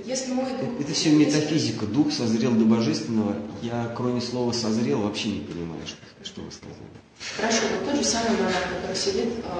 [0.04, 0.80] Если мой дух...
[0.80, 1.84] Это все метафизика.
[1.86, 3.36] Дух созрел до божественного.
[3.60, 6.78] Я, кроме слова «созрел», вообще не понимаю, что, что вы сказали.
[7.36, 9.50] Хорошо, вот тот же самый монах, который сидит э,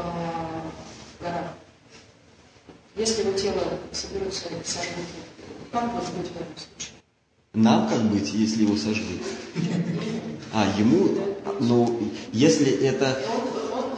[1.18, 1.52] в горах.
[2.96, 3.62] Если его тело
[3.92, 5.04] соберутся и сожгут,
[5.74, 6.94] как вот быть в этом случае?
[7.52, 9.20] Нам как быть, если его сожгли?
[10.52, 11.08] А, ему?
[11.60, 11.98] Ну,
[12.32, 13.18] если это...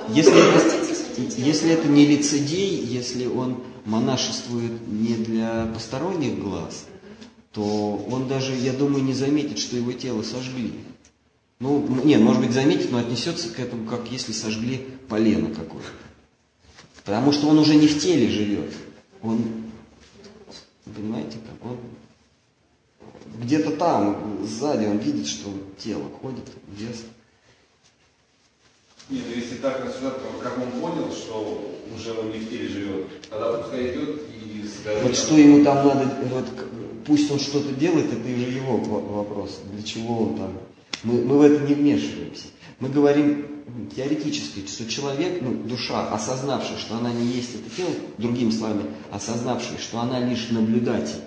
[0.09, 6.85] Если это, если это не лицедей, если он монашествует не для посторонних глаз,
[7.53, 10.73] то он даже, я думаю, не заметит, что его тело сожгли.
[11.59, 15.89] Ну, нет, может быть, заметит, но отнесется к этому, как если сожгли полено какое-то.
[17.05, 18.73] Потому что он уже не в теле живет.
[19.23, 19.66] Он,
[20.93, 21.79] понимаете, как он
[23.43, 27.05] где-то там, сзади, он видит, что тело ходит, вес.
[29.09, 33.29] Нет, ну если так рассуждать, как он понял, что уже он не в теле живет,
[33.31, 35.03] тогда пускай идет и сгорит.
[35.03, 36.47] Вот что ему там надо, вот
[37.07, 39.61] пусть он что-то делает, это уже его во- вопрос.
[39.73, 40.59] Для чего он там?
[41.05, 42.47] Мы, мы в это не вмешиваемся.
[42.79, 48.51] Мы говорим теоретически, что человек, ну, душа, осознавшая, что она не есть это тело, другими
[48.51, 51.23] словами, осознавшая, что она лишь наблюдатель,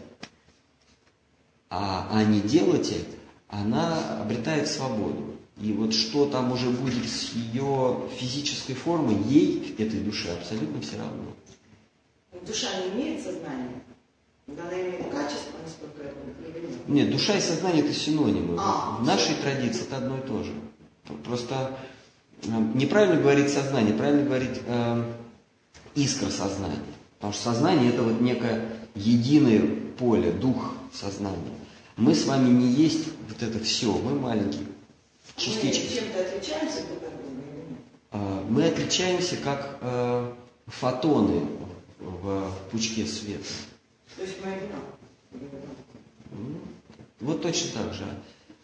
[1.70, 3.06] а, а не делатель,
[3.48, 5.36] она обретает свободу.
[5.60, 10.98] И вот что там уже будет с ее физической формой, ей, этой душе, абсолютно все
[10.98, 11.34] равно.
[12.46, 13.84] Душа не имеет сознания?
[14.48, 17.12] Она имеет качество, насколько я или нет?
[17.12, 18.56] Душа и сознание это синонимы.
[18.58, 20.54] А, в нашей традиции это одно и то же.
[21.18, 21.78] Просто
[22.44, 25.04] э, неправильно говорить сознание, правильно говорить э,
[25.96, 26.80] искра сознания.
[27.18, 28.66] Потому что сознание это вот некое
[28.96, 29.62] единое
[29.98, 31.38] поле, дух сознания.
[31.98, 35.96] Мы с вами не есть вот это все, мы маленькие, Мы частички.
[35.96, 37.42] чем-то отличаемся друг от друга?
[38.12, 40.32] Э, Мы отличаемся как э,
[40.68, 41.42] фотоны
[42.00, 43.44] в пучке света.
[44.16, 45.00] То есть мы одинаковые.
[47.20, 48.06] Вот точно так же.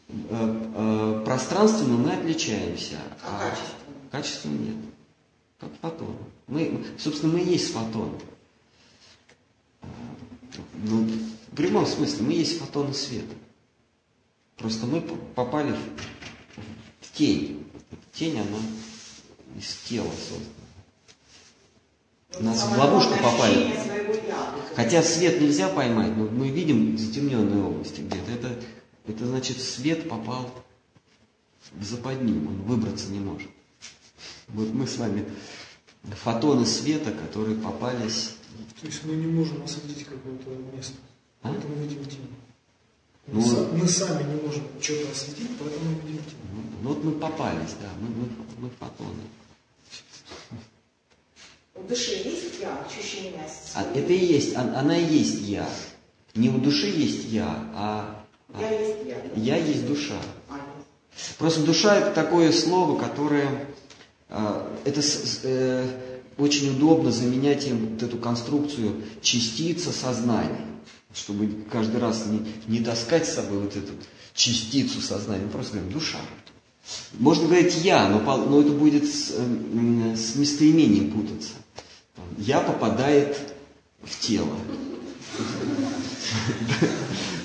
[0.07, 3.77] Э, э, Пространственно мы отличаемся, А качество?
[4.11, 4.75] качества нет.
[5.59, 6.15] Как фотон.
[6.47, 8.19] Мы, собственно, мы и есть фотон.
[10.83, 11.07] Ну,
[11.51, 13.33] в прямом смысле, мы есть фотоны света.
[14.57, 17.65] Просто мы попали в, в тень.
[18.13, 18.57] Тень, она
[19.57, 20.65] из тела создана.
[22.51, 23.73] Нас в ловушку попали.
[24.75, 28.31] Хотя свет нельзя поймать, но мы видим затемненные области где-то.
[28.31, 28.59] Это,
[29.07, 30.49] это значит, свет попал
[31.73, 33.49] в западню, он выбраться не может.
[34.49, 35.25] Вот мы с вами
[36.23, 38.35] фотоны света, которые попались...
[38.79, 40.93] То есть мы не можем осветить какое-то место,
[41.41, 41.49] А?
[41.49, 42.29] поэтому видим тень.
[43.27, 46.37] Ну, Мы, са- мы сами не можем что-то осветить, поэтому видим тень.
[46.83, 48.27] Ну, вот мы попались, да, мы, мы,
[48.59, 49.23] мы фотоны.
[51.73, 53.33] У души есть я, ощущение
[53.73, 55.67] А это и есть, он- она и есть я.
[56.35, 58.24] Не у души есть я, а, а
[58.59, 58.97] Я есть
[59.35, 59.55] я.
[59.55, 60.15] я есть душа.
[60.49, 60.59] А.
[61.37, 63.67] Просто душа это такое слово, которое
[64.29, 65.01] а, это
[65.43, 65.87] э,
[66.37, 70.65] очень удобно заменять им вот эту конструкцию частица сознания,
[71.13, 73.93] чтобы каждый раз не, не таскать с собой вот эту
[74.33, 76.17] частицу сознания, мы просто говорим душа.
[77.13, 81.53] Можно говорить я, но, но это будет с, э, с местоимением путаться.
[82.37, 83.37] Я попадает
[84.03, 84.57] в тело.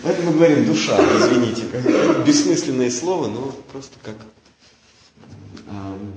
[0.02, 4.16] Поэтому мы говорим душа, извините, как бессмысленное слово, но просто как
[5.68, 6.14] ам,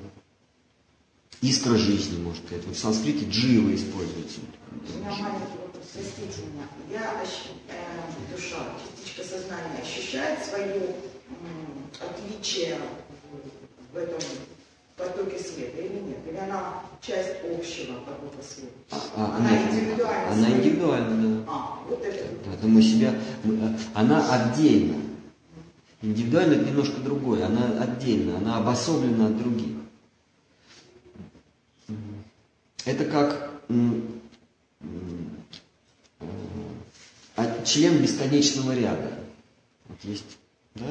[1.42, 2.66] искра жизни, может сказать.
[2.66, 4.40] Вот в санскрите джива используется.
[4.72, 6.66] У меня маленький вопрос, простите меня.
[6.90, 7.22] Я,
[7.68, 12.78] э, душа, частичка сознания, ощущает свое м, отличие
[13.94, 14.20] в этом
[15.04, 16.18] потоке света или нет?
[16.30, 18.72] Или она часть общего потока света?
[19.16, 20.56] А, Она нет, индивидуальна Она своей.
[20.58, 21.16] индивидуальна,
[21.46, 21.52] да.
[21.52, 22.26] А, вот это.
[22.54, 23.14] Это мы себя,
[23.44, 24.96] мы, э, она отдельно.
[26.02, 29.78] Индивидуально это немножко другое, она отдельно, она обособлена от других.
[32.86, 33.52] Это как
[37.36, 39.12] а- член бесконечного ряда.
[39.88, 40.38] Вот есть,
[40.76, 40.86] да?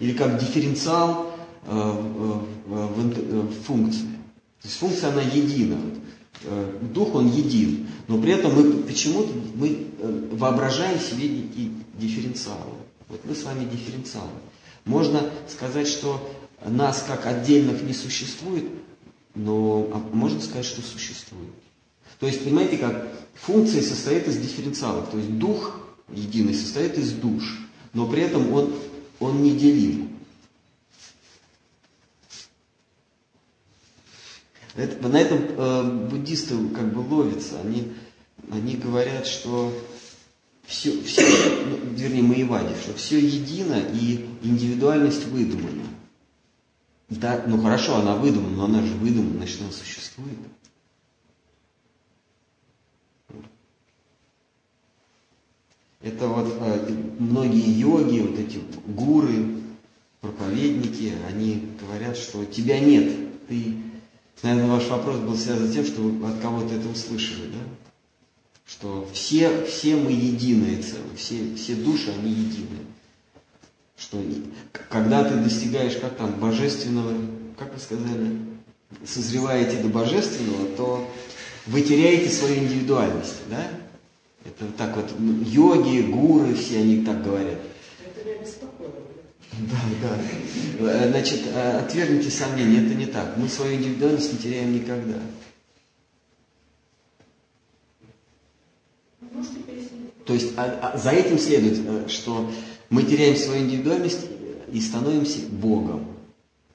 [0.00, 1.32] Или как дифференциал
[1.64, 4.02] э, э, в функции.
[4.62, 5.76] То есть функция она едина.
[6.44, 12.74] Э, Дух он един, но при этом мы почему-то мы э, воображаем себе некие дифференциалы.
[13.08, 14.30] Вот мы с вами дифференциалы.
[14.84, 16.20] Можно сказать, что
[16.64, 18.64] нас как отдельных не существует,
[19.34, 21.50] но а можно сказать, что существует.
[22.20, 25.10] То есть, понимаете, как функция состоит из дифференциалов.
[25.10, 25.80] То есть дух
[26.12, 27.58] единый состоит из душ,
[27.92, 28.72] но при этом он,
[29.20, 30.07] он не делим.
[34.78, 37.60] Это- на этом э, буддисты как бы ловятся.
[37.60, 37.92] Они,
[38.50, 39.74] они говорят, что
[40.64, 41.22] все, все,
[41.66, 45.82] ну, вернее, Маевади, что все едино и индивидуальность выдумана.
[47.08, 50.38] Да, ну хорошо, она выдумана, но она же выдумана, значит, она существует.
[56.00, 59.56] Это вот э, многие йоги, вот эти вот гуры,
[60.20, 63.12] проповедники, они говорят, что тебя нет.
[63.48, 63.74] Ты,
[64.42, 67.58] наверное, ваш вопрос был связан с тем, что вы от кого-то это услышали, да?
[68.66, 72.78] Что все, все мы единое целое, все, все души, они едины.
[73.96, 74.22] Что
[74.90, 77.14] когда ты достигаешь, как там, божественного,
[77.58, 78.38] как вы сказали,
[79.04, 81.10] созреваете до божественного, то
[81.66, 83.66] вы теряете свою индивидуальность, да?
[84.44, 85.10] Это так вот,
[85.44, 87.58] йоги, гуры, все они так говорят.
[89.58, 89.76] Да,
[90.78, 91.08] да.
[91.08, 93.36] Значит, э, отвергните сомнения, это не так.
[93.36, 95.18] Мы свою индивидуальность не теряем никогда.
[100.24, 102.50] То есть а- а за этим следует, э, что
[102.90, 104.26] мы теряем свою индивидуальность
[104.72, 106.06] и становимся Богом.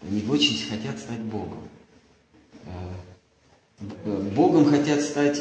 [0.02, 1.60] Они очень хотят стать Богом.
[4.06, 5.40] Э, Богом хотят стать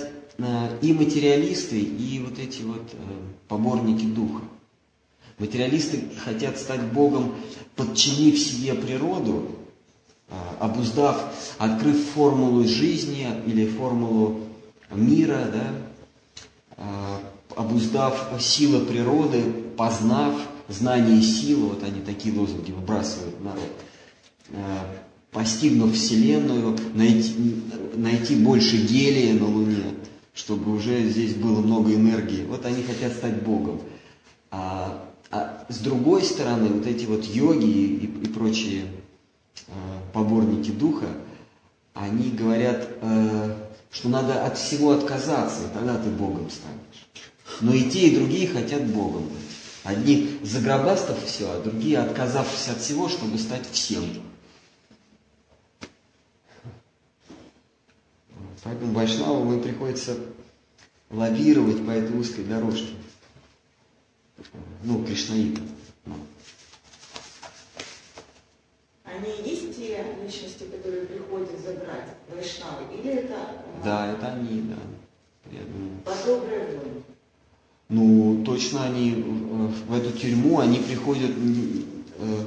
[0.81, 2.83] и материалисты, и вот эти вот
[3.49, 4.43] поборники духа.
[5.43, 7.35] Материалисты хотят стать Богом,
[7.75, 9.51] подчинив себе природу,
[10.29, 14.39] э, обуздав, открыв формулу жизни или формулу
[14.93, 15.67] мира, да,
[16.77, 17.21] а,
[17.57, 19.43] обуздав силы природы,
[19.77, 20.33] познав
[20.69, 23.69] знание силы, вот они такие лозунги выбрасывают народ,
[24.55, 24.87] А,
[25.33, 27.35] постигнув Вселенную, найти,
[27.97, 29.95] найти больше гелия на Луне,
[30.35, 32.45] чтобы уже здесь было много энергии.
[32.45, 33.81] Вот они хотят стать Богом.
[34.53, 38.85] А, а с другой стороны, вот эти вот йоги и, и прочие
[39.67, 39.73] а,
[40.13, 41.07] поборники духа,
[41.95, 43.57] они говорят, э,
[43.91, 47.09] что надо от всего отказаться, и тогда ты Богом станешь.
[47.63, 49.39] Но и те, и другие хотят Богом быть.
[49.85, 54.05] Одни загробастав все, а другие отказавшись от всего, чтобы стать всем.
[58.63, 60.17] Поэтому Вайшнавам им приходится
[61.11, 62.95] лавировать по этой узкой дорожке.
[64.83, 65.69] Ну, кришнаитам.
[66.07, 66.15] Ну.
[69.05, 74.63] Они и есть те личности, которые приходят забрать вайшнавы, или это э, Да, это они,
[74.63, 74.77] да.
[75.51, 76.01] Я думаю.
[76.05, 77.03] по доброй воле?
[77.89, 82.45] Ну, точно они в эту тюрьму, они приходят э,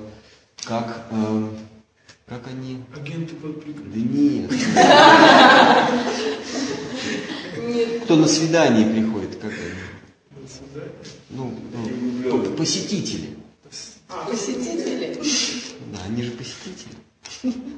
[0.63, 1.49] как, э,
[2.25, 2.81] как они...
[2.95, 3.91] Агенты под прикрытием.
[3.91, 4.51] Да нет.
[8.05, 10.41] Кто на свидание приходит, как они?
[10.41, 10.91] До свидания.
[11.35, 13.35] Ну, ну, по- посетители.
[14.07, 15.19] А, Посетители?
[15.91, 16.95] Да, они же посетители.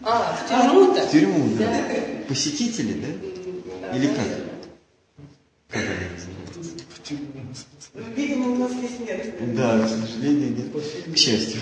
[0.03, 1.07] А, в тюрьму-то?
[1.07, 1.89] В тюрьму, да.
[2.27, 3.97] Посетители, да?
[3.97, 4.27] Или как?
[5.69, 6.85] Как они называются?
[6.89, 7.25] В тюрьму.
[7.93, 9.55] ну, видимо, у нас здесь нет.
[9.55, 11.13] Да, к сожалению, нет.
[11.13, 11.61] К счастью.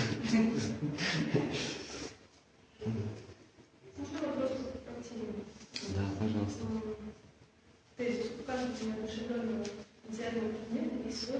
[5.94, 6.64] Да, пожалуйста.
[7.96, 9.64] Тезис указывается на одушевленного
[10.08, 11.38] идеального предмета и свой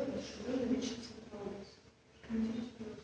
[0.68, 1.66] личность образ.
[2.30, 2.98] Интересует.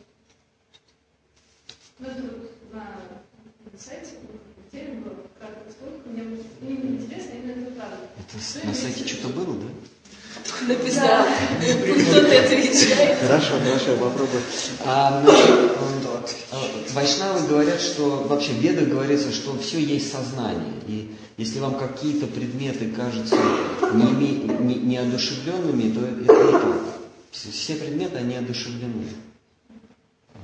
[1.99, 4.17] Ну, это вот на сайте
[4.71, 8.09] термин был, как сколько мне было именно интересно, именно это правда.
[8.17, 9.67] Это с- на сайте что-то было, да?
[10.67, 11.25] Написал.
[11.59, 13.19] Кто-то отвечает.
[13.19, 14.41] Хорошо, хорошо, я попробую.
[14.85, 15.23] А,
[16.51, 20.73] а, Вайшнавы говорят, что вообще в ведах говорится, что все есть сознание.
[20.87, 23.37] И если вам какие-то предметы кажутся
[23.93, 26.79] не не- неодушевленными, то это не так.
[27.31, 29.07] Все- предметы, они одушевлены.
[30.35, 30.39] А,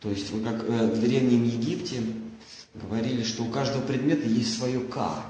[0.00, 2.02] То есть, вы как э, в Древнем Египте
[2.74, 5.24] говорили, что у каждого предмета есть свое К.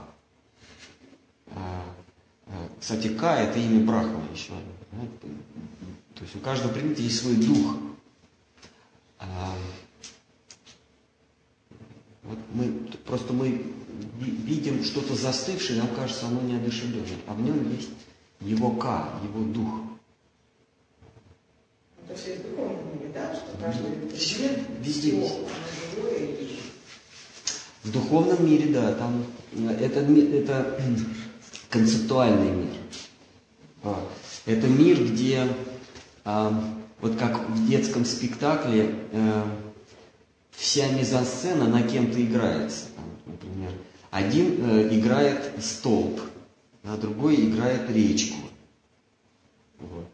[2.80, 4.52] Кстати, К это имя Брахмана еще.
[4.92, 4.98] да,
[6.14, 7.76] То есть у каждого предмета есть свой дух.
[9.18, 9.54] А,
[12.22, 12.72] Вот мы,
[13.04, 13.48] просто мы
[14.18, 17.90] ви- видим что-то застывшее, нам кажется, оно неодушевленное, а в нем есть
[18.40, 19.68] его К, его дух.
[22.00, 25.34] Ну, То есть есть в духовном мире, да, что каждый Всё, предмет, везде есть.
[27.82, 30.80] В духовном мире, да, там э, это, это
[31.74, 32.76] концептуальный мир.
[33.82, 34.08] А,
[34.46, 35.48] Это мир, где
[36.24, 39.42] а, вот как в детском спектакле э,
[40.52, 42.84] вся мизансцена на кем-то играется.
[43.26, 43.72] Например,
[44.10, 46.20] один э, играет столб,
[46.84, 48.38] а другой играет речку.
[49.80, 50.08] Вот,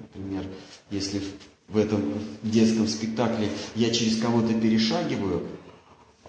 [0.00, 0.44] например,
[0.90, 1.20] если
[1.68, 5.46] в этом детском спектакле я через кого-то перешагиваю,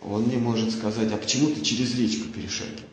[0.02, 2.84] он мне может сказать, а почему ты через речку перешагиваешь?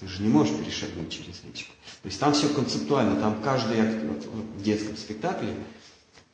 [0.00, 1.72] Ты же не можешь перешагнуть через речку.
[2.02, 4.10] То есть там все концептуально, там каждый актер
[4.56, 5.54] в детском спектакле,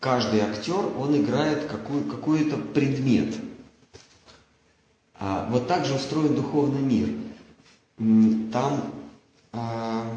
[0.00, 3.34] каждый актер, он играет какой, какой-то предмет.
[5.14, 7.08] А вот так же устроен духовный мир.
[8.52, 8.92] Там,
[9.52, 10.14] а,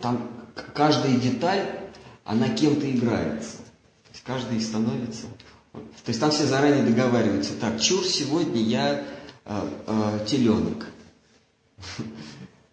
[0.00, 0.28] там
[0.74, 1.78] каждая деталь,
[2.24, 3.58] она кем-то играется.
[3.58, 5.26] То есть каждый становится...
[5.72, 7.54] То есть там все заранее договариваются.
[7.60, 9.04] Так, чур, сегодня я
[9.48, 10.86] э, э, теленок.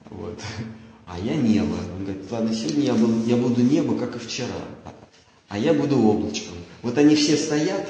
[0.10, 0.40] Вот.
[1.08, 1.76] А я небо.
[1.98, 4.48] Он говорит, ладно, сегодня я буду, я буду небо, как и вчера.
[4.86, 4.94] А-
[5.50, 6.56] А я буду облачком.
[6.82, 7.88] Вот они все стоят,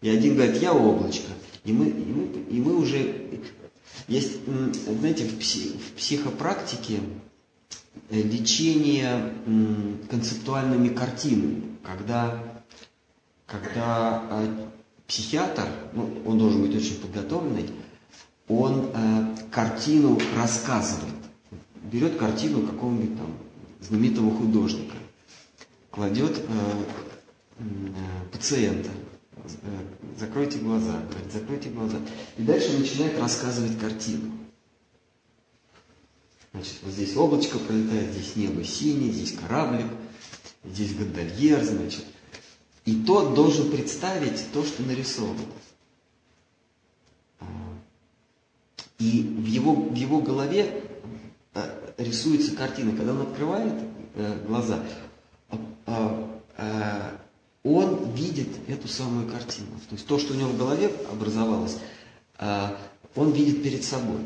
[0.00, 1.30] и один говорит, я облачко.
[1.64, 3.40] И мы, и мы, и мы уже...
[4.08, 4.40] Есть,
[4.98, 6.98] знаете, в, пси- в психопрактике
[8.10, 9.32] э, лечение
[10.10, 12.42] концептуальными картинами, когда,
[13.46, 14.66] когда э,
[15.06, 17.70] психиатр, ну, он должен быть очень подготовленный,
[18.48, 21.14] он э, картину рассказывает.
[21.90, 23.34] Берет картину какого-нибудь там
[23.80, 24.96] знаменитого художника,
[25.90, 26.42] кладет э,
[27.58, 27.64] э,
[28.32, 28.90] пациента,
[29.36, 29.48] э,
[30.18, 31.98] закройте глаза, говорит, закройте глаза.
[32.38, 34.32] И дальше начинает рассказывать картину.
[36.52, 39.86] Значит, вот здесь облачко пролетает, здесь небо синее, здесь кораблик,
[40.64, 42.04] здесь гондольер, значит.
[42.84, 45.40] И тот должен представить то, что нарисовано.
[48.98, 50.82] И в его, в его голове
[51.54, 52.96] э, рисуется картина.
[52.96, 53.74] Когда он открывает
[54.14, 54.80] э, глаза,
[55.48, 57.20] а, а, а,
[57.62, 59.68] он видит эту самую картину.
[59.88, 61.78] То есть то, что у него в голове образовалось,
[63.16, 64.18] он видит перед собой.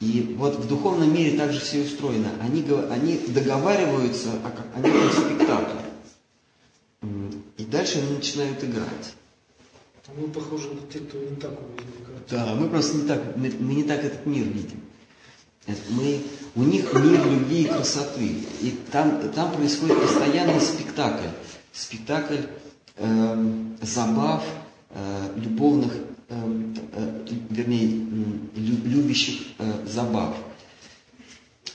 [0.00, 2.30] И вот в духовном мире также все устроено.
[2.40, 5.80] Они, они договариваются о, как- спектакле.
[7.56, 9.14] И дальше они начинают играть.
[10.16, 11.94] Мы похожи на тех, кто не так увидел.
[12.30, 14.80] Да, мы просто не так, мы, мы не так этот мир видим.
[15.90, 16.22] Мы,
[16.56, 18.26] у них мир любви и красоты.
[18.60, 21.28] И там, там происходит постоянный спектакль.
[21.72, 22.42] Спектакль
[22.96, 24.44] эм, забав,
[24.90, 25.92] э, любовных,
[26.28, 27.88] эм, э, вернее,
[28.54, 30.36] любящих э, забав.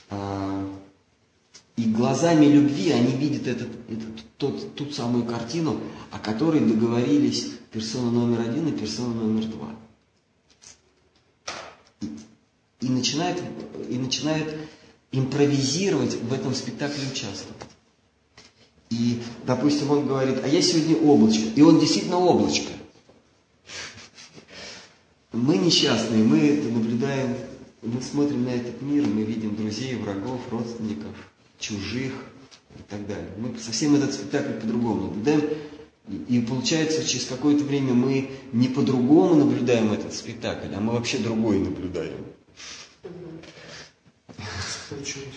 [0.08, 0.68] А,
[1.76, 5.80] и глазами любви они видят этот, этот- тот, ту самую картину,
[6.10, 9.68] о которой договорились персона номер один и персона номер два.
[12.00, 12.06] И,
[12.80, 13.42] и начинает,
[13.88, 14.56] и начинает
[15.12, 17.56] импровизировать в этом спектакле участвовать.
[18.90, 21.44] И, допустим, он говорит, а я сегодня облачко.
[21.54, 22.72] И он действительно облачко.
[25.32, 27.36] Мы несчастные, мы это наблюдаем,
[27.82, 31.14] мы смотрим на этот мир, мы видим друзей, врагов, родственников,
[31.60, 32.12] чужих
[32.76, 33.30] и так далее.
[33.36, 35.42] Мы совсем этот спектакль по-другому наблюдаем.
[36.08, 41.18] И, и получается, через какое-то время мы не по-другому наблюдаем этот спектакль, а мы вообще
[41.18, 42.24] другой наблюдаем.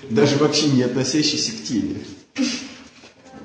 [0.09, 1.97] Даже вообще не относящийся к теме.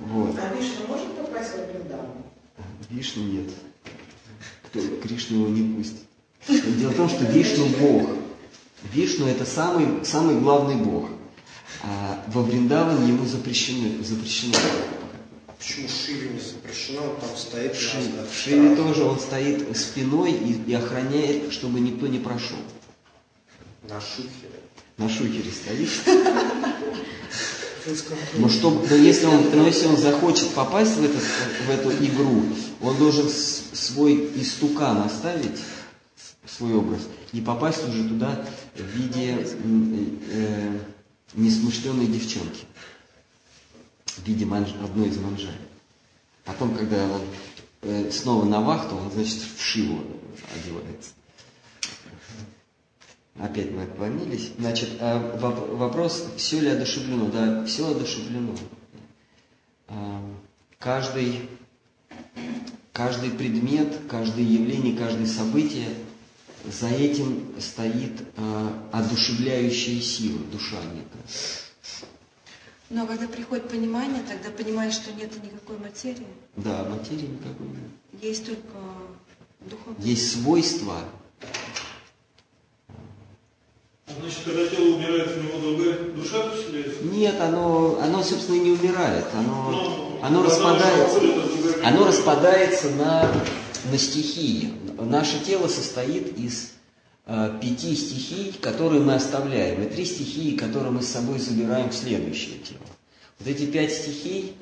[0.06, 0.34] Вот.
[0.38, 2.06] А Вишна может попасть в Вриндаван?
[2.88, 3.50] Вишну нет.
[4.62, 5.98] Кто Кришну его не пустит.
[6.78, 8.10] Дело в том, что Вишну Бог.
[8.92, 11.10] Вишну это самый, самый главный Бог.
[11.82, 14.54] А во Вриндаван ему запрещено, запрещено.
[15.58, 17.02] Почему Шиве не запрещено?
[17.02, 21.80] Он там стоит В как в Шиве тоже он стоит спиной и, и охраняет, чтобы
[21.80, 22.58] никто не прошел.
[23.88, 24.60] На шухере.
[24.96, 25.88] На шухере стоит.
[28.36, 32.42] Но, чтобы, но, если он, но если он захочет попасть в, этот, в эту игру,
[32.82, 35.58] он должен свой истукан оставить,
[36.46, 37.00] свой образ,
[37.32, 38.44] и попасть уже туда
[38.76, 40.78] в виде м, э,
[41.34, 42.64] несмышленной девчонки,
[44.06, 45.54] в виде манж- одной из манжай.
[46.44, 47.22] Потом, когда он
[47.82, 50.00] э, снова на вахту, он, значит, в Шиву
[50.54, 51.10] одевается.
[53.38, 54.50] Опять мы отклонились.
[54.58, 57.28] Значит, а воп- вопрос, все ли одушевлено?
[57.30, 58.54] Да, все одушевлено.
[59.88, 60.22] А,
[60.78, 61.48] Каждый,
[62.92, 65.88] каждый предмет, каждое явление, каждое событие,
[66.64, 71.22] за этим стоит а, одушевляющая сила, душа некая.
[72.90, 76.26] Но когда приходит понимание, тогда понимаешь, что нет никакой материи,
[76.56, 78.22] Да, материи никакой нет.
[78.22, 78.78] есть только
[79.60, 80.06] духовность.
[80.06, 80.96] Есть свойства,
[84.06, 87.02] А Значит, когда тело умирает, у него другая душа поселяется?
[87.04, 89.26] Нет, оно, оно, собственно, не умирает.
[89.34, 91.18] Оно, Ну, оно, распадается,
[91.84, 93.30] оно уходит, распадается на,
[93.92, 94.72] на стихии.
[95.04, 96.72] Наше тело состоит из
[97.26, 101.94] э, пяти стихий, которые мы оставляем, и три стихии, которые мы с собой забираем в
[101.94, 102.80] следующее тело.
[103.38, 104.54] Вот эти пять стихий,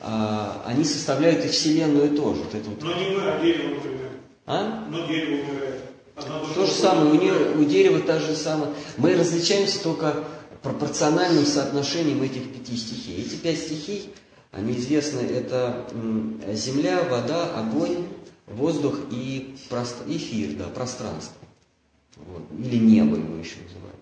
[0.00, 2.42] э, они составляют и Вселенную тоже.
[2.42, 2.82] Вот это вот.
[2.82, 4.10] Но не мы, а дерево, например.
[4.46, 4.86] А?
[4.90, 5.80] Но дерево умирает.
[6.16, 8.70] Одна То же самое, у, нее, у дерева та же самая.
[8.96, 10.24] Мы различаемся только
[10.62, 13.22] пропорциональным соотношением этих пяти стихий.
[13.22, 14.10] Эти пять стихий,
[14.50, 15.86] они известны, это
[16.54, 18.06] земля, вода, огонь,
[18.46, 21.36] воздух и прост- эфир, да, пространство.
[22.16, 22.42] Вот.
[22.58, 24.00] Или небо его еще называют.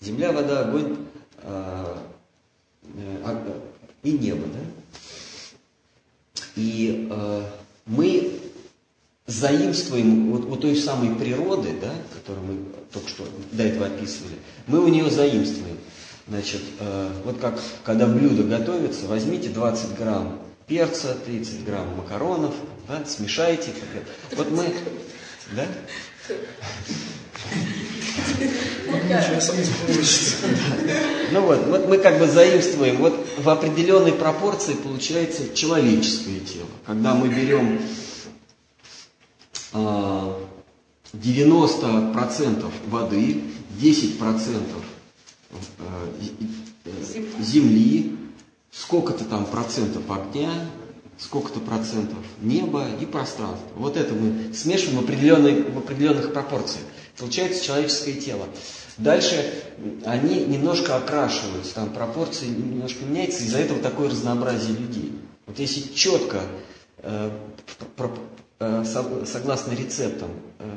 [0.00, 0.96] Земля, вода, огонь
[1.38, 2.02] а,
[2.82, 3.60] э, а,
[4.02, 4.60] и небо, да?
[6.54, 7.42] И э,
[7.86, 8.40] мы
[9.26, 12.58] заимствуем вот, вот той самой природы, да, которую мы
[12.92, 14.36] только что до этого описывали,
[14.66, 15.78] мы у нее заимствуем.
[16.28, 22.54] Значит, э, вот как когда блюдо готовится, возьмите 20 грамм перца, 30 грамм макаронов,
[22.88, 23.72] да, смешайте.
[24.36, 24.72] Вот мы,
[25.52, 25.66] да?
[31.32, 36.68] Ну вот, вот мы как бы заимствуем, вот в определенной пропорции получается человеческое тело.
[36.86, 37.80] Когда мы берем
[39.72, 40.40] а,
[41.12, 43.42] 90% воды,
[43.80, 44.62] 10%
[45.50, 45.56] э,
[46.84, 48.16] э, земли,
[48.70, 50.50] сколько-то там процентов огня,
[51.18, 53.68] сколько-то процентов неба и пространства.
[53.76, 56.84] Вот это мы смешиваем в, определенной, в определенных пропорциях.
[57.18, 58.46] Получается человеческое тело.
[58.98, 59.52] Дальше
[60.04, 65.12] они немножко окрашиваются, там пропорции немножко меняются, из-за этого такое разнообразие людей.
[65.46, 66.40] Вот если четко,
[66.98, 67.30] э,
[68.58, 70.74] э, со- согласно рецептам, э,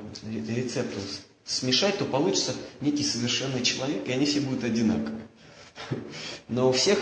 [0.50, 1.00] рецепту
[1.46, 5.22] смешать, то получится некий совершенный человек, и они все будут одинаковые.
[6.50, 7.00] Но у всех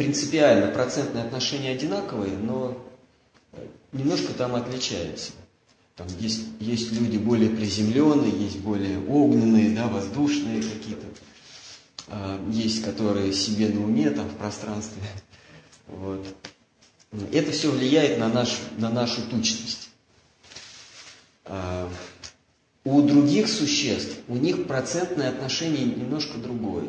[0.00, 2.82] принципиально процентные отношения одинаковые, но
[3.92, 5.32] немножко там отличаются.
[5.94, 11.06] Там есть, есть люди более приземленные, есть более огненные, да, воздушные какие-то.
[12.08, 15.02] А, Есть, которые себе на уме, там, в пространстве.
[15.86, 16.26] Вот.
[17.30, 19.90] Это все влияет на, наш, на нашу тучность.
[21.44, 21.90] А,
[22.84, 26.88] У других существ, у них процентное отношение немножко другое.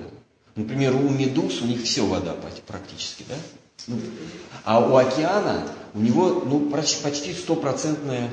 [0.55, 2.35] Например, у медуз у них все вода
[2.67, 3.35] практически, да?
[3.87, 3.97] Ну,
[4.63, 8.29] А у океана у него ну, почти стопроцентная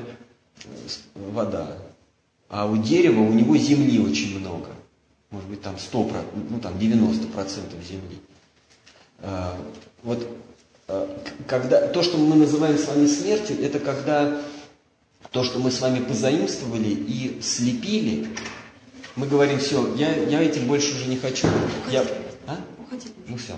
[0.63, 0.67] э,
[1.15, 1.77] вода.
[2.49, 4.67] А у дерева у него земли очень много.
[5.31, 6.11] Может быть, там 100,
[6.49, 7.31] ну там 90%
[7.87, 8.19] земли.
[9.19, 9.55] А,
[10.03, 10.27] Вот
[10.87, 14.41] к- когда, то, что мы называем с вами смертью, это когда
[15.31, 18.27] то, что мы с вами позаимствовали и слепили,
[19.19, 21.45] мы говорим, все, я, я этим больше уже не хочу.
[21.91, 22.05] Я,
[22.47, 22.55] а?
[22.81, 23.09] Уходи.
[23.27, 23.53] Ну все.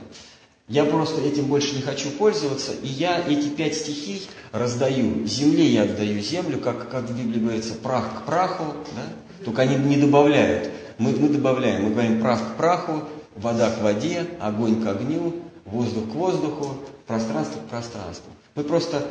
[0.68, 5.28] Я просто этим больше не хочу пользоваться, и я эти пять стихий раздаю.
[5.28, 9.44] Земле я отдаю землю, как, как в Библии говорится, прах к праху, да?
[9.46, 10.72] только они не добавляют.
[10.98, 13.04] Мы, мы добавляем, мы говорим прах к праху,
[13.36, 15.36] вода к воде, огонь к огню,
[15.66, 16.76] воздух к воздуху,
[17.06, 18.32] пространство к пространству.
[18.56, 19.06] Мы просто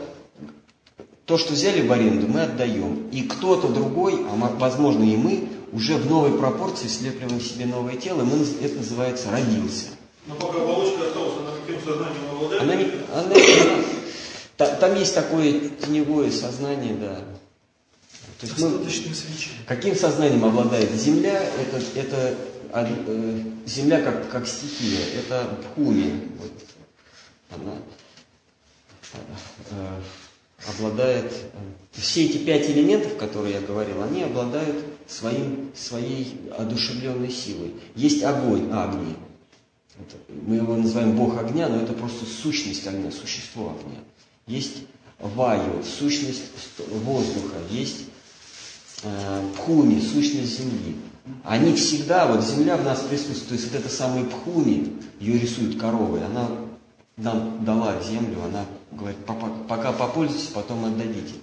[1.26, 3.06] то, что взяли в аренду, мы отдаем.
[3.12, 7.96] И кто-то другой, а мо- возможно и мы, уже в новой пропорции слепливаем себе новое
[7.96, 9.86] тело, мы, это называется родился.
[10.26, 12.62] Но пока оболочка осталась, она каким сознанием обладает?
[12.62, 13.84] Она не- она- она-
[14.56, 17.16] та- там есть такое теневое сознание, да.
[18.40, 18.86] То есть мы,
[19.66, 21.42] каким сознанием обладает Земля?
[21.42, 22.34] Это, это
[22.72, 26.22] од- э, Земля как, как стихия, это Бхуми.
[26.38, 26.52] Вот
[27.50, 27.74] она
[29.70, 30.00] э,
[30.68, 31.32] обладает...
[31.32, 31.58] э,
[31.92, 37.74] все эти пять элементов, которые я говорил, они обладают своим, своей одушевленной силой.
[37.96, 39.16] Есть огонь, Агни.
[39.98, 40.16] Это-
[40.46, 43.98] мы его называем Бог огня, но это просто сущность огня, существо огня.
[44.46, 44.78] Есть
[45.18, 46.42] Ваю, сущность
[47.04, 48.04] воздуха, есть
[49.02, 50.96] э, Пхуми, сущность земли.
[51.44, 55.78] Они всегда, вот земля в нас присутствует, то есть вот эта самая Пхуми, ее рисуют
[55.78, 56.48] коровой, она
[57.16, 59.18] нам дала землю, она говорит,
[59.68, 61.34] «Пока- попользуйтесь, потом отдадите.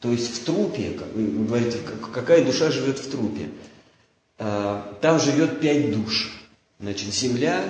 [0.00, 3.50] То есть в трупе, говорите, как- какая душа живет в трупе?
[4.38, 6.30] А, Там живет пять душ.
[6.80, 7.64] Значит, земля,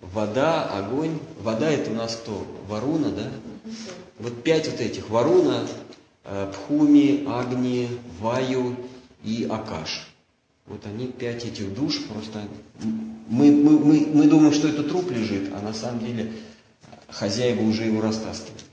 [0.00, 1.18] вода, огонь.
[1.42, 2.46] Вода это у нас кто?
[2.68, 3.30] Варуна, да?
[4.18, 5.10] Вот пять вот этих.
[5.10, 5.66] Варуна,
[6.24, 7.88] э, Пхуми, Агни,
[8.20, 8.76] Ваю
[9.24, 10.06] и Акаш.
[10.66, 12.42] Вот они, пять этих душ, просто
[13.28, 16.32] мы, мы, мы, мы думаем, что это труп лежит, а на самом деле
[17.12, 18.64] хозяева уже его растаскивают.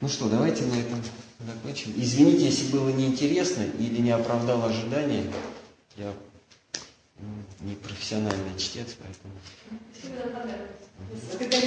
[0.00, 1.02] Ну что, давайте на этом
[1.46, 1.92] закончим.
[1.96, 5.24] Извините, если было неинтересно или не оправдал ожидания.
[5.96, 6.06] Я
[7.18, 9.34] м, не профессиональный чтец, поэтому...
[11.38, 11.66] Благодарю.